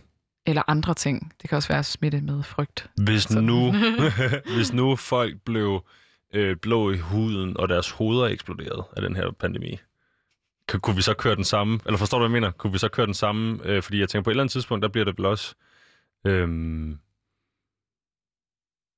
Eller 0.49 0.63
andre 0.67 0.93
ting. 0.93 1.33
Det 1.41 1.49
kan 1.49 1.55
også 1.55 1.69
være 1.69 1.83
smitte 1.83 2.21
med 2.21 2.43
frygt. 2.43 2.89
Hvis 3.03 3.29
nu, 3.31 3.73
hvis 4.55 4.73
nu 4.73 4.95
folk 4.95 5.41
blev 5.45 5.85
øh, 6.33 6.55
blå 6.55 6.91
i 6.91 6.97
huden, 6.97 7.57
og 7.57 7.69
deres 7.69 7.91
hoveder 7.91 8.25
eksploderede 8.25 8.87
af 8.97 9.01
den 9.01 9.15
her 9.15 9.31
pandemi, 9.31 9.79
kan, 10.67 10.79
kunne 10.79 10.95
vi 10.95 11.01
så 11.01 11.13
køre 11.13 11.35
den 11.35 11.43
samme, 11.43 11.79
eller 11.85 11.97
forstår 11.97 12.17
du, 12.17 12.27
hvad 12.27 12.35
jeg 12.35 12.41
mener? 12.41 12.51
Kunne 12.51 12.73
vi 12.73 12.79
så 12.79 12.89
køre 12.89 13.05
den 13.05 13.13
samme, 13.13 13.59
øh, 13.65 13.83
fordi 13.83 13.99
jeg 13.99 14.09
tænker 14.09 14.23
på 14.23 14.29
et 14.29 14.33
eller 14.33 14.43
andet 14.43 14.51
tidspunkt, 14.51 14.81
der 14.81 14.89
bliver 14.89 15.05
det 15.05 15.17
vel 15.17 15.25
også 15.25 15.55
øh, 16.25 16.49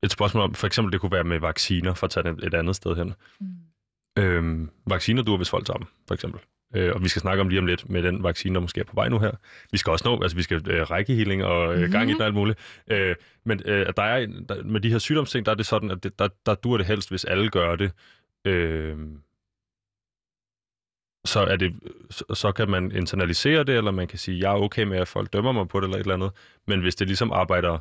et 0.03 0.11
spørgsmål 0.11 0.43
om, 0.43 0.53
for 0.53 0.67
eksempel 0.67 0.91
det 0.91 1.01
kunne 1.01 1.11
være 1.11 1.23
med 1.23 1.39
vacciner, 1.39 1.93
for 1.93 2.07
at 2.07 2.11
tage 2.11 2.23
det 2.23 2.43
et 2.43 2.53
andet 2.53 2.75
sted 2.75 2.95
hen. 2.95 3.13
Mm. 3.39 3.47
Øh, 4.17 4.67
vacciner 4.87 5.23
duer, 5.23 5.37
hvis 5.37 5.49
folk 5.49 5.65
tager 5.65 5.77
dem, 5.77 5.87
for 6.07 6.13
eksempel. 6.13 6.41
Øh, 6.75 6.91
og 6.95 7.03
vi 7.03 7.09
skal 7.09 7.21
snakke 7.21 7.41
om 7.41 7.49
lige 7.49 7.59
om 7.59 7.65
lidt 7.65 7.89
med 7.89 8.03
den 8.03 8.23
vaccine, 8.23 8.55
der 8.55 8.61
måske 8.61 8.79
er 8.79 8.83
på 8.83 8.95
vej 8.95 9.09
nu 9.09 9.19
her. 9.19 9.31
Vi 9.71 9.77
skal 9.77 9.91
også 9.91 10.07
nå, 10.07 10.21
altså 10.21 10.37
vi 10.37 10.43
skal 10.43 10.69
øh, 10.69 10.91
rækkehealing 10.91 11.43
og 11.43 11.75
øh, 11.75 11.91
gang 11.91 12.09
i 12.09 12.13
den 12.13 12.21
og 12.21 12.25
alt 12.25 12.35
muligt. 12.35 12.59
Øh, 12.87 13.15
men 13.43 13.61
øh, 13.65 13.85
der 13.97 14.03
er, 14.03 14.25
der, 14.49 14.63
med 14.63 14.81
de 14.81 14.89
her 14.91 14.97
sygdomsting, 14.97 15.45
der 15.45 15.51
er 15.51 15.55
det 15.55 15.65
sådan, 15.65 15.91
at 15.91 16.03
det, 16.03 16.19
der, 16.19 16.27
der 16.45 16.55
dur 16.55 16.77
det 16.77 16.85
helst, 16.85 17.09
hvis 17.09 17.25
alle 17.25 17.49
gør 17.49 17.75
det. 17.75 17.91
Øh, 18.45 18.97
så, 21.25 21.39
er 21.39 21.55
det, 21.55 21.73
så, 22.09 22.23
så 22.33 22.51
kan 22.51 22.69
man 22.69 22.91
internalisere 22.91 23.63
det, 23.63 23.77
eller 23.77 23.91
man 23.91 24.07
kan 24.07 24.19
sige, 24.19 24.39
jeg 24.39 24.51
er 24.51 24.61
okay 24.61 24.83
med, 24.83 24.97
at 24.97 25.07
folk 25.07 25.33
dømmer 25.33 25.51
mig 25.51 25.67
på 25.67 25.79
det, 25.79 25.85
eller 25.85 25.97
et 25.97 26.01
eller 26.01 26.13
andet. 26.13 26.31
Men 26.67 26.81
hvis 26.81 26.95
det 26.95 27.07
ligesom 27.07 27.31
arbejder, 27.31 27.77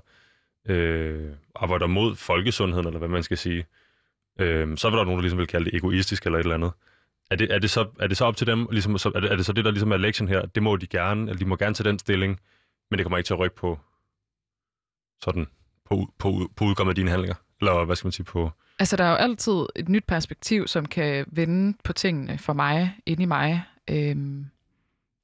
øh, 0.69 1.31
arbejder 1.55 1.87
mod 1.87 2.17
folkesundheden, 2.17 2.87
eller 2.87 2.99
hvad 2.99 3.09
man 3.09 3.23
skal 3.23 3.39
sige, 3.39 3.67
øh, 4.41 4.77
så 4.77 4.91
vil 4.91 4.99
der 4.99 5.05
nogen, 5.05 5.19
der 5.19 5.23
ligesom 5.23 5.39
vil 5.39 5.47
kalde 5.47 5.65
det 5.65 5.75
egoistisk, 5.75 6.27
eller 6.27 6.39
et 6.39 6.43
eller 6.43 6.55
andet. 6.55 6.73
Er 7.31 7.37
det, 7.37 7.55
er 7.55 7.59
det, 7.59 7.71
så, 7.71 7.89
er 8.01 8.07
det 8.07 8.17
så 8.17 8.25
op 8.25 8.37
til 8.37 8.47
dem, 8.47 8.69
ligesom, 8.71 8.99
så, 8.99 9.13
er, 9.15 9.21
det, 9.21 9.33
er 9.33 9.37
det 9.37 9.47
så 9.47 9.53
det, 9.53 9.65
der 9.65 9.71
ligesom 9.71 9.93
er 9.93 9.97
lektion 9.97 10.29
her? 10.29 10.47
Det 10.47 10.63
må 10.63 10.77
de 10.77 10.87
gerne, 10.87 11.23
eller 11.23 11.39
de 11.39 11.45
må 11.45 11.57
gerne 11.57 11.75
tage 11.75 11.89
den 11.89 11.99
stilling, 11.99 12.41
men 12.91 12.99
det 12.99 13.05
kommer 13.05 13.19
ikke 13.19 13.27
til 13.27 13.35
at 13.35 13.41
rykke 13.41 13.57
på 13.57 13.79
sådan, 15.23 15.47
på, 15.89 16.13
på, 16.19 16.51
på 16.57 16.65
udkommet 16.65 16.91
af 16.91 16.95
dine 16.95 17.11
handlinger? 17.11 17.35
Eller 17.61 17.85
hvad 17.85 17.97
skal 17.97 18.07
man 18.07 18.13
sige 18.13 18.25
på... 18.25 18.51
Altså, 18.79 18.97
der 18.97 19.05
er 19.05 19.11
jo 19.11 19.17
altid 19.17 19.67
et 19.77 19.89
nyt 19.89 20.05
perspektiv, 20.05 20.67
som 20.67 20.87
kan 20.87 21.25
vende 21.29 21.79
på 21.85 21.93
tingene 21.93 22.39
for 22.39 22.53
mig, 22.53 22.97
ind 23.07 23.23
i 23.23 23.25
mig. 23.25 23.63
Øhm, 23.91 24.47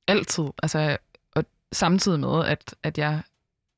altid. 0.08 0.44
Altså, 0.62 0.96
og 1.34 1.44
samtidig 1.72 2.20
med, 2.20 2.44
at, 2.44 2.74
at 2.82 2.98
jeg 2.98 3.22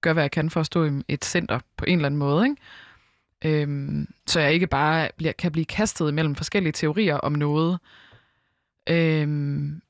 gør, 0.01 0.12
hvad 0.12 0.23
jeg 0.23 0.31
kan 0.31 0.51
for 0.51 0.61
at 0.61 0.67
stå 0.67 0.85
i 0.85 0.91
et 1.09 1.25
center 1.25 1.61
på 1.77 1.85
en 1.85 1.99
eller 1.99 2.07
anden 2.07 2.19
måde. 2.19 2.45
Ikke? 2.45 3.62
Øhm, 3.62 4.09
så 4.27 4.41
jeg 4.41 4.53
ikke 4.53 4.67
bare 4.67 5.09
bliver, 5.17 5.33
kan 5.33 5.53
blive 5.53 5.64
kastet 5.64 6.14
mellem 6.14 6.35
forskellige 6.35 6.73
teorier 6.73 7.17
om 7.17 7.33
noget. 7.33 7.79
Øhm, 8.90 9.83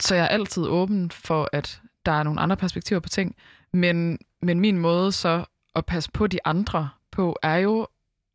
så 0.00 0.14
jeg 0.14 0.24
er 0.24 0.28
altid 0.28 0.66
åben 0.66 1.10
for, 1.10 1.48
at 1.52 1.80
der 2.06 2.12
er 2.12 2.22
nogle 2.22 2.40
andre 2.40 2.56
perspektiver 2.56 3.00
på 3.00 3.08
ting. 3.08 3.36
Men, 3.72 4.18
men 4.42 4.60
min 4.60 4.78
måde 4.78 5.12
så 5.12 5.44
at 5.74 5.86
passe 5.86 6.10
på 6.10 6.26
de 6.26 6.38
andre 6.44 6.88
på, 7.10 7.36
er 7.42 7.56
jo 7.56 7.86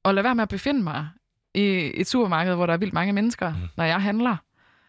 at 0.05 0.15
lade 0.15 0.23
være 0.23 0.35
med 0.35 0.43
at 0.43 0.49
befinde 0.49 0.83
mig 0.83 1.09
i 1.53 1.91
et 1.93 2.07
supermarked, 2.07 2.55
hvor 2.55 2.65
der 2.65 2.73
er 2.73 2.77
vildt 2.77 2.93
mange 2.93 3.13
mennesker, 3.13 3.49
mm. 3.53 3.59
når 3.77 3.83
jeg 3.83 4.01
handler. 4.01 4.37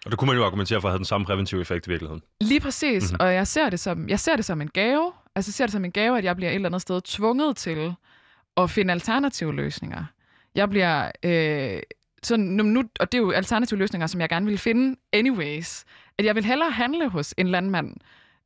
Og 0.05 0.11
det 0.11 0.19
kunne 0.19 0.27
man 0.27 0.37
jo 0.37 0.45
argumentere 0.45 0.81
for 0.81 0.89
at 0.89 0.93
have 0.93 0.99
den 0.99 1.05
samme 1.05 1.25
præventive 1.25 1.61
effekt 1.61 1.87
i 1.87 1.91
virkeligheden. 1.91 2.23
Lige 2.41 2.61
præcis, 2.61 3.13
mm-hmm. 3.13 3.27
og 3.27 3.35
jeg 3.35 3.47
ser, 3.47 3.71
det 3.71 3.81
som, 3.81 4.09
jeg 4.09 4.21
ser 4.21 4.37
det 4.37 4.45
som 4.45 4.61
en 4.61 4.69
gave. 4.69 5.13
Altså 5.35 5.49
jeg 5.49 5.55
ser 5.55 5.67
det 5.67 5.73
som 5.73 5.85
en 5.85 5.93
gave, 5.93 6.19
at 6.19 6.25
jeg 6.25 6.37
bliver 6.37 6.51
et 6.51 6.55
eller 6.55 6.69
andet 6.69 6.83
sted 6.83 7.01
tvunget 7.01 7.57
til 7.57 7.95
at 8.57 8.71
finde 8.71 8.93
alternative 8.93 9.55
løsninger. 9.55 10.05
Jeg 10.55 10.71
bliver... 10.71 11.11
Øh, 11.23 11.83
så 12.23 12.37
nu, 12.37 12.83
og 13.01 13.13
det 13.13 13.19
er 13.19 13.23
jo 13.23 13.31
alternative 13.31 13.79
løsninger, 13.79 14.07
som 14.07 14.21
jeg 14.21 14.29
gerne 14.29 14.47
vil 14.47 14.59
finde 14.59 14.97
anyways. 15.13 15.85
At 16.19 16.25
jeg 16.25 16.35
vil 16.35 16.45
hellere 16.45 16.71
handle 16.71 17.09
hos 17.09 17.35
en 17.39 17.49
landmand, 17.49 17.95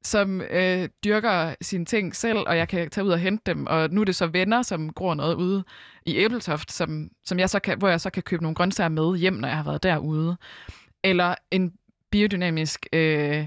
som 0.02 0.40
øh, 0.50 0.88
dyrker 1.04 1.54
sine 1.60 1.84
ting 1.84 2.16
selv, 2.16 2.38
og 2.38 2.56
jeg 2.56 2.68
kan 2.68 2.90
tage 2.90 3.04
ud 3.04 3.10
og 3.10 3.18
hente 3.18 3.42
dem. 3.46 3.66
Og 3.66 3.90
nu 3.90 4.00
er 4.00 4.04
det 4.04 4.16
så 4.16 4.26
venner, 4.26 4.62
som 4.62 4.92
gror 4.92 5.14
noget 5.14 5.34
ude 5.34 5.64
i 6.06 6.16
Æbletoft, 6.16 6.72
som, 6.72 7.08
som 7.24 7.38
jeg 7.38 7.50
så 7.50 7.58
kan, 7.58 7.78
hvor 7.78 7.88
jeg 7.88 8.00
så 8.00 8.10
kan 8.10 8.22
købe 8.22 8.42
nogle 8.42 8.54
grøntsager 8.54 8.88
med 8.88 9.16
hjem, 9.18 9.32
når 9.34 9.48
jeg 9.48 9.56
har 9.56 9.64
været 9.64 9.82
derude. 9.82 10.36
Eller 11.04 11.34
en 11.50 11.72
biodynamisk 12.10 12.86
øh, 12.92 13.00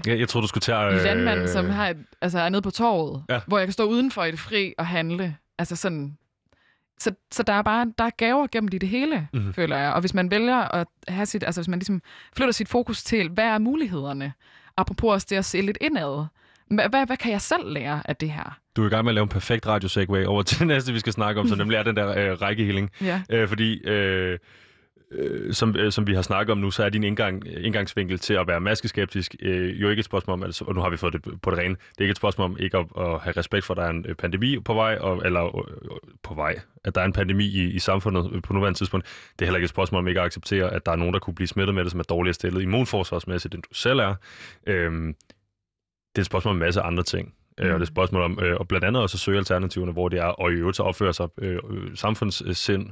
ja, 0.06 0.18
jeg 0.18 0.28
tror 0.28 0.40
du 0.40 0.46
skulle 0.46 0.62
tage... 0.62 0.86
Øh, 0.86 1.02
landmand, 1.04 1.48
som 1.48 1.70
har 1.70 1.88
et, 1.88 1.96
altså, 2.20 2.38
er 2.38 2.48
nede 2.48 2.62
på 2.62 2.70
torvet, 2.70 3.24
Ja. 3.28 3.40
hvor 3.46 3.58
jeg 3.58 3.66
kan 3.66 3.72
stå 3.72 3.84
udenfor 3.84 4.24
i 4.24 4.30
det 4.30 4.40
fri 4.40 4.74
og 4.78 4.86
handle. 4.86 5.36
Altså 5.58 5.76
sådan... 5.76 6.16
Så, 7.00 7.14
så 7.30 7.42
der 7.42 7.52
er 7.52 7.62
bare 7.62 7.92
der 7.98 8.04
er 8.04 8.10
gaver 8.10 8.46
gemt 8.52 8.74
i 8.74 8.78
det 8.78 8.88
hele, 8.88 9.28
mm. 9.32 9.54
føler 9.54 9.76
jeg. 9.76 9.92
Og 9.92 10.00
hvis 10.00 10.14
man 10.14 10.30
vælger 10.30 10.74
at 10.74 10.86
have 11.08 11.26
sit, 11.26 11.44
altså 11.44 11.60
hvis 11.60 11.68
man 11.68 11.78
ligesom 11.78 12.02
flytter 12.36 12.52
sit 12.52 12.68
fokus 12.68 13.02
til, 13.04 13.28
hvad 13.28 13.44
er 13.44 13.58
mulighederne? 13.58 14.32
Apropos 14.76 15.12
også 15.12 15.26
det 15.30 15.36
at 15.36 15.44
se 15.44 15.60
lidt 15.60 15.78
indad. 15.80 16.26
Hvad, 16.70 17.06
hvad, 17.06 17.16
kan 17.16 17.32
jeg 17.32 17.40
selv 17.40 17.72
lære 17.72 18.02
af 18.04 18.16
det 18.16 18.30
her? 18.30 18.58
Du 18.76 18.82
er 18.82 18.86
i 18.86 18.90
gang 18.90 19.04
med 19.04 19.10
at 19.10 19.14
lave 19.14 19.22
en 19.22 19.28
perfekt 19.28 19.66
radio 19.66 19.88
over 20.28 20.42
til 20.42 20.58
det 20.58 20.66
næste, 20.74 20.92
vi 20.92 20.98
skal 20.98 21.12
snakke 21.12 21.40
om, 21.40 21.48
som 21.48 21.58
nemlig 21.58 21.76
er 21.76 21.82
den 21.82 21.96
der 21.96 22.08
øh, 22.08 22.42
rækkehealing. 22.42 22.90
Ja. 23.00 23.22
Øh, 23.30 23.48
fordi, 23.48 23.86
øh, 23.86 24.38
øh, 25.10 25.54
som, 25.54 25.76
øh, 25.76 25.92
som 25.92 26.06
vi 26.06 26.14
har 26.14 26.22
snakket 26.22 26.52
om 26.52 26.58
nu, 26.58 26.70
så 26.70 26.84
er 26.84 26.88
din 26.88 27.04
indgang, 27.04 27.46
indgangsvinkel 27.46 28.18
til 28.18 28.34
at 28.34 28.46
være 28.46 28.60
maskeskeptisk 28.60 29.36
øh, 29.42 29.80
jo 29.80 29.88
ikke 29.88 30.00
et 30.00 30.04
spørgsmål 30.04 30.32
om, 30.32 30.42
altså, 30.42 30.64
og 30.64 30.74
nu 30.74 30.80
har 30.80 30.90
vi 30.90 30.96
fået 30.96 31.12
det 31.12 31.40
på 31.42 31.50
det 31.50 31.58
rene, 31.58 31.74
det 31.74 31.98
er 31.98 32.02
ikke 32.02 32.10
et 32.10 32.16
spørgsmål 32.16 32.44
om 32.44 32.56
ikke 32.60 32.78
at, 32.78 32.86
at 32.98 33.20
have 33.20 33.36
respekt 33.36 33.64
for, 33.64 33.74
at 33.74 33.78
der 33.78 33.84
er 33.84 33.90
en 33.90 34.04
øh, 34.08 34.14
pandemi 34.14 34.58
på 34.58 34.74
vej, 34.74 34.96
og, 35.00 35.22
eller 35.24 35.56
øh, 35.58 35.74
øh, 35.82 35.90
på 36.22 36.34
vej, 36.34 36.60
at 36.84 36.94
der 36.94 37.00
er 37.00 37.04
en 37.04 37.12
pandemi 37.12 37.44
i, 37.44 37.70
i 37.70 37.78
samfundet 37.78 38.30
øh, 38.32 38.42
på 38.42 38.52
nuværende 38.52 38.78
tidspunkt. 38.78 39.06
Det 39.38 39.44
er 39.44 39.46
heller 39.46 39.58
ikke 39.58 39.64
et 39.64 39.70
spørgsmål 39.70 39.98
om 39.98 40.08
ikke 40.08 40.20
at 40.20 40.26
acceptere, 40.26 40.72
at 40.72 40.86
der 40.86 40.92
er 40.92 40.96
nogen, 40.96 41.14
der 41.14 41.20
kunne 41.20 41.34
blive 41.34 41.48
smittet 41.48 41.74
med 41.74 41.84
det, 41.84 41.90
som 41.90 42.00
er 42.00 42.04
dårligere 42.04 42.34
stillet 42.34 42.62
immunforsvarsmæssigt, 42.62 43.54
end 43.54 43.62
du 43.62 43.74
selv 43.74 43.98
er. 43.98 44.14
Øh, 44.66 44.92
det 46.14 46.18
er 46.18 46.20
et 46.20 46.26
spørgsmål 46.26 46.50
om 46.50 46.56
en 46.56 46.60
masse 46.60 46.80
andre 46.80 47.02
ting. 47.02 47.34
Mm. 47.58 47.64
Og 47.64 47.68
det 47.68 47.76
er 47.76 47.80
et 47.80 47.88
spørgsmål 47.88 48.22
om, 48.22 48.38
øh, 48.42 48.56
og 48.56 48.68
blandt 48.68 48.86
andet 48.86 49.02
også 49.02 49.16
at 49.16 49.20
søge 49.20 49.38
alternativerne, 49.38 49.92
hvor 49.92 50.08
det 50.08 50.18
er, 50.18 50.24
og 50.24 50.50
i 50.50 50.54
øvrigt 50.54 50.80
at 50.80 50.86
opføre 50.86 51.12
sig 51.14 51.28
øh, 51.38 51.58
samfundssind, 51.94 52.90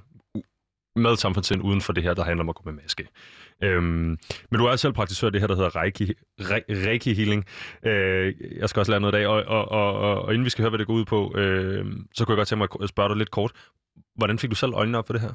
med 0.98 1.16
samfundssind 1.16 1.62
uden 1.62 1.80
for 1.80 1.92
det 1.92 2.02
her, 2.02 2.14
der 2.14 2.24
handler 2.24 2.42
om 2.42 2.48
at 2.48 2.54
gå 2.54 2.62
med 2.64 2.72
maske. 2.82 3.08
Øhm, 3.62 4.18
men 4.50 4.58
du 4.58 4.64
er 4.64 4.76
selv 4.76 4.92
praktisør 4.92 5.30
det 5.30 5.40
her, 5.40 5.48
der 5.48 5.56
hedder 5.56 5.76
Reiki, 5.76 6.12
Re, 6.40 6.60
Reiki 6.68 7.14
Healing. 7.14 7.44
Øh, 7.82 8.34
jeg 8.58 8.68
skal 8.68 8.80
også 8.80 8.92
lære 8.92 9.00
noget 9.00 9.14
i 9.14 9.16
dag, 9.16 9.26
og, 9.26 9.44
og, 9.44 9.68
og, 9.68 9.94
og, 9.94 10.22
og 10.22 10.34
inden 10.34 10.44
vi 10.44 10.50
skal 10.50 10.62
høre, 10.62 10.70
hvad 10.70 10.78
det 10.78 10.86
går 10.86 10.94
ud 10.94 11.04
på, 11.04 11.34
øh, 11.36 11.86
så 12.14 12.24
kunne 12.24 12.32
jeg 12.32 12.38
godt 12.38 12.48
tænke 12.48 12.58
mig 12.58 12.68
at 12.82 12.88
spørge 12.88 13.08
dig 13.08 13.16
lidt 13.16 13.30
kort. 13.30 13.52
Hvordan 14.14 14.38
fik 14.38 14.50
du 14.50 14.56
selv 14.56 14.72
øjnene 14.74 14.98
op 14.98 15.06
for 15.06 15.12
det 15.12 15.22
her? 15.22 15.32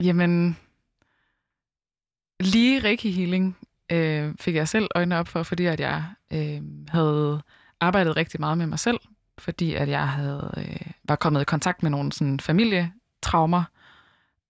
Jamen, 0.00 0.56
lige 2.40 2.84
Reiki 2.84 3.10
Healing 3.10 3.56
øh, 3.92 4.34
fik 4.40 4.54
jeg 4.54 4.68
selv 4.68 4.88
øjnene 4.94 5.18
op 5.18 5.28
for, 5.28 5.42
fordi 5.42 5.66
at 5.66 5.80
jeg 5.80 6.04
øh, 6.32 6.62
havde 6.88 7.42
arbejdet 7.80 8.16
rigtig 8.16 8.40
meget 8.40 8.58
med 8.58 8.66
mig 8.66 8.78
selv, 8.78 8.98
fordi 9.38 9.74
at 9.74 9.88
jeg 9.88 10.08
havde 10.08 10.54
øh, 10.56 10.92
var 11.04 11.16
kommet 11.16 11.40
i 11.40 11.44
kontakt 11.44 11.82
med 11.82 11.90
nogle 11.90 12.12
sådan, 12.12 12.40
familietraumer, 12.40 13.64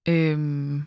Øhm, 0.09 0.87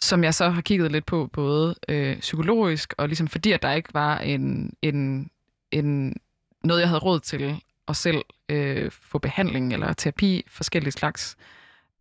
som 0.00 0.24
jeg 0.24 0.34
så 0.34 0.48
har 0.48 0.60
kigget 0.60 0.92
lidt 0.92 1.06
på, 1.06 1.30
både 1.32 1.74
øh, 1.88 2.18
psykologisk, 2.20 2.94
og 2.98 3.08
ligesom 3.08 3.28
fordi, 3.28 3.52
at 3.52 3.62
der 3.62 3.72
ikke 3.72 3.94
var 3.94 4.18
en, 4.18 4.72
en, 4.82 5.30
en 5.70 6.16
noget, 6.64 6.80
jeg 6.80 6.88
havde 6.88 7.00
råd 7.00 7.20
til 7.20 7.62
at 7.88 7.96
selv 7.96 8.22
øh, 8.48 8.90
få 8.90 9.18
behandling 9.18 9.72
eller 9.72 9.92
terapi, 9.92 10.44
forskellige 10.48 10.92
slags. 10.92 11.36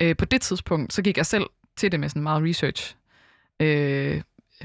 Øh, 0.02 0.18
på 0.18 0.26
det 0.26 0.42
tidspunkt, 0.42 0.94
så 0.94 1.02
gik 1.02 1.18
jeg 1.18 1.26
selv 1.26 1.46
til 1.76 1.92
det 1.92 2.00
med 2.00 2.10
sådan 2.10 2.24
meget 2.24 2.44
research. 2.44 2.96
Øh, 3.60 4.22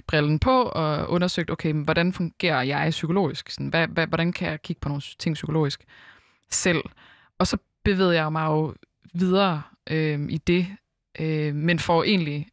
brillen 0.07 0.39
på 0.39 0.63
og 0.63 1.11
undersøgt, 1.11 1.51
okay, 1.51 1.71
men 1.71 1.85
hvordan 1.85 2.13
fungerer 2.13 2.63
jeg 2.63 2.91
psykologisk? 2.91 3.51
Sådan, 3.51 3.69
hvad, 3.69 3.89
hvad, 3.89 4.07
hvordan 4.07 4.33
kan 4.33 4.51
jeg 4.51 4.63
kigge 4.63 4.81
på 4.81 4.89
nogle 4.89 5.03
ting 5.19 5.35
psykologisk 5.35 5.85
selv? 6.51 6.83
Og 7.39 7.47
så 7.47 7.57
bevægede 7.85 8.15
jeg 8.15 8.33
mig 8.33 8.47
jo 8.47 8.75
videre 9.13 9.63
øh, 9.91 10.21
i 10.29 10.39
det, 10.39 10.67
øh, 11.21 11.55
men 11.55 11.79
får 11.79 12.05
egentlig 12.05 12.49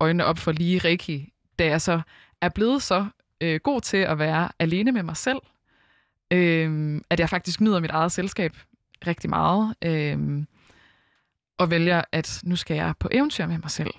øjnene 0.00 0.24
op 0.24 0.38
for 0.38 0.52
lige 0.52 0.78
Reiki, 0.78 1.32
da 1.58 1.66
jeg 1.66 1.80
så 1.80 2.00
er 2.40 2.48
blevet 2.48 2.82
så 2.82 3.06
øh, 3.40 3.60
god 3.60 3.80
til 3.80 3.96
at 3.96 4.18
være 4.18 4.48
alene 4.58 4.92
med 4.92 5.02
mig 5.02 5.16
selv, 5.16 5.38
øh, 6.30 7.00
at 7.10 7.20
jeg 7.20 7.28
faktisk 7.28 7.60
nyder 7.60 7.80
mit 7.80 7.90
eget 7.90 8.12
selskab 8.12 8.56
rigtig 9.06 9.30
meget, 9.30 9.74
øh, 9.82 10.44
og 11.58 11.70
vælger, 11.70 12.02
at 12.12 12.40
nu 12.44 12.56
skal 12.56 12.74
jeg 12.74 12.94
på 13.00 13.08
eventyr 13.12 13.46
med 13.46 13.58
mig 13.58 13.70
selv. 13.70 13.90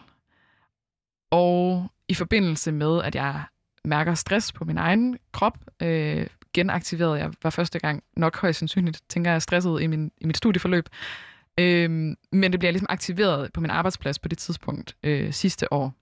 Og 1.32 1.92
i 2.08 2.14
forbindelse 2.14 2.72
med, 2.72 3.02
at 3.04 3.16
jeg 3.16 3.44
mærker 3.86 4.14
stress 4.14 4.52
på 4.52 4.66
min 4.66 4.78
egen 4.78 5.18
krop, 5.32 5.58
øh, 5.82 6.28
genaktiveret. 6.54 7.20
Jeg 7.20 7.34
var 7.44 7.50
første 7.50 7.80
gang 7.80 8.04
nok 8.18 8.38
højst 8.38 8.60
sandsynligt, 8.60 9.02
tænker 9.10 9.32
jeg, 9.32 9.42
stresset 9.42 9.82
i, 9.82 9.88
min, 9.88 10.12
i 10.18 10.26
mit 10.26 10.38
studieforløb. 10.38 10.90
Øh, 10.92 11.33
Øhm, 11.60 12.16
men 12.32 12.52
det 12.52 12.60
bliver 12.60 12.72
ligesom 12.72 12.88
aktiveret 12.90 13.54
på 13.54 13.62
min 13.62 13.70
arbejdsplads 13.70 14.20
på 14.20 14.28
det 14.28 14.38
tidspunkt 14.38 14.96
øh, 15.04 15.34
sidste 15.34 15.74
år. 15.74 15.94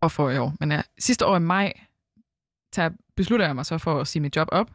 Og 0.00 0.12
for 0.12 0.30
i 0.30 0.38
år. 0.38 0.54
Men 0.60 0.72
ja, 0.72 0.82
sidste 0.98 1.26
år 1.26 1.36
i 1.36 1.40
maj, 1.40 1.72
tager, 2.72 2.90
beslutter 3.16 3.46
jeg 3.46 3.54
mig 3.54 3.66
så 3.66 3.78
for 3.78 4.00
at 4.00 4.08
sige 4.08 4.22
mit 4.22 4.36
job 4.36 4.48
op. 4.52 4.70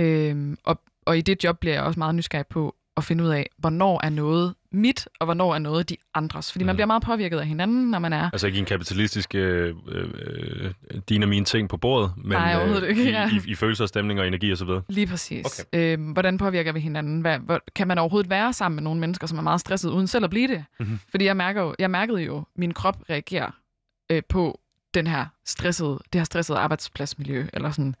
Øhm, 0.00 0.58
og, 0.64 0.80
og 1.04 1.18
i 1.18 1.20
det 1.20 1.44
job 1.44 1.58
bliver 1.58 1.74
jeg 1.74 1.82
også 1.82 1.98
meget 1.98 2.14
nysgerrig 2.14 2.46
på 2.46 2.76
at 2.96 3.04
finde 3.04 3.24
ud 3.24 3.28
af, 3.28 3.50
hvornår 3.56 4.00
er 4.04 4.08
noget 4.08 4.54
mit, 4.74 5.08
og 5.20 5.24
hvornår 5.24 5.54
er 5.54 5.58
noget 5.58 5.88
de 5.88 5.96
andres. 6.14 6.52
Fordi 6.52 6.62
mm. 6.62 6.66
man 6.66 6.76
bliver 6.76 6.86
meget 6.86 7.02
påvirket 7.02 7.38
af 7.38 7.46
hinanden, 7.46 7.90
når 7.90 7.98
man 7.98 8.12
er... 8.12 8.30
Altså 8.32 8.46
ikke 8.46 8.58
en 8.58 8.64
kapitalistisk 8.64 9.34
øh, 9.34 9.74
øh, 9.88 10.70
din 11.08 11.22
og 11.22 11.28
mine 11.28 11.44
ting 11.44 11.68
på 11.68 11.76
bordet, 11.76 12.12
men 12.16 12.32
Nej, 12.32 12.56
overhovedet 12.56 12.88
ikke, 12.88 13.10
ja. 13.10 13.28
i, 13.28 13.34
i, 13.46 13.50
i 13.50 13.54
følelser, 13.54 13.86
stemning 13.86 14.20
og 14.20 14.26
energi 14.26 14.52
osv. 14.52 14.68
Lige 14.88 15.06
præcis. 15.06 15.66
Okay. 15.72 15.98
Øh, 15.98 16.12
hvordan 16.12 16.38
påvirker 16.38 16.72
vi 16.72 16.80
hinanden? 16.80 17.20
Hvad, 17.20 17.38
hvor, 17.38 17.60
kan 17.74 17.88
man 17.88 17.98
overhovedet 17.98 18.30
være 18.30 18.52
sammen 18.52 18.76
med 18.76 18.82
nogle 18.82 19.00
mennesker, 19.00 19.26
som 19.26 19.38
er 19.38 19.42
meget 19.42 19.60
stresset, 19.60 19.90
uden 19.90 20.06
selv 20.06 20.24
at 20.24 20.30
blive 20.30 20.48
det? 20.48 20.64
Mm-hmm. 20.80 21.00
Fordi 21.10 21.24
jeg, 21.24 21.36
mærker 21.36 21.62
jo, 21.62 21.74
jeg 21.78 21.90
mærkede 21.90 22.22
jo, 22.22 22.38
at 22.38 22.44
min 22.56 22.74
krop 22.74 22.96
reagerer 23.10 23.50
øh, 24.10 24.22
på 24.28 24.60
den 24.94 25.06
her 25.06 25.26
stressede, 25.46 25.98
det 26.12 26.20
her 26.20 26.24
stressede 26.24 26.58
arbejdspladsmiljø, 26.58 27.46
eller 27.52 27.70
sådan. 27.70 27.94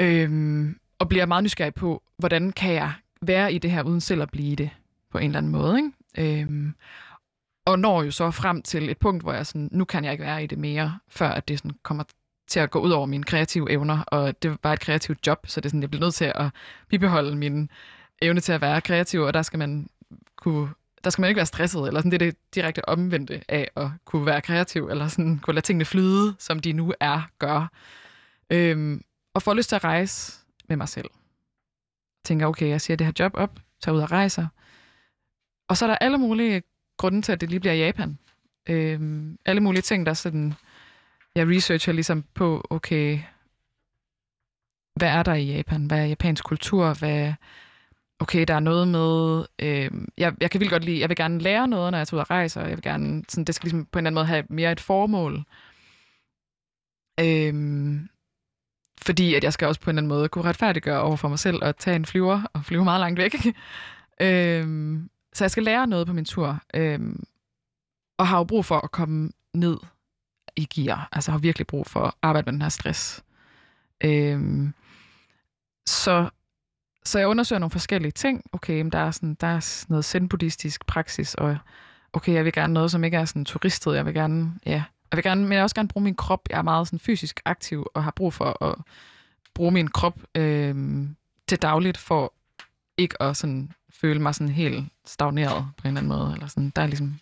Øh, 0.00 0.74
og 0.98 1.08
bliver 1.08 1.26
meget 1.26 1.44
nysgerrig 1.44 1.74
på, 1.74 2.02
hvordan 2.18 2.52
kan 2.52 2.74
jeg 2.74 2.92
være 3.22 3.52
i 3.52 3.58
det 3.58 3.70
her, 3.70 3.82
uden 3.82 4.00
selv 4.00 4.22
at 4.22 4.30
blive 4.30 4.56
det 4.56 4.70
på 5.12 5.18
en 5.18 5.24
eller 5.24 5.38
anden 5.38 5.52
måde. 5.52 5.76
Ikke? 5.76 6.40
Øhm, 6.42 6.74
og 7.66 7.78
når 7.78 8.02
jo 8.02 8.10
så 8.10 8.30
frem 8.30 8.62
til 8.62 8.90
et 8.90 8.98
punkt, 8.98 9.22
hvor 9.22 9.32
jeg 9.32 9.46
sådan, 9.46 9.68
nu 9.72 9.84
kan 9.84 10.04
jeg 10.04 10.12
ikke 10.12 10.24
være 10.24 10.44
i 10.44 10.46
det 10.46 10.58
mere, 10.58 10.98
før 11.08 11.28
at 11.28 11.48
det 11.48 11.58
sådan 11.58 11.76
kommer 11.82 12.04
til 12.48 12.60
at 12.60 12.70
gå 12.70 12.80
ud 12.80 12.90
over 12.90 13.06
mine 13.06 13.24
kreative 13.24 13.70
evner, 13.70 14.02
og 14.06 14.42
det 14.42 14.58
var 14.62 14.72
et 14.72 14.80
kreativt 14.80 15.26
job, 15.26 15.38
så 15.46 15.60
det 15.60 15.66
er 15.66 15.70
sådan, 15.70 15.82
jeg 15.82 15.90
bliver 15.90 16.04
nødt 16.04 16.14
til 16.14 16.32
at 16.34 16.50
bibeholde 16.88 17.36
min 17.36 17.70
evne 18.22 18.40
til 18.40 18.52
at 18.52 18.60
være 18.60 18.80
kreativ, 18.80 19.20
og 19.20 19.34
der 19.34 19.42
skal 19.42 19.58
man 19.58 19.88
kunne 20.36 20.68
der 21.04 21.10
skal 21.10 21.22
man 21.22 21.28
ikke 21.28 21.36
være 21.36 21.46
stresset, 21.46 21.86
eller 21.86 22.00
sådan, 22.00 22.10
det 22.10 22.22
er 22.22 22.26
det 22.26 22.36
direkte 22.54 22.88
omvendte 22.88 23.42
af 23.48 23.70
at 23.76 23.88
kunne 24.04 24.26
være 24.26 24.40
kreativ, 24.40 24.88
eller 24.88 25.08
sådan 25.08 25.38
kunne 25.38 25.54
lade 25.54 25.66
tingene 25.66 25.84
flyde, 25.84 26.34
som 26.38 26.60
de 26.60 26.72
nu 26.72 26.92
er, 27.00 27.22
gør. 27.38 27.70
Øhm, 28.50 29.02
og 29.34 29.42
få 29.42 29.54
lyst 29.54 29.68
til 29.68 29.76
at 29.76 29.84
rejse 29.84 30.38
med 30.68 30.76
mig 30.76 30.88
selv 30.88 31.10
tænker, 32.24 32.46
okay, 32.46 32.68
jeg 32.68 32.80
siger 32.80 32.96
det 32.96 33.06
her 33.06 33.12
job 33.18 33.32
op, 33.34 33.60
tager 33.80 33.96
ud 33.96 34.00
og 34.00 34.12
rejser. 34.12 34.46
Og 35.72 35.76
så 35.76 35.84
er 35.84 35.86
der 35.86 35.96
alle 36.00 36.18
mulige 36.18 36.62
grunde 36.98 37.22
til, 37.22 37.32
at 37.32 37.40
det 37.40 37.48
lige 37.48 37.60
bliver 37.60 37.74
Japan. 37.74 38.18
Øhm, 38.68 39.38
alle 39.44 39.60
mulige 39.60 39.82
ting, 39.82 40.06
der 40.06 40.12
sådan... 40.14 40.54
Jeg 41.34 41.48
researcher 41.48 41.92
ligesom 41.92 42.24
på, 42.34 42.66
okay, 42.70 43.18
hvad 44.94 45.08
er 45.08 45.22
der 45.22 45.34
i 45.34 45.44
Japan? 45.44 45.86
Hvad 45.86 45.98
er 45.98 46.04
japansk 46.04 46.44
kultur? 46.44 46.94
Hvad, 46.94 47.32
okay, 48.20 48.44
der 48.48 48.54
er 48.54 48.60
noget 48.60 48.88
med... 48.88 49.44
Øh, 49.58 49.90
jeg, 50.18 50.34
jeg 50.40 50.50
kan 50.50 50.60
vildt 50.60 50.72
godt 50.72 50.84
lide, 50.84 51.00
jeg 51.00 51.08
vil 51.08 51.16
gerne 51.16 51.38
lære 51.38 51.68
noget, 51.68 51.90
når 51.90 51.98
jeg 51.98 52.08
tager 52.08 52.18
ud 52.18 52.20
og 52.20 52.30
rejser. 52.30 52.60
Jeg 52.60 52.76
vil 52.76 52.82
gerne, 52.82 53.24
sådan, 53.28 53.44
det 53.44 53.54
skal 53.54 53.66
ligesom 53.66 53.86
på 53.86 53.98
en 53.98 54.06
eller 54.06 54.08
anden 54.08 54.14
måde 54.14 54.26
have 54.26 54.44
mere 54.48 54.72
et 54.72 54.80
formål. 54.80 55.44
Øh, 57.20 58.00
fordi 59.02 59.34
at 59.34 59.44
jeg 59.44 59.52
skal 59.52 59.68
også 59.68 59.80
på 59.80 59.90
en 59.90 59.98
eller 59.98 60.00
anden 60.00 60.18
måde 60.18 60.28
kunne 60.28 60.44
retfærdiggøre 60.44 61.00
over 61.00 61.16
for 61.16 61.28
mig 61.28 61.38
selv 61.38 61.58
og 61.62 61.76
tage 61.76 61.96
en 61.96 62.06
flyver 62.06 62.42
og 62.52 62.64
flyve 62.64 62.84
meget 62.84 63.00
langt 63.00 63.18
væk. 63.18 63.34
øhm, 64.28 65.08
så 65.32 65.44
jeg 65.44 65.50
skal 65.50 65.62
lære 65.62 65.86
noget 65.86 66.06
på 66.06 66.12
min 66.12 66.24
tur. 66.24 66.60
Øhm, 66.74 67.24
og 68.18 68.26
har 68.26 68.38
jo 68.38 68.44
brug 68.44 68.64
for 68.64 68.78
at 68.78 68.90
komme 68.90 69.30
ned 69.54 69.76
i 70.56 70.64
gear. 70.74 71.08
Altså 71.12 71.30
har 71.30 71.38
virkelig 71.38 71.66
brug 71.66 71.86
for 71.86 72.00
at 72.00 72.14
arbejde 72.22 72.44
med 72.46 72.52
den 72.52 72.62
her 72.62 72.68
stress. 72.68 73.24
Øhm, 74.04 74.74
så, 75.86 76.28
så 77.04 77.18
jeg 77.18 77.28
undersøger 77.28 77.60
nogle 77.60 77.70
forskellige 77.70 78.12
ting. 78.12 78.44
Okay, 78.52 78.82
men 78.82 78.92
der 78.92 78.98
er, 78.98 79.10
sådan, 79.10 79.34
der 79.34 79.46
er 79.46 79.60
sådan 79.60 79.92
noget 79.92 80.04
zen-buddhistisk 80.04 80.86
praksis, 80.86 81.34
og 81.34 81.56
okay, 82.12 82.32
jeg 82.32 82.44
vil 82.44 82.52
gerne 82.52 82.72
noget, 82.74 82.90
som 82.90 83.04
ikke 83.04 83.16
er 83.16 83.24
sådan 83.24 83.44
turistet. 83.44 83.94
Jeg 83.94 84.06
vil 84.06 84.14
gerne, 84.14 84.52
ja, 84.66 84.82
jeg 85.10 85.16
vil 85.16 85.22
gerne, 85.22 85.42
men 85.42 85.52
jeg 85.52 85.58
vil 85.58 85.62
også 85.62 85.74
gerne 85.74 85.88
bruge 85.88 86.04
min 86.04 86.16
krop. 86.16 86.40
Jeg 86.50 86.58
er 86.58 86.62
meget 86.62 86.86
sådan 86.86 86.98
fysisk 86.98 87.40
aktiv 87.44 87.86
og 87.94 88.04
har 88.04 88.10
brug 88.10 88.34
for 88.34 88.64
at 88.64 88.74
bruge 89.54 89.72
min 89.72 89.88
krop 89.88 90.20
øh, 90.34 91.06
til 91.48 91.62
dagligt 91.62 91.98
for 91.98 92.34
ikke 92.98 93.22
at 93.22 93.36
sådan 93.36 93.72
føle 94.00 94.20
mig 94.20 94.34
sådan 94.34 94.52
helt 94.52 94.84
stagneret 95.04 95.68
på 95.76 95.88
en 95.88 95.88
eller 95.88 96.00
anden 96.00 96.18
måde. 96.18 96.32
Eller 96.32 96.46
sådan. 96.46 96.72
Der 96.76 96.82
er 96.82 96.86
ligesom 96.86 97.18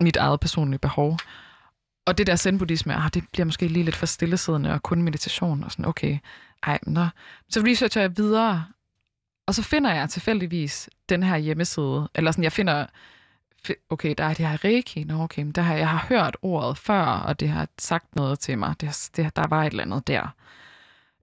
mit 0.00 0.16
eget 0.16 0.40
personlige 0.40 0.78
behov. 0.78 1.18
Og 2.06 2.18
det 2.18 2.26
der 2.26 2.36
zen-buddhisme, 2.36 2.94
ah, 2.94 3.10
det 3.14 3.24
bliver 3.32 3.44
måske 3.44 3.68
lige 3.68 3.84
lidt 3.84 3.96
for 3.96 4.06
stillesiddende 4.06 4.72
og 4.72 4.82
kun 4.82 5.02
meditation 5.02 5.64
og 5.64 5.72
sådan, 5.72 5.84
okay, 5.84 6.18
ej, 6.62 6.78
nå. 6.82 7.06
Så 7.48 7.60
researcher 7.66 8.00
jeg 8.00 8.16
videre, 8.16 8.64
og 9.46 9.54
så 9.54 9.62
finder 9.62 9.94
jeg 9.94 10.10
tilfældigvis 10.10 10.90
den 11.08 11.22
her 11.22 11.36
hjemmeside, 11.36 12.08
eller 12.14 12.30
sådan, 12.30 12.44
jeg 12.44 12.52
finder 12.52 12.86
okay, 13.90 14.14
der 14.18 14.24
er 14.24 14.34
det 14.34 14.46
her 14.46 14.64
reiki, 14.64 15.04
nå 15.04 15.22
okay, 15.22 15.42
men 15.42 15.52
der 15.52 15.62
har, 15.62 15.74
jeg 15.74 15.88
har 15.88 16.06
hørt 16.08 16.36
ordet 16.42 16.78
før, 16.78 17.02
og 17.02 17.40
det 17.40 17.48
har 17.48 17.68
sagt 17.78 18.16
noget 18.16 18.38
til 18.38 18.58
mig, 18.58 18.74
det, 18.80 19.10
det, 19.16 19.36
der 19.36 19.46
var 19.46 19.64
et 19.64 19.70
eller 19.70 19.82
andet 19.82 20.06
der. 20.06 20.34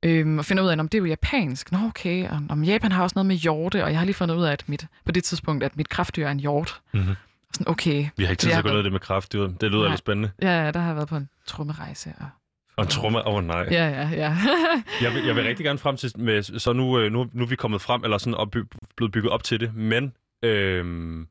Øhm, 0.04 0.39
og 0.39 0.45
finder 0.45 0.64
ud 0.64 0.70
af, 0.70 0.78
om 0.80 0.88
det 0.88 0.97
er 0.97 1.01
jo 1.01 1.06
japansk. 1.06 1.72
Nå 1.72 1.78
okay, 1.88 2.30
og 2.30 2.41
om 2.49 2.64
Japan 2.64 2.91
har 2.91 3.04
også 3.04 3.14
noget 3.16 3.26
med 3.26 3.36
hjorte, 3.36 3.84
og 3.84 3.91
jeg 3.91 3.99
har 3.99 4.06
lige 4.06 4.16
fundet 4.16 4.36
ud 4.36 4.43
af, 4.43 4.51
at 4.51 4.64
mit, 4.68 4.86
på 5.06 5.12
det 5.12 5.24
tidspunkt, 5.24 5.64
at 5.64 5.78
mit 5.78 5.89
kraftdyr 5.89 6.28
er 6.28 6.32
en 6.32 6.39
hjort. 6.39 6.82
Mm-hmm. 6.93 7.16
Sådan, 7.54 7.72
okay. 7.72 8.08
Vi 8.18 8.24
har 8.24 8.32
ikke 8.32 8.41
tid 8.41 8.49
til 8.49 8.58
at 8.58 8.64
gå 8.64 8.70
ned 8.70 8.80
i 8.80 8.84
det 8.84 8.91
med 8.91 8.99
kraftdyr. 8.99 9.47
Det 9.47 9.72
lyder 9.72 9.82
nej. 9.82 9.89
lidt 9.89 9.99
spændende. 9.99 10.32
Ja, 10.41 10.66
ja, 10.66 10.72
der 10.72 10.80
har 10.80 10.88
jeg 10.88 10.95
været 10.95 11.10
på 11.10 11.16
en 11.16 11.30
trummerejse. 11.45 12.14
Og, 12.20 12.26
og 12.76 12.84
en 12.84 12.89
tromme? 12.89 13.28
Åh 13.28 13.36
oh, 13.36 13.43
nej. 13.43 13.68
Ja, 13.72 13.89
ja, 13.89 14.10
ja. 14.10 14.38
jeg, 15.04 15.14
vil, 15.14 15.24
jeg 15.26 15.36
vil 15.36 15.43
rigtig 15.43 15.66
gerne 15.66 15.80
frem 15.80 15.97
til, 15.97 16.12
med, 16.16 16.43
så 16.43 16.74
nu, 16.74 16.99
øh, 16.99 17.12
nu, 17.12 17.30
nu 17.34 17.43
er 17.43 17.47
vi 17.47 17.56
kommet 17.56 17.82
frem, 17.82 18.04
eller 18.04 18.18
sådan 18.18 18.36
og 18.36 18.51
by, 18.51 18.64
blevet 18.95 19.12
bygget 19.12 19.32
op 19.32 19.43
til 19.43 19.60
det, 19.60 19.76
men 19.76 20.14
øhm, 20.43 21.28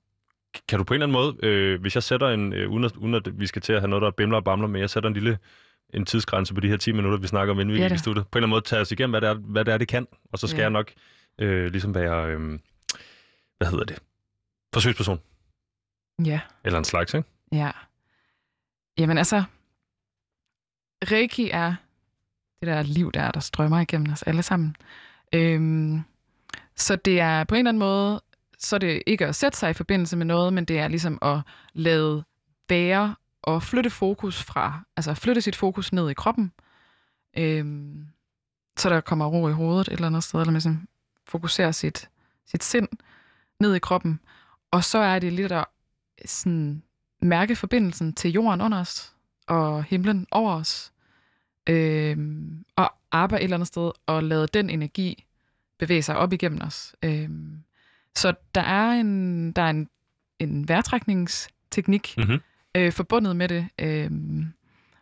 kan 0.68 0.78
du 0.78 0.84
på 0.84 0.94
en 0.94 1.02
eller 1.02 1.18
anden 1.18 1.36
måde, 1.40 1.46
øh, 1.46 1.80
hvis 1.80 1.94
jeg 1.94 2.02
sætter 2.02 2.28
en, 2.28 2.52
øh, 2.52 2.70
uden, 2.70 2.84
at, 2.84 2.96
uden 2.96 3.14
at 3.14 3.40
vi 3.40 3.46
skal 3.46 3.62
til 3.62 3.72
at 3.72 3.80
have 3.80 3.88
noget, 3.88 4.02
der 4.02 4.10
bimler 4.10 4.36
og 4.36 4.44
bamler 4.44 4.68
med, 4.68 4.80
jeg 4.80 4.90
sætter 4.90 5.08
en 5.08 5.14
lille 5.14 5.38
en 5.92 6.06
tidsgrænse 6.06 6.54
på 6.54 6.60
de 6.60 6.68
her 6.68 6.76
10 6.76 6.92
minutter, 6.92 7.18
vi 7.18 7.26
snakker 7.26 7.54
om, 7.54 7.60
inden 7.60 7.74
vi 7.74 7.80
ja, 7.80 7.94
i 7.94 7.98
studiet. 7.98 8.26
På 8.28 8.38
en 8.38 8.40
eller 8.40 8.46
anden 8.46 8.50
måde 8.50 8.64
tage 8.64 8.80
os 8.82 8.92
igennem, 8.92 9.10
hvad 9.10 9.20
det 9.20 9.28
er, 9.28 9.34
hvad 9.34 9.64
det, 9.64 9.74
er, 9.74 9.78
det 9.78 9.88
kan, 9.88 10.06
og 10.32 10.38
så 10.38 10.46
skal 10.46 10.58
ja. 10.58 10.62
jeg 10.62 10.70
nok 10.70 10.92
øh, 11.38 11.70
ligesom 11.70 11.94
være, 11.94 12.26
øh, 12.26 12.58
hvad 13.58 13.70
hedder 13.70 13.84
det, 13.84 13.98
forsøgsperson. 14.74 15.20
Ja. 16.24 16.40
Eller 16.64 16.78
en 16.78 16.84
slags, 16.84 17.14
ikke? 17.14 17.28
Ja. 17.52 17.70
Jamen 18.98 19.18
altså, 19.18 19.42
Reiki 21.10 21.50
er 21.50 21.74
det 22.60 22.68
der 22.68 22.82
liv, 22.82 23.12
der 23.12 23.20
er, 23.22 23.30
der 23.30 23.40
strømmer 23.40 23.80
igennem 23.80 24.12
os 24.12 24.22
alle 24.22 24.42
sammen. 24.42 24.76
Øhm, 25.34 26.00
så 26.76 26.96
det 26.96 27.20
er 27.20 27.44
på 27.44 27.54
en 27.54 27.58
eller 27.58 27.68
anden 27.68 27.78
måde 27.78 28.20
så 28.62 28.76
er 28.76 28.78
det 28.78 29.02
ikke 29.06 29.26
at 29.26 29.34
sætte 29.34 29.58
sig 29.58 29.70
i 29.70 29.74
forbindelse 29.74 30.16
med 30.16 30.26
noget, 30.26 30.52
men 30.52 30.64
det 30.64 30.78
er 30.78 30.88
ligesom 30.88 31.18
at 31.22 31.40
lade 31.72 32.24
være 32.68 33.14
og 33.42 33.62
flytte 33.62 33.90
fokus 33.90 34.42
fra, 34.42 34.80
altså 34.96 35.14
flytte 35.14 35.40
sit 35.40 35.56
fokus 35.56 35.92
ned 35.92 36.10
i 36.10 36.14
kroppen, 36.14 36.52
øh, 37.36 37.94
så 38.76 38.88
der 38.88 39.00
kommer 39.00 39.26
ro 39.26 39.48
i 39.48 39.52
hovedet 39.52 39.88
et 39.88 39.92
eller 39.92 40.06
andet 40.06 40.24
sted, 40.24 40.40
eller 40.40 40.52
man 40.52 40.60
sådan 40.60 40.88
fokuserer 41.26 41.72
sit, 41.72 42.10
sit 42.46 42.64
sind 42.64 42.88
ned 43.60 43.74
i 43.74 43.78
kroppen. 43.78 44.20
Og 44.70 44.84
så 44.84 44.98
er 44.98 45.18
det 45.18 45.32
lidt 45.32 45.52
at 45.52 45.64
sådan, 46.26 46.82
mærke 47.22 47.56
forbindelsen 47.56 48.12
til 48.12 48.32
jorden 48.32 48.60
under 48.60 48.80
os, 48.80 49.14
og 49.46 49.84
himlen 49.84 50.26
over 50.30 50.54
os, 50.54 50.92
øh, 51.68 52.16
og 52.76 52.94
arbejde 53.10 53.42
et 53.42 53.44
eller 53.44 53.56
andet 53.56 53.68
sted, 53.68 53.90
og 54.06 54.22
lade 54.22 54.46
den 54.46 54.70
energi 54.70 55.24
bevæge 55.78 56.02
sig 56.02 56.16
op 56.16 56.32
igennem 56.32 56.60
os. 56.62 56.94
Øh, 57.02 57.30
så 58.16 58.34
der 58.54 58.60
er 58.60 58.90
en, 58.90 59.52
der 59.52 59.62
er 59.62 59.70
en, 59.70 59.88
en 60.38 60.68
vejrtrækningsteknik 60.68 62.14
mm-hmm 62.16 62.40
øh, 62.76 62.92
forbundet 62.92 63.36
med 63.36 63.48
det, 63.48 63.68
øh, 63.78 64.10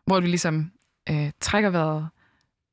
hvor 0.05 0.21
vi 0.21 0.27
ligesom 0.27 0.73
øh, 1.11 1.33
trækker 1.41 1.71
vejret 1.71 2.09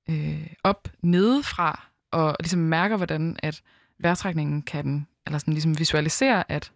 øh, 0.09 0.53
op 0.63 0.87
nedefra, 1.01 1.87
og 2.11 2.35
ligesom 2.39 2.59
mærker, 2.59 2.97
hvordan 2.97 3.39
at 3.43 3.61
vejrtrækningen 3.99 4.61
kan, 4.61 5.07
eller 5.25 5.39
sådan 5.39 5.53
ligesom 5.53 5.79
visualisere, 5.79 6.51
at 6.51 6.71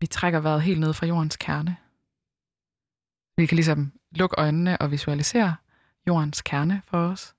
vi 0.00 0.06
trækker 0.06 0.40
vejret 0.40 0.62
helt 0.62 0.80
ned 0.80 0.92
fra 0.94 1.06
jordens 1.06 1.36
kerne. 1.36 1.76
Vi 3.36 3.46
kan 3.46 3.56
ligesom 3.56 3.92
lukke 4.10 4.34
øjnene 4.38 4.78
og 4.78 4.90
visualisere 4.90 5.56
jordens 6.06 6.42
kerne 6.42 6.82
for 6.84 6.98
os. 6.98 7.34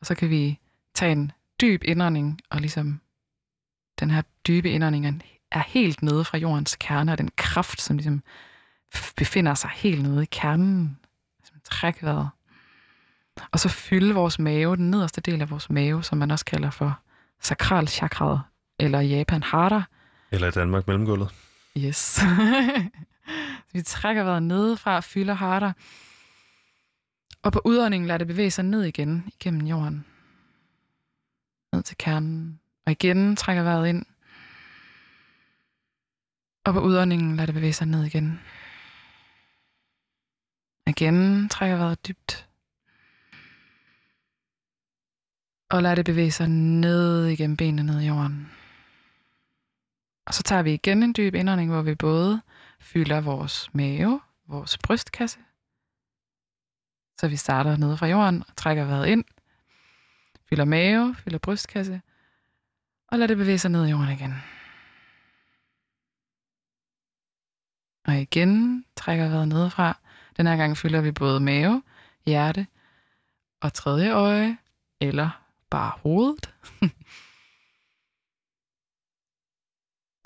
Og 0.00 0.06
så 0.06 0.14
kan 0.14 0.30
vi 0.30 0.60
tage 0.94 1.12
en 1.12 1.32
dyb 1.60 1.84
indånding, 1.84 2.40
og 2.50 2.60
ligesom 2.60 3.00
den 4.00 4.10
her 4.10 4.22
dybe 4.46 4.70
indånding 4.70 5.06
er 5.06 5.12
helt 5.60 6.02
nede 6.02 6.24
fra 6.24 6.38
jordens 6.38 6.76
kerne, 6.80 7.12
og 7.12 7.18
den 7.18 7.30
kraft, 7.36 7.80
som 7.80 7.96
ligesom 7.96 8.22
befinder 9.16 9.54
sig 9.54 9.70
helt 9.74 10.02
nede 10.02 10.22
i 10.22 10.28
kernen, 10.30 10.98
som 11.44 11.56
træk 11.64 12.02
vejret. 12.02 12.28
Og 13.52 13.60
så 13.60 13.68
fylde 13.68 14.14
vores 14.14 14.38
mave, 14.38 14.76
den 14.76 14.90
nederste 14.90 15.20
del 15.20 15.40
af 15.40 15.50
vores 15.50 15.70
mave, 15.70 16.04
som 16.04 16.18
man 16.18 16.30
også 16.30 16.44
kalder 16.44 16.70
for 16.70 17.00
sakral 17.40 17.88
chakra, 17.88 18.40
eller 18.78 19.00
i 19.00 19.06
Japan 19.06 19.42
hara. 19.42 19.82
Eller 20.30 20.48
i 20.48 20.50
Danmark 20.50 20.86
mellemgulvet. 20.86 21.34
Yes. 21.78 22.20
vi 23.72 23.82
trækker 23.82 24.24
vejret 24.24 24.42
nedefra, 24.42 25.00
fylder 25.00 25.34
harder. 25.34 25.72
Og 27.42 27.52
på 27.52 27.60
udåndingen 27.64 28.06
lader 28.06 28.18
det 28.18 28.26
bevæge 28.26 28.50
sig 28.50 28.64
ned 28.64 28.82
igen 28.82 29.24
igennem 29.26 29.66
jorden. 29.66 30.04
Ned 31.72 31.82
til 31.82 31.96
kernen. 31.96 32.60
Og 32.86 32.92
igen 32.92 33.36
trækker 33.36 33.62
vejret 33.62 33.88
ind. 33.88 34.06
Og 36.64 36.74
på 36.74 36.80
udåndingen 36.80 37.36
lader 37.36 37.46
det 37.46 37.54
bevæge 37.54 37.72
sig 37.72 37.86
ned 37.86 38.04
igen. 38.04 38.40
Igen 40.86 41.48
trækker 41.48 41.76
vejret 41.76 42.08
dybt. 42.08 42.48
Og 45.70 45.82
lader 45.82 45.94
det 45.94 46.04
bevæge 46.04 46.30
sig 46.30 46.48
ned 46.48 47.26
igennem 47.26 47.56
benene 47.56 47.82
ned 47.82 48.00
i 48.00 48.06
jorden. 48.06 48.50
Og 50.26 50.34
så 50.34 50.42
tager 50.42 50.62
vi 50.62 50.74
igen 50.74 51.02
en 51.02 51.14
dyb 51.16 51.34
indånding, 51.34 51.70
hvor 51.70 51.82
vi 51.82 51.94
både 51.94 52.40
fylder 52.80 53.20
vores 53.20 53.74
mave, 53.74 54.20
vores 54.46 54.78
brystkasse. 54.78 55.38
Så 57.20 57.28
vi 57.28 57.36
starter 57.36 57.76
nede 57.76 57.96
fra 57.96 58.06
jorden 58.06 58.44
og 58.48 58.56
trækker 58.56 58.84
vejret 58.84 59.06
ind. 59.06 59.24
Fylder 60.48 60.64
mave, 60.64 61.14
fylder 61.14 61.38
brystkasse. 61.38 62.02
Og 63.08 63.18
lader 63.18 63.26
det 63.26 63.36
bevæge 63.36 63.58
sig 63.58 63.70
ned 63.70 63.86
i 63.86 63.90
jorden 63.90 64.12
igen. 64.12 64.34
Og 68.04 68.20
igen 68.20 68.84
trækker 68.96 69.28
vejret 69.28 69.48
nedefra. 69.48 69.98
Den 70.36 70.46
her 70.46 70.56
gang 70.56 70.76
fylder 70.76 71.00
vi 71.00 71.12
både 71.12 71.40
mave, 71.40 71.82
hjerte 72.26 72.66
og 73.60 73.74
tredje 73.74 74.12
øje, 74.12 74.58
eller 75.00 75.44
bare 75.70 75.92
hovedet. 76.02 76.54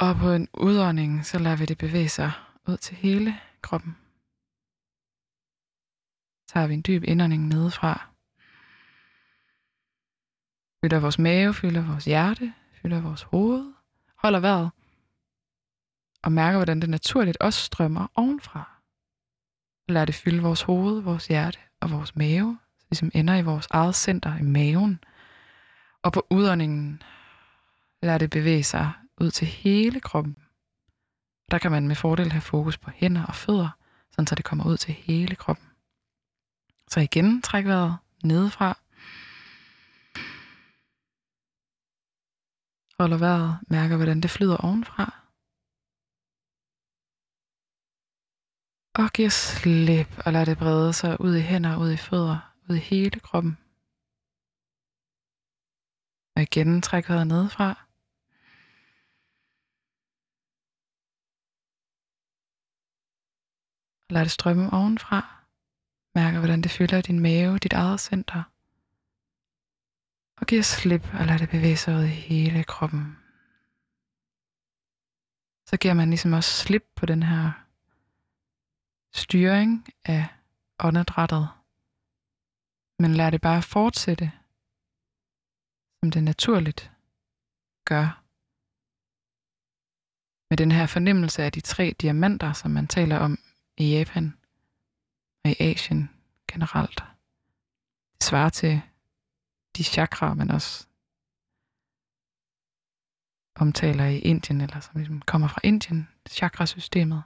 og 0.05 0.17
på 0.17 0.31
en 0.31 0.49
udånding, 0.55 1.27
så 1.27 1.39
lader 1.39 1.57
vi 1.57 1.65
det 1.67 1.79
bevæge 1.79 2.09
sig 2.09 2.33
ud 2.69 2.77
til 2.77 2.97
hele 2.97 3.41
kroppen. 3.63 3.97
Så 6.47 6.53
tager 6.53 6.67
vi 6.67 6.75
en 6.75 6.85
dyb 6.87 7.05
indånding 7.05 7.49
nedefra. 7.49 8.09
Fylder 10.85 11.01
vores 11.01 11.19
mave, 11.19 11.55
fylder 11.55 11.87
vores 11.87 12.05
hjerte, 12.05 12.55
fylder 12.73 13.01
vores 13.01 13.23
hoved. 13.23 13.73
Holder 14.17 14.41
vejret. 14.41 14.71
Og 16.23 16.33
mærker, 16.33 16.59
hvordan 16.59 16.81
det 16.81 16.91
naturligt 16.91 17.37
også 17.41 17.61
strømmer 17.65 18.07
ovenfra. 18.15 18.71
Lad 19.89 20.07
det 20.07 20.15
fylde 20.15 20.43
vores 20.43 20.63
hoved, 20.63 21.01
vores 21.01 21.27
hjerte 21.27 21.59
og 21.81 21.91
vores 21.91 22.17
mave, 22.17 22.59
så 22.79 22.83
det 22.83 22.91
ligesom 22.91 23.11
ender 23.15 23.35
i 23.37 23.43
vores 23.43 23.67
eget 23.71 23.95
center 23.95 24.37
i 24.37 24.43
maven. 24.43 25.05
Og 26.03 26.13
på 26.13 26.27
udåndingen 26.31 27.03
lader 28.03 28.19
det 28.19 28.31
bevæge 28.31 28.65
sig 28.65 28.93
ud 29.21 29.31
til 29.31 29.47
hele 29.47 30.01
kroppen. 30.01 30.37
Der 31.51 31.59
kan 31.59 31.71
man 31.71 31.89
med 31.89 31.97
fordel 31.97 32.33
have 32.33 32.41
fokus 32.41 32.79
på 32.79 32.91
hænder 32.91 33.25
og 33.25 33.35
fødder, 33.35 33.71
sådan 34.11 34.27
så 34.27 34.35
det 34.35 34.45
kommer 34.45 34.67
ud 34.67 34.77
til 34.77 34.95
hele 34.95 35.37
kroppen. 35.37 35.67
Så 36.89 37.01
igen 37.01 37.43
træk 37.43 37.65
vejret 37.65 37.97
nedefra. 38.25 38.79
Holder 43.01 43.17
vejret, 43.17 43.59
mærker 43.69 43.97
hvordan 43.97 44.21
det 44.21 44.31
flyder 44.31 44.57
ovenfra. 44.57 45.28
Og 49.03 49.11
giver 49.15 49.29
slip 49.29 50.11
og 50.27 50.33
lad 50.33 50.47
det 50.47 50.59
brede 50.59 50.93
sig 50.93 51.21
ud 51.21 51.37
i 51.37 51.41
hænder, 51.41 51.79
ud 51.79 51.91
i 51.93 51.97
fødder, 51.97 52.55
ud 52.71 52.77
i 52.77 52.79
hele 52.79 53.21
kroppen. 53.21 53.59
Og 56.37 56.43
igen 56.43 56.83
træk 56.83 57.09
vejret 57.09 57.27
nedefra. 57.27 57.69
Og 64.09 64.15
lad 64.15 64.23
det 64.23 64.31
strømme 64.31 64.73
ovenfra. 64.73 65.45
Mærker, 66.15 66.39
hvordan 66.39 66.63
det 66.63 66.71
fylder 66.71 67.01
din 67.01 67.21
mave, 67.21 67.59
dit 67.59 67.73
eget 67.73 68.01
center. 68.01 68.43
Og 70.41 70.47
giver 70.47 70.63
slip 70.63 71.05
og 71.15 71.27
lad 71.27 71.39
det 71.39 71.51
bevæge 71.51 71.77
sig 71.77 71.95
ud 71.95 72.05
i 72.05 72.21
hele 72.29 72.65
kroppen. 72.65 73.19
Så 75.67 75.77
giver 75.77 75.95
man 75.95 76.11
ligesom 76.11 76.33
også 76.33 76.51
slip 76.51 76.85
på 76.97 77.07
den 77.07 77.23
her 77.23 77.68
styring 79.13 79.89
af 80.05 80.27
åndedrættet. 80.79 81.49
Men 82.99 83.15
lad 83.15 83.33
det 83.33 83.41
bare 83.41 83.63
fortsætte, 83.63 84.33
som 86.01 86.11
det 86.11 86.23
naturligt 86.25 86.93
gør. 87.85 88.23
Med 90.51 90.57
den 90.57 90.73
her 90.73 90.87
fornemmelse 90.87 91.43
af 91.43 91.53
de 91.53 91.61
tre 91.61 91.95
diamanter, 92.01 92.53
som 92.53 92.71
man 92.71 92.87
taler 92.87 93.19
om 93.19 93.39
i 93.77 93.91
Japan 93.97 94.39
og 95.45 95.51
i 95.51 95.57
Asien 95.61 96.11
generelt. 96.53 97.05
Det 98.15 98.23
svarer 98.23 98.49
til 98.49 98.81
de 99.77 99.85
chakra, 99.85 100.35
man 100.35 100.51
også 100.51 100.87
omtaler 103.55 104.05
i 104.05 104.19
Indien, 104.19 104.61
eller 104.61 104.81
som 104.81 104.97
ligesom 104.97 105.23
kommer 105.23 105.49
fra 105.49 105.61
Indien, 105.65 106.09
chakrasystemet. 106.29 107.23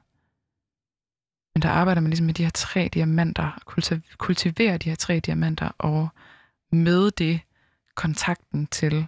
Men 1.55 1.63
der 1.63 1.71
arbejder 1.71 2.01
man 2.01 2.11
ligesom 2.11 2.27
med 2.27 2.35
de 2.35 2.43
her 2.43 2.51
tre 2.51 2.91
diamanter, 2.95 3.63
kultiverer 4.19 4.77
de 4.77 4.89
her 4.89 4.97
tre 4.97 5.21
diamanter, 5.21 5.69
og 5.79 6.09
med 6.73 7.11
det 7.11 7.41
kontakten 7.95 8.67
til 8.67 9.07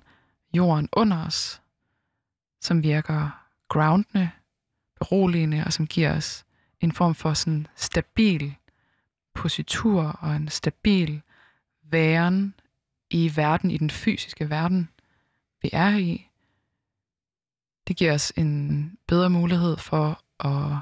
jorden 0.55 0.89
under 0.93 1.27
os, 1.27 1.63
som 2.61 2.83
virker 2.83 3.45
groundende, 3.69 4.31
beroligende, 4.99 5.65
og 5.67 5.73
som 5.73 5.87
giver 5.87 6.17
os 6.17 6.45
en 6.81 6.93
form 6.93 7.15
for 7.15 7.35
sådan 7.35 7.67
stabil 7.77 8.55
positur 9.35 10.03
og 10.03 10.37
en 10.37 10.49
stabil 10.49 11.23
væren 11.83 12.55
i 13.11 13.33
verden, 13.37 13.71
i 13.71 13.79
den 13.79 13.91
fysiske 13.91 14.51
verden, 14.51 14.89
vi 15.63 15.71
er 15.73 15.97
i. 15.97 16.29
Det 17.89 17.97
giver 17.97 18.15
os 18.15 18.33
en 18.37 18.99
bedre 19.07 19.31
mulighed 19.31 19.77
for 19.77 20.23
at 20.41 20.79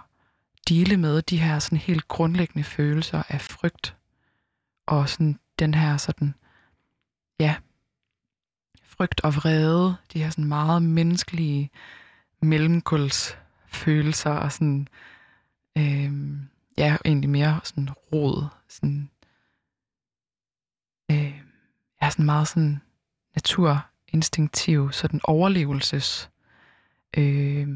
dele 0.69 0.97
med 0.97 1.23
de 1.23 1.39
her 1.39 1.59
sådan 1.59 1.79
helt 1.79 2.09
grundlæggende 2.09 2.65
følelser 2.65 3.23
af 3.29 3.41
frygt. 3.41 3.97
Og 4.87 5.09
sådan 5.09 5.39
den 5.59 5.75
her 5.75 5.97
sådan 5.97 6.35
ja 7.41 7.57
frygt 8.83 9.21
og 9.21 9.35
vrede, 9.35 9.97
de 10.13 10.23
her 10.23 10.31
sådan 10.31 10.45
meget 10.45 10.83
menneskelige 10.83 11.71
mellemkulsfølelser 12.43 14.31
og 14.31 14.53
sådan 14.53 14.89
øh, 15.79 16.13
ja, 16.79 16.97
egentlig 17.05 17.31
mere 17.31 17.61
sådan 17.65 17.91
rod, 17.91 18.47
sådan 18.69 19.11
øh, 21.11 21.41
ja, 22.03 22.11
sådan 22.11 22.25
meget 22.25 22.49
sådan 22.49 22.81
naturinstinktiv, 23.35 24.93
sådan 24.93 25.21
overlevelses 25.25 26.31
øh, 27.17 27.69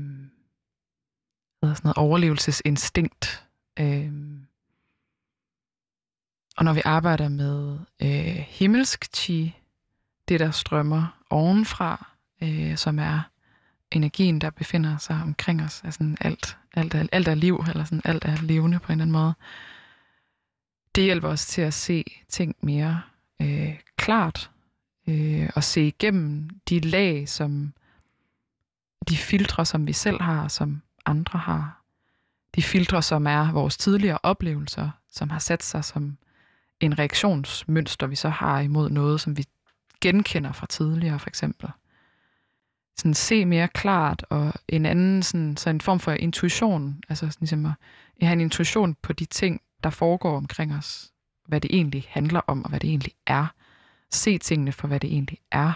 sådan 1.62 1.80
noget 1.84 1.96
overlevelsesinstinkt. 1.96 3.44
Øh, 3.80 4.12
og 6.56 6.64
når 6.64 6.72
vi 6.72 6.82
arbejder 6.84 7.28
med 7.28 7.78
øh, 8.02 8.44
himmelsk 8.48 9.14
chi, 9.14 9.56
det 10.28 10.40
der 10.40 10.50
strømmer 10.50 11.22
ovenfra, 11.30 12.06
øh, 12.42 12.76
som 12.76 12.98
er 12.98 13.20
energien, 13.90 14.40
der 14.40 14.50
befinder 14.50 14.98
sig 14.98 15.20
omkring 15.22 15.62
os, 15.62 15.82
altså 15.84 16.16
alt, 16.20 16.58
alt, 16.74 16.94
alt, 16.94 17.08
alt 17.12 17.28
er 17.28 17.34
liv, 17.34 17.64
eller 17.68 17.84
sådan 17.84 18.02
alt 18.04 18.24
er 18.24 18.36
levende 18.42 18.78
på 18.78 18.92
en 18.92 18.92
eller 18.92 19.04
anden 19.04 19.12
måde. 19.12 19.34
Det 20.94 21.04
hjælper 21.04 21.28
os 21.28 21.46
til 21.46 21.62
at 21.62 21.74
se 21.74 22.04
ting 22.28 22.56
mere 22.60 23.02
øh, 23.42 23.78
klart, 23.96 24.50
øh, 25.08 25.50
og 25.54 25.64
se 25.64 25.86
igennem 25.86 26.50
de 26.68 26.80
lag, 26.80 27.28
som 27.28 27.72
de 29.08 29.16
filtre, 29.16 29.64
som 29.64 29.86
vi 29.86 29.92
selv 29.92 30.22
har, 30.22 30.48
som 30.48 30.82
andre 31.06 31.38
har. 31.38 31.82
De 32.54 32.62
filtre, 32.62 33.02
som 33.02 33.26
er 33.26 33.52
vores 33.52 33.76
tidligere 33.76 34.18
oplevelser, 34.22 34.90
som 35.12 35.30
har 35.30 35.38
sat 35.38 35.62
sig 35.62 35.84
som 35.84 36.18
en 36.80 36.98
reaktionsmønster, 36.98 38.06
vi 38.06 38.16
så 38.16 38.28
har 38.28 38.60
imod 38.60 38.90
noget, 38.90 39.20
som 39.20 39.36
vi 39.36 39.44
genkender 40.00 40.52
fra 40.52 40.66
tidligere, 40.66 41.18
for 41.18 41.28
eksempel. 41.28 41.70
Sådan 42.96 43.14
se 43.14 43.44
mere 43.44 43.68
klart, 43.68 44.24
og 44.30 44.52
en 44.68 44.86
anden 44.86 45.22
sådan, 45.22 45.56
så 45.56 45.70
en 45.70 45.80
form 45.80 46.00
for 46.00 46.12
intuition, 46.12 47.00
altså 47.08 47.26
sådan 47.26 47.36
ligesom 47.40 47.66
at 47.66 47.72
have 48.20 48.32
en 48.32 48.40
intuition 48.40 48.94
på 48.94 49.12
de 49.12 49.24
ting, 49.24 49.60
der 49.84 49.90
foregår 49.90 50.36
omkring 50.36 50.74
os, 50.74 51.12
hvad 51.46 51.60
det 51.60 51.74
egentlig 51.74 52.06
handler 52.08 52.40
om, 52.46 52.62
og 52.62 52.68
hvad 52.68 52.80
det 52.80 52.90
egentlig 52.90 53.12
er. 53.26 53.46
Se 54.10 54.38
tingene 54.38 54.72
for, 54.72 54.88
hvad 54.88 55.00
det 55.00 55.12
egentlig 55.12 55.38
er. 55.52 55.72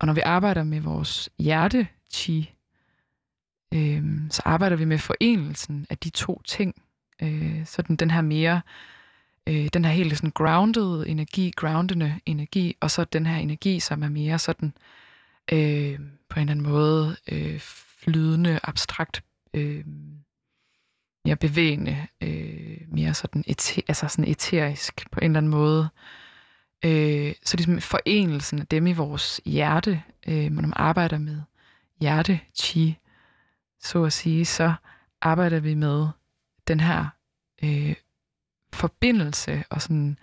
Og 0.00 0.06
når 0.06 0.14
vi 0.14 0.20
arbejder 0.20 0.62
med 0.62 0.80
vores 0.80 1.30
hjerte-chi, 1.38 2.54
øh, 3.74 4.02
så 4.30 4.42
arbejder 4.44 4.76
vi 4.76 4.84
med 4.84 4.98
forenelsen 4.98 5.86
af 5.90 5.98
de 5.98 6.10
to 6.10 6.42
ting. 6.44 6.82
Øh, 7.22 7.66
sådan 7.66 7.96
den 7.96 8.10
her 8.10 8.20
mere, 8.20 8.60
øh, 9.48 9.68
den 9.72 9.84
her 9.84 9.92
helt 9.92 10.16
sådan 10.16 10.30
grounded 10.30 11.04
energi, 11.06 11.52
groundende 11.56 12.20
energi, 12.26 12.76
og 12.80 12.90
så 12.90 13.04
den 13.04 13.26
her 13.26 13.36
energi, 13.36 13.80
som 13.80 14.02
er 14.02 14.08
mere 14.08 14.38
sådan 14.38 14.72
øh, 15.52 15.98
på 16.28 16.40
en 16.40 16.40
eller 16.40 16.50
anden 16.50 16.62
måde 16.62 17.16
øh, 17.28 17.60
flydende, 18.04 18.60
abstrakt, 18.62 19.24
øh, 19.54 19.84
mere 21.24 21.36
bevægende, 21.36 22.06
øh, 22.20 22.78
mere 22.88 23.14
sådan, 23.14 23.44
ete, 23.46 23.82
altså 23.88 24.08
sådan 24.08 24.30
eterisk 24.30 25.10
på 25.10 25.20
en 25.20 25.24
eller 25.24 25.38
anden 25.38 25.50
måde. 25.50 25.88
Øh, 26.84 27.34
så 27.44 27.56
ligesom 27.56 27.80
forenelsen 27.80 28.58
af 28.58 28.66
dem 28.66 28.86
i 28.86 28.92
vores 28.92 29.40
hjerte, 29.44 30.02
øh, 30.26 30.50
når 30.50 30.62
man 30.62 30.72
arbejder 30.76 31.18
med 31.18 31.40
hjerte-chi, 32.00 33.03
så 33.84 34.04
at 34.04 34.12
sige, 34.12 34.44
så 34.44 34.74
arbejder 35.20 35.60
vi 35.60 35.74
med 35.74 36.08
den 36.68 36.80
her 36.80 37.06
øh, 37.62 37.94
forbindelse 38.72 39.64
og 39.70 39.82
sådan 39.82 40.18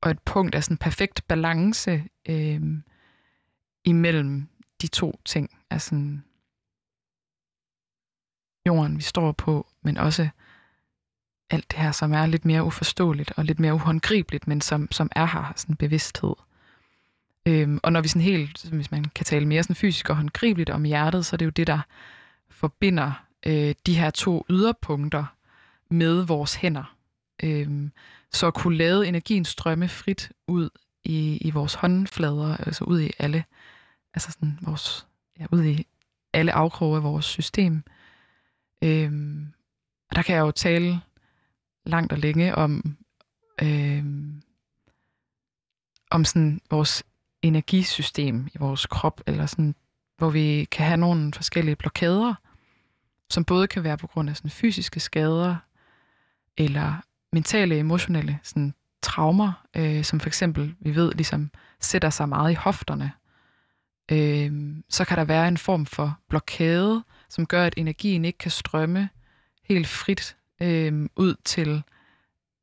og 0.00 0.10
et 0.10 0.18
punkt 0.18 0.54
af 0.54 0.64
sådan 0.64 0.76
perfekt 0.76 1.28
balance 1.28 2.04
øh, 2.28 2.62
imellem 3.84 4.48
de 4.82 4.86
to 4.86 5.20
ting. 5.24 5.58
Altså 5.70 6.18
jorden, 8.66 8.96
vi 8.96 9.02
står 9.02 9.32
på, 9.32 9.66
men 9.82 9.96
også 9.96 10.28
alt 11.50 11.70
det 11.70 11.78
her, 11.78 11.92
som 11.92 12.12
er 12.12 12.26
lidt 12.26 12.44
mere 12.44 12.64
uforståeligt 12.64 13.32
og 13.36 13.44
lidt 13.44 13.60
mere 13.60 13.74
uhåndgribeligt, 13.74 14.46
men 14.46 14.60
som, 14.60 14.92
som 14.92 15.10
er 15.16 15.26
her, 15.26 15.52
sådan 15.56 15.76
bevidsthed. 15.76 16.34
Øhm, 17.46 17.80
og 17.82 17.92
når 17.92 18.00
vi 18.00 18.08
sådan 18.08 18.22
helt, 18.22 18.64
hvis 18.64 18.90
man 18.90 19.04
kan 19.04 19.24
tale 19.24 19.46
mere 19.46 19.62
sådan 19.62 19.76
fysisk 19.76 20.10
og 20.10 20.16
håndgribeligt 20.16 20.70
om 20.70 20.84
hjertet, 20.84 21.26
så 21.26 21.36
er 21.36 21.38
det 21.38 21.44
jo 21.44 21.50
det, 21.50 21.66
der 21.66 21.80
forbinder 22.50 23.24
øh, 23.46 23.74
de 23.86 23.98
her 23.98 24.10
to 24.10 24.46
yderpunkter 24.50 25.24
med 25.90 26.22
vores 26.22 26.54
hænder. 26.54 26.96
Øh, 27.42 27.90
så 28.32 28.46
at 28.46 28.54
kunne 28.54 28.76
lade 28.76 29.08
energien 29.08 29.44
strømme 29.44 29.88
frit 29.88 30.32
ud 30.46 30.70
i, 31.04 31.36
i 31.36 31.50
vores 31.50 31.74
håndflader, 31.74 32.56
altså 32.56 32.84
ud 32.84 33.00
i 33.00 33.10
alle, 33.18 33.44
altså 34.14 34.32
sådan 34.32 34.58
vores, 34.62 35.06
ja, 35.38 35.46
ud 35.52 35.64
i 35.64 35.86
alle 36.32 36.52
afkroge 36.52 36.96
af 36.96 37.02
vores 37.02 37.24
system. 37.24 37.82
Øh, 38.82 39.12
og 40.10 40.16
der 40.16 40.22
kan 40.22 40.36
jeg 40.36 40.40
jo 40.40 40.50
tale 40.50 41.00
langt 41.86 42.12
og 42.12 42.18
længe 42.18 42.54
om, 42.54 42.96
øh, 43.62 44.04
om 46.10 46.24
sådan 46.24 46.60
vores 46.70 47.04
energisystem 47.42 48.48
i 48.54 48.58
vores 48.58 48.86
krop, 48.86 49.20
eller 49.26 49.46
sådan, 49.46 49.74
hvor 50.18 50.30
vi 50.30 50.68
kan 50.70 50.86
have 50.86 50.96
nogle 50.96 51.32
forskellige 51.32 51.76
blokader, 51.76 52.34
som 53.30 53.44
både 53.44 53.66
kan 53.66 53.84
være 53.84 53.98
på 53.98 54.06
grund 54.06 54.30
af 54.30 54.36
sådan 54.36 54.50
fysiske 54.50 55.00
skader, 55.00 55.56
eller 56.56 56.94
mentale, 57.32 57.78
emotionelle 57.78 58.38
sådan, 58.42 58.74
traumer, 59.02 59.52
øh, 59.76 60.04
som 60.04 60.20
for 60.20 60.26
eksempel, 60.26 60.74
vi 60.80 60.94
ved, 60.94 61.12
ligesom 61.12 61.50
sætter 61.80 62.10
sig 62.10 62.28
meget 62.28 62.50
i 62.50 62.54
hofterne. 62.54 63.12
Øh, 64.12 64.76
så 64.88 65.04
kan 65.04 65.18
der 65.18 65.24
være 65.24 65.48
en 65.48 65.58
form 65.58 65.86
for 65.86 66.18
blokade, 66.28 67.04
som 67.28 67.46
gør, 67.46 67.64
at 67.64 67.74
energien 67.76 68.24
ikke 68.24 68.38
kan 68.38 68.50
strømme 68.50 69.08
helt 69.64 69.88
frit 69.88 70.36
øh, 70.60 71.08
ud 71.16 71.34
til, 71.44 71.82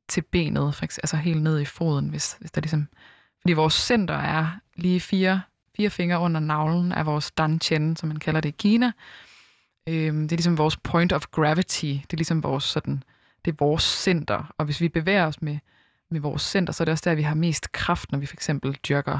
til 0.09 0.21
benet, 0.21 0.75
for 0.75 0.83
eksempel, 0.83 1.03
altså 1.03 1.17
helt 1.17 1.41
ned 1.41 1.59
i 1.59 1.65
foden, 1.65 2.09
hvis, 2.09 2.37
hvis 2.39 2.51
der 2.51 2.61
ligesom... 2.61 2.87
Fordi 3.41 3.53
vores 3.53 3.73
center 3.73 4.13
er 4.13 4.49
lige 4.75 4.99
fire, 4.99 5.41
fire 5.77 5.89
fingre 5.89 6.19
under 6.19 6.39
navlen 6.39 6.91
af 6.91 7.05
vores 7.05 7.31
danchen, 7.31 7.95
som 7.95 8.09
man 8.09 8.17
kalder 8.17 8.41
det 8.41 8.49
i 8.49 8.55
Kina. 8.57 8.91
Øh, 9.89 9.93
det 9.93 10.31
er 10.31 10.35
ligesom 10.35 10.57
vores 10.57 10.77
point 10.77 11.13
of 11.13 11.25
gravity. 11.31 11.85
Det 11.85 12.13
er 12.13 12.17
ligesom 12.17 12.43
vores 12.43 12.63
sådan, 12.63 13.03
det 13.45 13.51
er 13.51 13.55
vores 13.59 13.83
center. 13.83 14.53
Og 14.57 14.65
hvis 14.65 14.81
vi 14.81 14.89
bevæger 14.89 15.25
os 15.25 15.41
med, 15.41 15.57
med 16.11 16.19
vores 16.19 16.41
center, 16.41 16.73
så 16.73 16.83
er 16.83 16.85
det 16.85 16.91
også 16.91 17.09
der, 17.09 17.15
vi 17.15 17.21
har 17.21 17.35
mest 17.35 17.71
kraft, 17.71 18.11
når 18.11 18.19
vi 18.19 18.25
for 18.25 18.35
eksempel 18.35 18.73
dyrker 18.73 19.19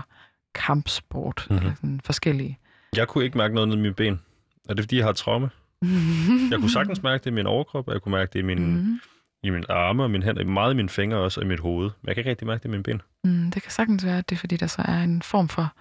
kampsport 0.56 1.47
mm-hmm. 1.49 1.66
eller 1.66 1.76
sådan 1.76 2.01
forskellige. 2.03 2.60
Jeg 2.95 3.08
kunne 3.08 3.24
ikke 3.24 3.38
mærke 3.38 3.56
noget 3.56 3.68
ned 3.68 3.78
i 3.78 3.82
mine 3.82 3.93
ben. 3.93 4.22
Er 4.70 4.74
det, 4.74 4.84
fordi 4.84 4.97
jeg 4.97 5.06
har 5.06 5.14
traume? 5.14 5.49
jeg 6.51 6.60
kunne 6.60 6.72
sagtens 6.72 7.03
mærke 7.03 7.24
det 7.24 7.32
i 7.32 7.34
min 7.34 7.47
overkrop, 7.47 7.88
og 7.88 7.93
jeg 7.93 8.01
kunne 8.01 8.12
mærke 8.12 8.30
det 8.34 8.39
i 8.39 8.41
min, 8.41 8.82
mm. 8.82 8.99
i 9.43 9.49
mine 9.49 9.72
arme 9.72 10.03
og 10.03 10.12
mine 10.12 10.24
hænder, 10.24 10.43
meget 10.43 10.74
i 10.74 10.76
mine 10.76 10.89
fingre 10.89 11.18
også, 11.18 11.39
og 11.39 11.45
i 11.45 11.49
mit 11.49 11.60
hoved. 11.60 11.89
Men 12.01 12.08
jeg 12.08 12.16
kan 12.16 12.22
ikke 12.22 12.30
rigtig 12.30 12.47
mærke 12.47 12.64
det 12.64 12.70
i 12.70 12.72
mine 12.72 12.84
ben. 12.84 13.01
Mm, 13.24 13.51
det 13.51 13.62
kan 13.62 13.72
sagtens 13.72 14.06
være, 14.06 14.18
at 14.18 14.30
det 14.30 14.36
er, 14.36 14.39
fordi 14.39 14.58
der 14.58 14.68
så 14.68 14.82
er 14.82 15.03
en 15.03 15.22
form 15.22 15.49
for 15.49 15.74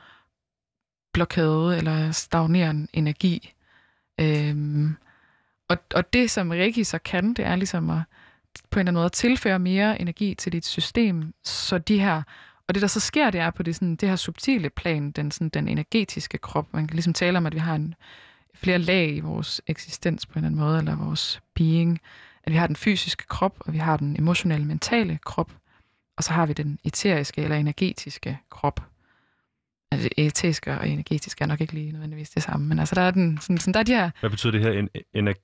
blokade 1.15 1.77
eller 1.77 2.13
stagnerende 2.13 2.87
energi. 2.93 3.53
Øhm, 4.21 4.97
og, 5.69 5.77
og 5.95 6.13
det, 6.13 6.31
som 6.31 6.51
Reiki 6.51 6.85
så 6.85 6.99
kan, 6.99 7.35
det 7.35 7.45
er 7.45 7.57
ligesom 7.57 7.91
at 7.91 8.03
på 8.71 8.79
en 8.79 8.81
eller 8.81 8.91
anden 8.91 9.01
måde 9.01 9.09
tilføre 9.09 9.59
mere 9.59 10.01
energi 10.01 10.35
til 10.35 10.53
dit 10.53 10.67
system, 10.67 11.35
så 11.45 11.79
de 11.79 12.01
her 12.01 12.23
og 12.69 12.75
det, 12.75 12.83
der 12.83 12.89
så 12.89 13.01
sker, 13.01 13.31
det 13.31 13.41
er 13.41 13.51
på 13.51 13.63
det, 13.63 13.75
sådan, 13.75 13.97
det 13.97 14.09
her 14.09 14.17
subtile 14.17 14.71
plan, 14.71 15.11
den, 15.11 15.31
sådan, 15.31 15.49
den 15.49 15.69
energetiske 15.69 16.39
krop. 16.39 16.75
Man 16.75 16.87
kan 16.87 16.95
ligesom 16.95 17.13
tale 17.13 17.39
om, 17.39 17.47
at 17.47 17.55
vi 17.55 17.59
har 17.59 17.75
en, 17.75 17.95
flere 18.55 18.79
lag 18.79 19.17
i 19.17 19.21
vores 19.21 19.61
eksistens 19.67 20.27
på 20.27 20.33
en 20.33 20.39
eller 20.39 20.47
anden 20.47 20.61
måde, 20.61 20.79
eller 20.79 20.97
vores 20.97 21.41
being. 21.55 22.01
At 22.45 22.53
vi 22.53 22.57
har 22.57 22.67
den 22.67 22.77
fysiske 22.77 23.27
krop, 23.27 23.57
og 23.61 23.73
vi 23.73 23.79
har 23.79 23.97
den 23.97 24.17
emotionelle, 24.19 24.67
mentale 24.67 25.19
krop, 25.25 25.53
og 26.17 26.25
så 26.25 26.33
har 26.33 26.47
vi 26.47 26.53
den 26.53 26.79
eteriske 26.85 27.43
eller 27.43 27.57
energetiske 27.57 28.39
krop. 28.51 28.81
Altså 29.91 30.09
eteriske 30.17 30.79
og 30.79 30.89
energetiske 30.89 31.43
er 31.43 31.47
nok 31.47 31.61
ikke 31.61 31.73
lige 31.73 31.93
nødvendigvis 31.93 32.31
det 32.31 32.43
samme, 32.43 32.67
men 32.67 32.79
altså 32.79 32.95
der 32.95 33.01
er, 33.01 33.11
den, 33.11 33.39
sådan, 33.41 33.59
sådan, 33.59 33.75
der 33.75 33.81
er 33.81 33.85
de 33.85 33.95
her... 33.95 34.11
Hvad 34.21 34.31
betyder 34.31 34.51
det 34.51 34.61
her 34.61 34.71
en, 34.73 34.89
en, 35.15 35.35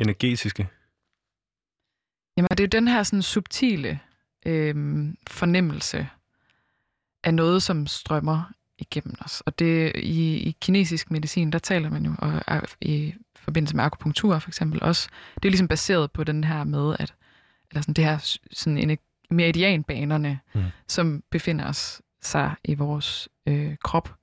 energetiske? 0.00 0.68
Jamen 2.36 2.48
det 2.50 2.60
er 2.60 2.64
jo 2.64 2.80
den 2.80 2.88
her 2.88 3.02
sådan 3.02 3.22
subtile 3.22 4.00
øhm, 4.46 5.16
fornemmelse 5.26 6.08
af 7.24 7.34
noget, 7.34 7.62
som 7.62 7.86
strømmer 7.86 8.52
igennem 8.78 9.14
os. 9.20 9.40
Og 9.40 9.58
det 9.58 9.92
i, 9.96 10.36
i 10.36 10.56
kinesisk 10.60 11.10
medicin, 11.10 11.50
der 11.52 11.58
taler 11.58 11.90
man 11.90 12.04
jo, 12.04 12.14
og 12.18 12.62
i 12.80 13.14
forbindelse 13.36 13.76
med 13.76 13.84
akupunktur 13.84 14.38
for 14.38 14.50
eksempel 14.50 14.82
også, 14.82 15.08
det 15.34 15.44
er 15.44 15.50
ligesom 15.50 15.68
baseret 15.68 16.12
på 16.12 16.24
den 16.24 16.44
her 16.44 16.64
med, 16.64 16.96
at 16.98 17.14
eller 17.70 17.82
sådan 17.82 17.94
det 17.94 18.04
her 18.04 18.38
sådan 18.52 18.98
meridianbanerne, 19.30 20.40
mm. 20.54 20.64
som 20.88 21.22
befinder 21.30 21.68
os 21.68 22.02
sig 22.20 22.54
i 22.64 22.74
vores 22.74 23.28
øh, 23.46 23.76
krop, 23.84 24.14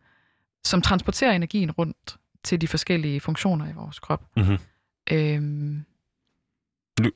som 0.63 0.81
transporterer 0.81 1.31
energien 1.31 1.71
rundt 1.71 2.17
til 2.43 2.61
de 2.61 2.67
forskellige 2.67 3.19
funktioner 3.19 3.69
i 3.69 3.73
vores 3.73 3.99
krop. 3.99 4.23
Mm-hmm. 4.37 4.57
Øhm, 5.11 5.85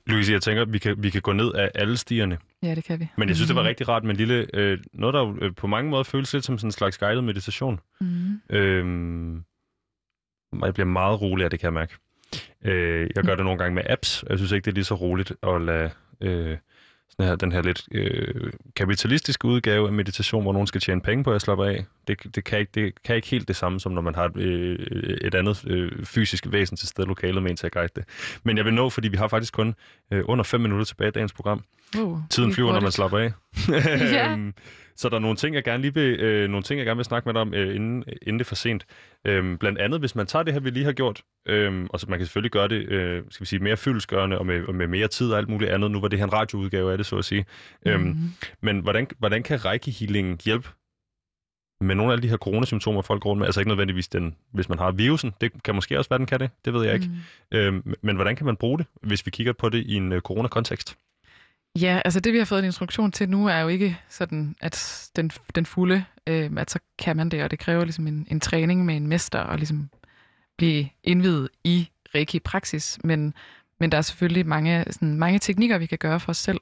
Louise, 0.07 0.34
jeg 0.34 0.41
tænker, 0.41 0.65
vi 0.65 0.77
kan, 0.77 1.03
vi 1.03 1.09
kan 1.09 1.21
gå 1.21 1.34
ned 1.34 1.53
af 1.53 1.71
alle 1.75 1.97
stierne. 1.97 2.38
Ja, 2.63 2.75
det 2.75 2.84
kan 2.84 2.99
vi. 2.99 3.07
Men 3.17 3.30
jeg 3.30 3.36
synes, 3.36 3.47
det 3.47 3.55
var 3.55 3.61
mhm. 3.61 3.67
rigtig 3.67 3.89
rart 3.89 4.03
med 4.03 4.11
en 4.11 4.17
lille... 4.17 4.47
Øh, 4.53 4.77
noget, 4.93 5.13
der 5.13 5.36
øh, 5.41 5.55
på 5.55 5.67
mange 5.67 5.89
måder 5.89 6.03
føles 6.03 6.34
lidt 6.34 6.45
som 6.45 6.57
sådan 6.57 6.67
en 6.67 6.71
slags 6.71 6.97
guided 6.97 7.21
meditation. 7.21 7.80
Mm. 8.01 8.41
Øhm, 8.49 9.43
jeg 10.63 10.73
bliver 10.73 10.88
meget 10.88 11.21
rolig 11.21 11.43
af 11.43 11.49
det, 11.49 11.59
kan 11.59 11.65
jeg 11.65 11.73
mærke. 11.73 11.95
Øh, 12.65 13.09
jeg 13.15 13.23
gør 13.23 13.36
det 13.36 13.45
nogle 13.45 13.59
gange 13.59 13.75
med 13.75 13.84
apps, 13.89 14.23
jeg 14.30 14.38
synes 14.38 14.51
ikke, 14.51 14.65
det 14.65 14.71
er 14.71 14.75
lige 14.75 14.84
så 14.84 14.95
roligt 14.95 15.34
at 15.43 15.61
lade... 15.61 15.91
Øh, 16.21 16.57
sådan 17.10 17.30
her, 17.30 17.36
den 17.36 17.51
her 17.51 17.62
lidt 17.62 17.88
øh, 17.91 18.51
kapitalistiske 18.76 19.45
udgave 19.45 19.88
af 19.88 19.93
meditation, 19.93 20.43
hvor 20.43 20.53
nogen 20.53 20.68
skal 20.68 20.82
tjene 20.82 21.01
penge 21.01 21.24
på 21.24 21.32
at 21.32 21.41
slappe 21.41 21.68
af. 21.68 21.86
Det, 22.07 22.36
det, 22.36 22.43
kan 22.43 22.60
ikke, 22.60 22.72
det 22.76 23.03
kan 23.03 23.16
ikke 23.16 23.28
helt 23.28 23.47
det 23.47 23.55
samme, 23.55 23.80
som 23.80 23.91
når 23.91 24.01
man 24.01 24.16
har 24.16 24.26
et, 24.26 24.38
øh, 24.38 24.80
et 25.22 25.36
andet 25.36 25.64
øh, 25.68 26.05
fysisk 26.05 26.47
væsen 26.51 26.78
til 26.78 26.88
stede 26.88 27.07
lokalet 27.07 27.43
med 27.43 27.51
en 27.51 27.57
til 27.57 27.66
at 27.66 27.72
guide 27.72 27.91
det. 27.95 28.03
Men 28.43 28.57
jeg 28.57 28.66
vil 28.66 28.74
nå, 28.74 28.89
fordi 28.89 29.07
vi 29.07 29.18
har 29.18 29.28
faktisk 29.28 29.53
kun 29.53 29.76
øh, 30.12 30.24
under 30.26 30.43
fem 30.43 30.62
minutter 30.62 30.86
tilbage 30.86 31.07
i 31.07 31.12
dagens 31.12 31.34
program. 31.34 31.64
Uh, 31.98 32.20
Tiden 32.30 32.54
flyver, 32.54 32.74
når 32.74 32.82
man 32.82 32.92
slapper 32.92 33.18
af. 33.18 33.32
ja. 34.14 34.32
Øhm, 34.32 34.54
så 34.96 35.10
der 35.10 35.16
er 35.16 35.20
nogle 35.20 35.38
ting, 35.38 35.56
jeg 35.56 35.64
gerne 35.64 35.82
lige 35.82 35.94
vil, 35.94 36.20
øh, 36.20 36.50
nogle 36.50 36.64
ting, 36.64 36.78
jeg 36.78 36.86
gerne 36.86 36.98
vil 36.98 37.06
snakke 37.06 37.28
med 37.28 37.34
dig 37.34 37.42
om, 37.42 37.54
øh, 37.54 37.76
inden, 37.76 38.04
inden 38.22 38.40
det 38.40 38.46
er 38.46 38.48
for 38.48 38.56
sent. 38.56 38.86
Øhm, 39.26 39.58
blandt 39.58 39.80
andet, 39.80 40.00
hvis 40.00 40.16
man 40.16 40.28
tager 40.28 40.44
det 40.44 40.54
her, 40.54 40.60
vi 40.60 40.70
lige 40.70 40.86
har 40.86 40.92
gjort, 40.92 41.22
øhm, 41.48 41.88
og 41.90 42.00
så 42.00 42.06
man 42.10 42.20
kan 42.20 42.26
selvfølgelig 42.26 42.52
gøre 42.52 42.68
det 42.68 42.90
øh, 42.90 43.24
skal 43.30 43.44
vi 43.44 43.46
sige, 43.46 43.60
mere 43.60 43.78
fyldesgørende 43.78 44.40
og 44.40 44.46
med, 44.46 44.64
og 44.64 44.76
med 44.76 44.88
mere 44.88 45.08
tid 45.08 45.32
og 45.32 45.38
alt 45.38 45.50
muligt 45.50 45.72
andet. 45.72 45.92
Nu 45.92 46.00
var 46.00 46.08
det 46.08 46.20
her 46.20 46.26
en 46.26 46.34
radioudgave 46.34 46.92
af 46.92 46.98
det, 46.98 47.06
så 47.06 47.18
at 47.18 47.26
sige. 47.26 47.46
Øhm, 47.86 48.02
mm-hmm. 48.02 48.32
Men 48.62 48.80
hvordan, 48.80 49.08
hvordan 49.20 49.44
kan 49.44 49.66
Reiki 49.66 49.92
Healing 49.92 50.40
hjælpe 50.46 50.70
med 51.82 51.96
nogle 51.96 52.14
af 52.14 52.22
de 52.22 52.30
her 52.30 52.38
coronasymptomer, 52.38 53.02
folk 53.02 53.22
går 53.22 53.30
rundt 53.30 53.40
med, 53.40 53.48
altså 53.48 53.60
ikke 53.60 53.70
nødvendigvis 53.70 54.08
den, 54.08 54.36
hvis 54.54 54.70
man 54.70 54.80
har 54.80 54.92
virusen, 54.92 55.34
det 55.42 55.64
kan 55.64 55.76
måske 55.76 55.98
også 55.98 56.10
være, 56.10 56.20
den 56.20 56.26
kan 56.26 56.40
det, 56.40 56.50
det 56.66 56.74
ved 56.74 56.86
jeg 56.86 56.94
ikke. 56.94 57.10
Mm. 57.52 57.58
Øhm, 57.58 57.94
men 58.02 58.16
hvordan 58.16 58.36
kan 58.36 58.46
man 58.46 58.56
bruge 58.56 58.78
det, 58.78 58.86
hvis 59.02 59.26
vi 59.26 59.32
kigger 59.32 59.54
på 59.54 59.70
det 59.70 59.86
i 59.86 59.94
en 59.96 60.12
uh, 60.12 60.20
coronakontekst? 60.20 60.98
Ja, 61.76 62.01
altså 62.05 62.20
det 62.20 62.34
vi 62.34 62.38
har 62.38 62.45
fået 62.45 62.59
en 62.59 62.65
instruktion 62.65 63.11
til 63.11 63.30
nu 63.30 63.47
er 63.47 63.59
jo 63.59 63.67
ikke 63.67 63.99
sådan, 64.09 64.55
at 64.61 65.09
den, 65.15 65.32
den 65.55 65.65
fulde, 65.65 66.05
øh, 66.28 66.51
at 66.57 66.72
så 66.72 66.80
kan 66.97 67.17
man 67.17 67.30
det, 67.30 67.43
og 67.43 67.51
det 67.51 67.59
kræver 67.59 67.84
ligesom 67.84 68.07
en, 68.07 68.28
en 68.32 68.39
træning 68.39 68.86
med 68.86 68.95
en 68.95 69.07
mester 69.07 69.39
og 69.39 69.57
ligesom 69.57 69.89
blive 70.57 70.89
indvidet 71.03 71.49
i 71.63 71.89
Reiki-praksis, 72.15 72.99
men 73.03 73.34
Men 73.82 73.91
der 73.91 73.97
er 73.97 74.01
selvfølgelig 74.01 74.47
mange, 74.47 74.86
sådan, 74.89 75.15
mange 75.15 75.39
teknikker, 75.39 75.78
vi 75.78 75.86
kan 75.86 75.97
gøre 75.97 76.20
for 76.20 76.30
os 76.30 76.38
selv. 76.38 76.59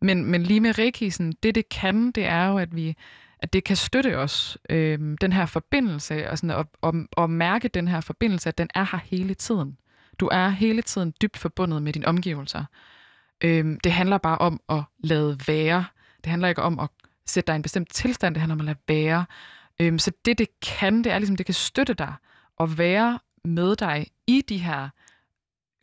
Men, 0.00 0.24
men 0.24 0.42
lige 0.42 0.60
med 0.60 0.78
Reiki, 0.78 1.10
sådan, 1.10 1.32
det 1.42 1.54
det 1.54 1.68
kan, 1.68 2.10
det 2.10 2.24
er 2.24 2.46
jo, 2.46 2.58
at 2.58 2.76
vi 2.76 2.96
at 3.42 3.52
det 3.52 3.64
kan 3.64 3.76
støtte 3.76 4.18
os, 4.18 4.58
øh, 4.70 4.98
den 5.20 5.32
her 5.32 5.46
forbindelse, 5.46 6.30
og, 6.30 6.38
sådan, 6.38 6.50
og, 6.50 6.66
og, 6.80 6.94
og 7.12 7.30
mærke 7.30 7.68
den 7.68 7.88
her 7.88 8.00
forbindelse, 8.00 8.48
at 8.48 8.58
den 8.58 8.68
er 8.74 8.84
her 8.92 8.98
hele 9.04 9.34
tiden. 9.34 9.76
Du 10.20 10.28
er 10.32 10.48
hele 10.48 10.82
tiden 10.82 11.14
dybt 11.22 11.36
forbundet 11.36 11.82
med 11.82 11.92
dine 11.92 12.06
omgivelser. 12.06 12.64
Øh, 13.44 13.76
det 13.84 13.92
handler 13.92 14.18
bare 14.18 14.38
om 14.38 14.60
at 14.68 14.82
lade 14.98 15.38
være. 15.46 15.84
Det 16.24 16.30
handler 16.30 16.48
ikke 16.48 16.62
om 16.62 16.78
at 16.78 16.88
sætte 17.26 17.46
dig 17.46 17.54
i 17.54 17.56
en 17.56 17.62
bestemt 17.62 17.92
tilstand, 17.92 18.34
det 18.34 18.40
handler 18.40 18.54
om 18.54 18.60
at 18.60 18.66
lade 18.66 18.78
være. 18.88 19.24
Øh, 19.80 19.98
så 19.98 20.12
det, 20.24 20.38
det 20.38 20.60
kan, 20.60 21.04
det 21.04 21.12
er 21.12 21.18
ligesom, 21.18 21.36
det 21.36 21.46
kan 21.46 21.54
støtte 21.54 21.94
dig 21.94 22.14
at 22.60 22.78
være 22.78 23.18
med 23.44 23.76
dig 23.76 24.06
i 24.26 24.42
de 24.48 24.58
her 24.58 24.88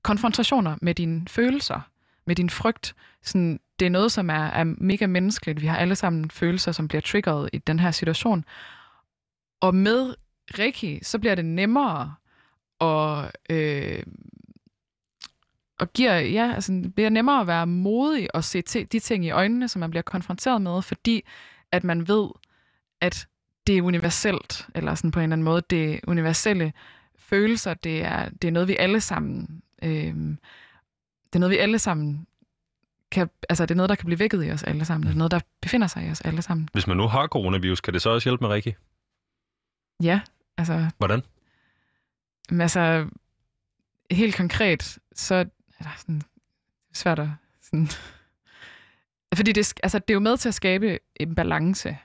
konfrontationer 0.01 0.77
med 0.81 0.95
dine 0.95 1.27
følelser, 1.27 1.81
med 2.25 2.35
din 2.35 2.49
frygt. 2.49 2.95
Sådan, 3.21 3.59
det 3.79 3.85
er 3.85 3.89
noget, 3.89 4.11
som 4.11 4.29
er, 4.29 4.45
er 4.45 4.63
mega 4.63 5.07
menneskeligt. 5.07 5.61
Vi 5.61 5.67
har 5.67 5.77
alle 5.77 5.95
sammen 5.95 6.31
følelser, 6.31 6.71
som 6.71 6.87
bliver 6.87 7.01
triggeret 7.01 7.49
i 7.53 7.57
den 7.57 7.79
her 7.79 7.91
situation. 7.91 8.45
Og 9.61 9.75
med 9.75 10.15
Reiki, 10.59 10.99
så 11.03 11.19
bliver 11.19 11.35
det 11.35 11.45
nemmere 11.45 12.15
at, 12.81 13.31
øh, 13.49 14.03
og 15.79 15.93
giver, 15.93 16.19
ja, 16.19 16.51
altså, 16.55 16.71
det 16.71 16.95
bliver 16.95 17.09
nemmere 17.09 17.41
at 17.41 17.47
være 17.47 17.67
modig 17.67 18.35
og 18.35 18.43
se 18.43 18.63
t- 18.69 18.83
de 18.91 18.99
ting 18.99 19.25
i 19.25 19.29
øjnene, 19.29 19.67
som 19.67 19.79
man 19.79 19.89
bliver 19.89 20.03
konfronteret 20.03 20.61
med, 20.61 20.81
fordi 20.81 21.23
at 21.71 21.83
man 21.83 22.07
ved, 22.07 22.29
at 23.01 23.27
det 23.67 23.77
er 23.77 23.81
universelt, 23.81 24.67
eller 24.75 24.95
sådan 24.95 25.11
på 25.11 25.19
en 25.19 25.23
eller 25.23 25.33
anden 25.33 25.45
måde, 25.45 25.61
det 25.69 25.93
er 25.93 25.99
universelle 26.07 26.73
følelser, 27.17 27.73
det 27.73 28.03
er, 28.03 28.29
det 28.29 28.47
er 28.47 28.51
noget, 28.51 28.67
vi 28.67 28.75
alle 28.75 29.01
sammen, 29.01 29.61
øh, 29.83 30.15
det 31.25 31.35
er 31.35 31.39
noget, 31.39 31.51
vi 31.51 31.57
alle 31.57 31.79
sammen 31.79 32.27
kan, 33.11 33.29
altså 33.49 33.65
det 33.65 33.71
er 33.71 33.75
noget, 33.75 33.89
der 33.89 33.95
kan 33.95 34.05
blive 34.05 34.19
vækket 34.19 34.45
i 34.45 34.51
os 34.51 34.63
alle 34.63 34.85
sammen. 34.85 35.07
Det 35.07 35.13
er 35.13 35.17
noget, 35.17 35.31
der 35.31 35.39
befinder 35.61 35.87
sig 35.87 36.07
i 36.07 36.11
os 36.11 36.21
alle 36.21 36.41
sammen. 36.41 36.69
Hvis 36.73 36.87
man 36.87 36.97
nu 36.97 37.07
har 37.07 37.27
coronavirus, 37.27 37.81
kan 37.81 37.93
det 37.93 38.01
så 38.01 38.09
også 38.09 38.29
hjælpe 38.29 38.43
med 38.43 38.49
Rikke? 38.53 38.75
Ja, 40.03 40.21
altså... 40.57 40.89
Hvordan? 40.97 41.21
Altså, 42.51 43.07
helt 44.11 44.35
konkret, 44.35 44.99
så 45.15 45.45
er 45.79 45.83
der 45.83 45.91
sådan 45.97 46.21
svært 46.93 47.19
at... 47.19 47.29
Sådan, 47.61 47.87
fordi 49.35 49.51
det, 49.51 49.73
altså, 49.83 49.99
det 49.99 50.09
er 50.09 50.13
jo 50.13 50.19
med 50.19 50.37
til 50.37 50.47
at 50.47 50.55
skabe 50.55 50.99
en 51.15 51.35
balance. 51.35 51.97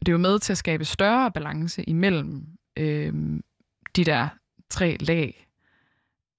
Det 0.00 0.08
er 0.08 0.12
jo 0.12 0.18
med 0.18 0.38
til 0.38 0.52
at 0.52 0.58
skabe 0.58 0.84
større 0.84 1.32
balance 1.32 1.84
imellem 1.84 2.46
øh, 2.76 3.40
de 3.96 4.04
der 4.04 4.28
tre 4.70 4.96
lag. 5.00 5.48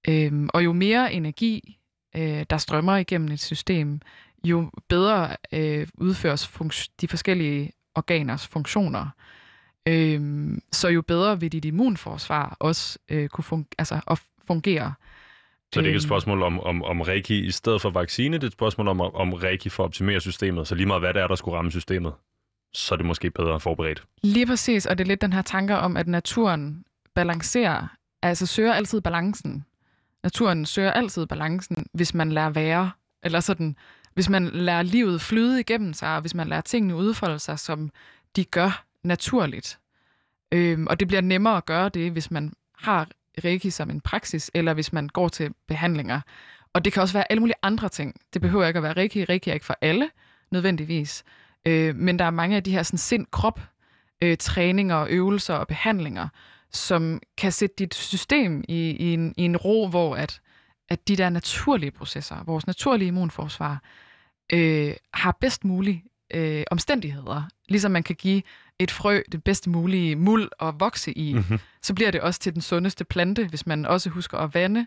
Øh, 0.08 0.48
og 0.54 0.64
jo 0.64 0.72
mere 0.72 1.12
energi, 1.12 1.78
øh, 2.16 2.46
der 2.50 2.58
strømmer 2.58 2.96
igennem 2.96 3.32
et 3.32 3.40
system, 3.40 4.00
jo 4.44 4.70
bedre 4.88 5.36
øh, 5.52 5.88
udføres 5.94 6.52
de 7.00 7.08
forskellige 7.08 7.72
organers 7.94 8.46
funktioner. 8.46 9.08
Øh, 9.88 10.50
så 10.72 10.88
jo 10.88 11.02
bedre 11.02 11.40
vil 11.40 11.52
dit 11.52 11.64
immunforsvar 11.64 12.56
også 12.60 12.98
øh, 13.08 13.28
kunne 13.28 13.44
fun- 13.44 13.74
altså, 13.78 14.00
at 14.06 14.22
fungere. 14.46 14.94
Så 15.74 15.80
det 15.80 15.86
er 15.86 15.88
ikke 15.88 15.96
et 15.96 16.02
spørgsmål 16.02 16.42
om, 16.42 16.60
om, 16.60 16.84
om 16.84 17.00
reiki 17.00 17.46
i 17.46 17.50
stedet 17.50 17.82
for 17.82 17.90
vaccine, 17.90 18.36
det 18.36 18.42
er 18.42 18.46
et 18.46 18.52
spørgsmål 18.52 18.88
om, 18.88 19.00
om 19.00 19.32
reiki 19.32 19.68
for 19.68 19.82
at 19.82 19.84
optimere 19.84 20.20
systemet. 20.20 20.68
Så 20.68 20.74
lige 20.74 20.86
meget 20.86 21.02
hvad 21.02 21.14
det 21.14 21.22
er, 21.22 21.26
der 21.26 21.34
skulle 21.34 21.56
ramme 21.56 21.70
systemet, 21.70 22.12
så 22.74 22.94
er 22.94 22.96
det 22.96 23.06
måske 23.06 23.30
bedre 23.30 23.60
forberedt. 23.60 24.04
Lige 24.22 24.46
præcis, 24.46 24.86
og 24.86 24.98
det 24.98 25.04
er 25.04 25.08
lidt 25.08 25.20
den 25.20 25.32
her 25.32 25.42
tanke 25.42 25.76
om, 25.76 25.96
at 25.96 26.08
naturen 26.08 26.84
balancerer, 27.14 27.86
altså 28.22 28.46
søger 28.46 28.72
altid 28.72 29.00
balancen. 29.00 29.64
Naturen 30.22 30.66
søger 30.66 30.90
altid 30.90 31.26
balancen, 31.26 31.86
hvis 31.92 32.14
man 32.14 32.32
lærer 32.32 32.50
være, 32.50 32.90
eller 33.22 33.40
sådan, 33.40 33.76
hvis 34.14 34.28
man 34.28 34.48
lærer 34.48 34.82
livet 34.82 35.20
flyde 35.20 35.60
igennem 35.60 35.92
sig, 35.92 36.14
og 36.14 36.20
hvis 36.20 36.34
man 36.34 36.48
lærer 36.48 36.60
tingene 36.60 36.96
udfolde 36.96 37.38
sig, 37.38 37.58
som 37.58 37.90
de 38.36 38.44
gør 38.44 38.84
naturligt. 39.02 39.78
Øhm, 40.52 40.86
og 40.86 41.00
det 41.00 41.08
bliver 41.08 41.20
nemmere 41.20 41.56
at 41.56 41.66
gøre 41.66 41.88
det, 41.88 42.12
hvis 42.12 42.30
man 42.30 42.52
har 42.78 43.08
reiki 43.44 43.70
som 43.70 43.90
en 43.90 44.00
praksis, 44.00 44.50
eller 44.54 44.74
hvis 44.74 44.92
man 44.92 45.08
går 45.08 45.28
til 45.28 45.54
behandlinger. 45.68 46.20
Og 46.72 46.84
det 46.84 46.92
kan 46.92 47.02
også 47.02 47.14
være 47.14 47.32
alle 47.32 47.40
mulige 47.40 47.56
andre 47.62 47.88
ting. 47.88 48.20
Det 48.34 48.42
behøver 48.42 48.66
ikke 48.66 48.76
at 48.76 48.82
være 48.82 48.92
reiki. 48.92 49.24
Reiki 49.24 49.50
er 49.50 49.54
ikke 49.54 49.66
for 49.66 49.78
alle, 49.80 50.10
nødvendigvis. 50.50 51.24
Øh, 51.66 51.96
men 51.96 52.18
der 52.18 52.24
er 52.24 52.30
mange 52.30 52.56
af 52.56 52.64
de 52.64 52.72
her 52.72 52.82
sådan, 52.82 52.98
sind-krop 52.98 53.60
øh, 54.22 54.36
træninger, 54.36 55.06
øvelser 55.10 55.54
og 55.54 55.66
behandlinger, 55.66 56.28
som 56.72 57.20
kan 57.36 57.52
sætte 57.52 57.76
dit 57.78 57.94
system 57.94 58.64
i, 58.68 58.90
i, 58.90 59.14
en, 59.14 59.34
i 59.36 59.42
en 59.42 59.56
ro, 59.56 59.88
hvor 59.88 60.16
at, 60.16 60.40
at 60.88 61.08
de 61.08 61.16
der 61.16 61.28
naturlige 61.30 61.90
processer, 61.90 62.44
vores 62.46 62.66
naturlige 62.66 63.08
immunforsvar, 63.08 63.82
øh, 64.52 64.94
har 65.14 65.36
bedst 65.40 65.64
mulige 65.64 66.04
øh, 66.34 66.64
omstændigheder. 66.70 67.42
Ligesom 67.68 67.90
man 67.90 68.02
kan 68.02 68.16
give 68.16 68.42
et 68.78 68.90
frø 68.90 69.20
det 69.32 69.44
bedste 69.44 69.70
mulige 69.70 70.16
muld 70.16 70.48
at 70.60 70.74
vokse 70.80 71.12
i, 71.12 71.34
mm-hmm. 71.34 71.58
så 71.82 71.94
bliver 71.94 72.10
det 72.10 72.20
også 72.20 72.40
til 72.40 72.54
den 72.54 72.62
sundeste 72.62 73.04
plante, 73.04 73.46
hvis 73.46 73.66
man 73.66 73.86
også 73.86 74.10
husker 74.10 74.38
at 74.38 74.54
vande, 74.54 74.86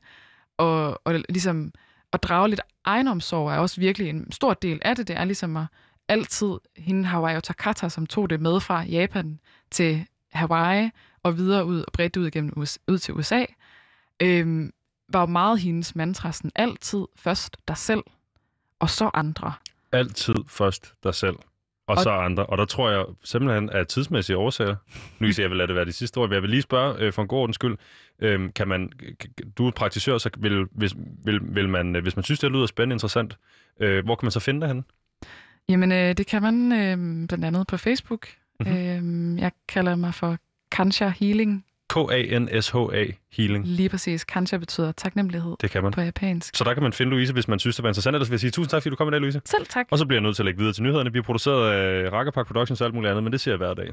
og, 0.58 1.02
og 1.08 1.24
ligesom 1.30 1.72
at 2.14 2.24
drage 2.24 2.50
lidt 2.50 2.62
egenomsorg 2.86 3.52
er 3.52 3.58
også 3.58 3.82
virkelig 3.82 4.10
en 4.10 4.32
stor 4.32 4.54
del 4.54 4.80
af 4.82 4.96
det. 4.96 5.08
Det 5.08 5.18
er 5.18 5.26
ligesom 5.26 5.58
at 5.58 5.66
altid, 6.08 6.58
hende 6.78 7.06
Hawaii 7.06 7.42
Takata, 7.42 7.90
som 7.90 8.08
tog 8.08 8.30
det 8.30 8.42
med 8.42 8.60
fra 8.60 8.84
Japan 8.84 9.40
til 9.72 10.06
Hawaii, 10.32 10.90
og 11.24 11.38
videre 11.38 11.66
ud 11.66 11.80
og 11.80 11.94
bredt 11.94 12.18
ud 12.18 12.28
igennem 12.28 12.54
US, 12.56 12.80
ud 12.88 12.98
til 12.98 13.14
USA, 13.14 13.46
øhm, 14.20 14.74
var 15.10 15.20
jo 15.20 15.26
meget 15.26 15.60
hendes 15.60 15.96
mantra, 15.96 16.32
sådan 16.32 16.52
altid 16.56 17.06
først 17.16 17.58
dig 17.68 17.78
selv, 17.78 18.04
og 18.80 18.90
så 18.90 19.10
andre. 19.14 19.54
Altid 19.92 20.36
først 20.48 20.94
dig 21.04 21.16
selv, 21.16 21.36
og, 21.92 21.98
og 21.98 22.04
så 22.04 22.10
andre. 22.10 22.46
Og 22.46 22.58
der 22.58 22.66
tror 22.66 22.90
jeg 22.90 23.06
simpelthen, 23.24 23.70
at 23.70 23.88
tidsmæssige 23.88 24.38
årsager, 24.38 24.76
nu 25.20 25.28
vil 25.28 25.36
jeg 25.40 25.50
vil 25.50 25.58
lade 25.58 25.68
det 25.68 25.76
være 25.76 25.86
det 25.86 25.96
sidste 25.96 26.18
ord, 26.18 26.34
jeg 26.34 26.42
vil 26.42 26.50
lige 26.50 26.62
spørge 26.62 27.00
øh, 27.00 27.14
for 27.14 27.22
en 27.22 27.28
god 27.28 27.40
ordens 27.40 27.56
skyld, 27.56 27.78
øh, 28.20 28.50
kan 28.56 28.68
man, 28.68 28.92
du 29.58 29.68
er 29.68 29.72
praktisør, 29.72 30.18
så 30.18 30.30
vil, 30.38 30.66
hvis, 30.72 30.94
vil, 31.26 31.40
vil 31.44 31.70
man, 31.70 31.96
øh, 31.96 32.02
hvis 32.02 32.16
man 32.16 32.24
synes, 32.24 32.40
det 32.40 32.52
lyder 32.52 32.66
spændende 32.66 32.94
interessant, 32.94 33.38
øh, 33.80 34.06
hvor 34.06 34.16
kan 34.16 34.26
man 34.26 34.32
så 34.32 34.40
finde 34.40 34.62
det 34.62 34.68
henne? 34.68 34.84
Jamen, 35.70 35.92
øh, 35.92 36.18
det 36.18 36.28
kan 36.28 36.42
man 36.42 36.72
øh, 36.72 37.28
blandt 37.28 37.46
andet 37.46 37.68
på 37.68 37.78
Facebook. 37.78 38.28
Mm-hmm. 38.60 39.36
Øh, 39.36 39.42
jeg 39.42 39.52
kalder 39.68 39.96
mig 39.96 40.14
for 40.14 40.38
Kansha 40.72 41.10
Healing. 41.20 41.66
K-A-N-S-H-A 41.92 43.06
Healing. 43.38 43.68
Lige 43.68 43.90
præcis. 43.90 44.24
Kansha 44.24 44.58
betyder 44.58 44.92
taknemmelighed 44.92 45.56
det 45.62 45.72
kan 45.72 45.84
man. 45.84 45.92
på 45.92 46.02
japansk. 46.02 46.56
Så 46.56 46.64
der 46.64 46.74
kan 46.74 46.84
man 46.84 46.94
finde 46.94 47.10
Louise, 47.10 47.34
hvis 47.34 47.48
man 47.48 47.60
synes, 47.60 47.76
det 47.76 47.84
var 47.84 47.90
interessant. 47.90 48.16
Ellers 48.16 48.30
vil 48.30 48.34
jeg 48.34 48.40
sige 48.40 48.52
tusind 48.52 48.70
tak, 48.70 48.82
fordi 48.82 48.90
du 48.90 48.96
kom 48.96 49.08
i 49.08 49.12
dag, 49.12 49.20
Louise. 49.20 49.42
Selv 49.46 49.66
tak. 49.66 49.86
Og 49.92 49.98
så 49.98 50.06
bliver 50.06 50.18
jeg 50.18 50.24
nødt 50.24 50.36
til 50.36 50.44
at 50.44 50.46
lægge 50.46 50.58
videre 50.58 50.74
til 50.74 50.84
nyhederne. 50.84 51.14
Vi 51.14 51.20
er 51.20 51.24
produceret 51.24 51.72
af 51.72 52.12
Rakkerpak 52.12 52.48
Productions 52.48 52.82
og 52.82 52.86
alt 52.86 52.94
muligt 52.96 53.10
andet, 53.10 53.24
men 53.24 53.34
det 53.34 53.42
ser 53.42 53.52
jeg 53.52 53.58
hver 53.58 53.74
dag. 53.74 53.90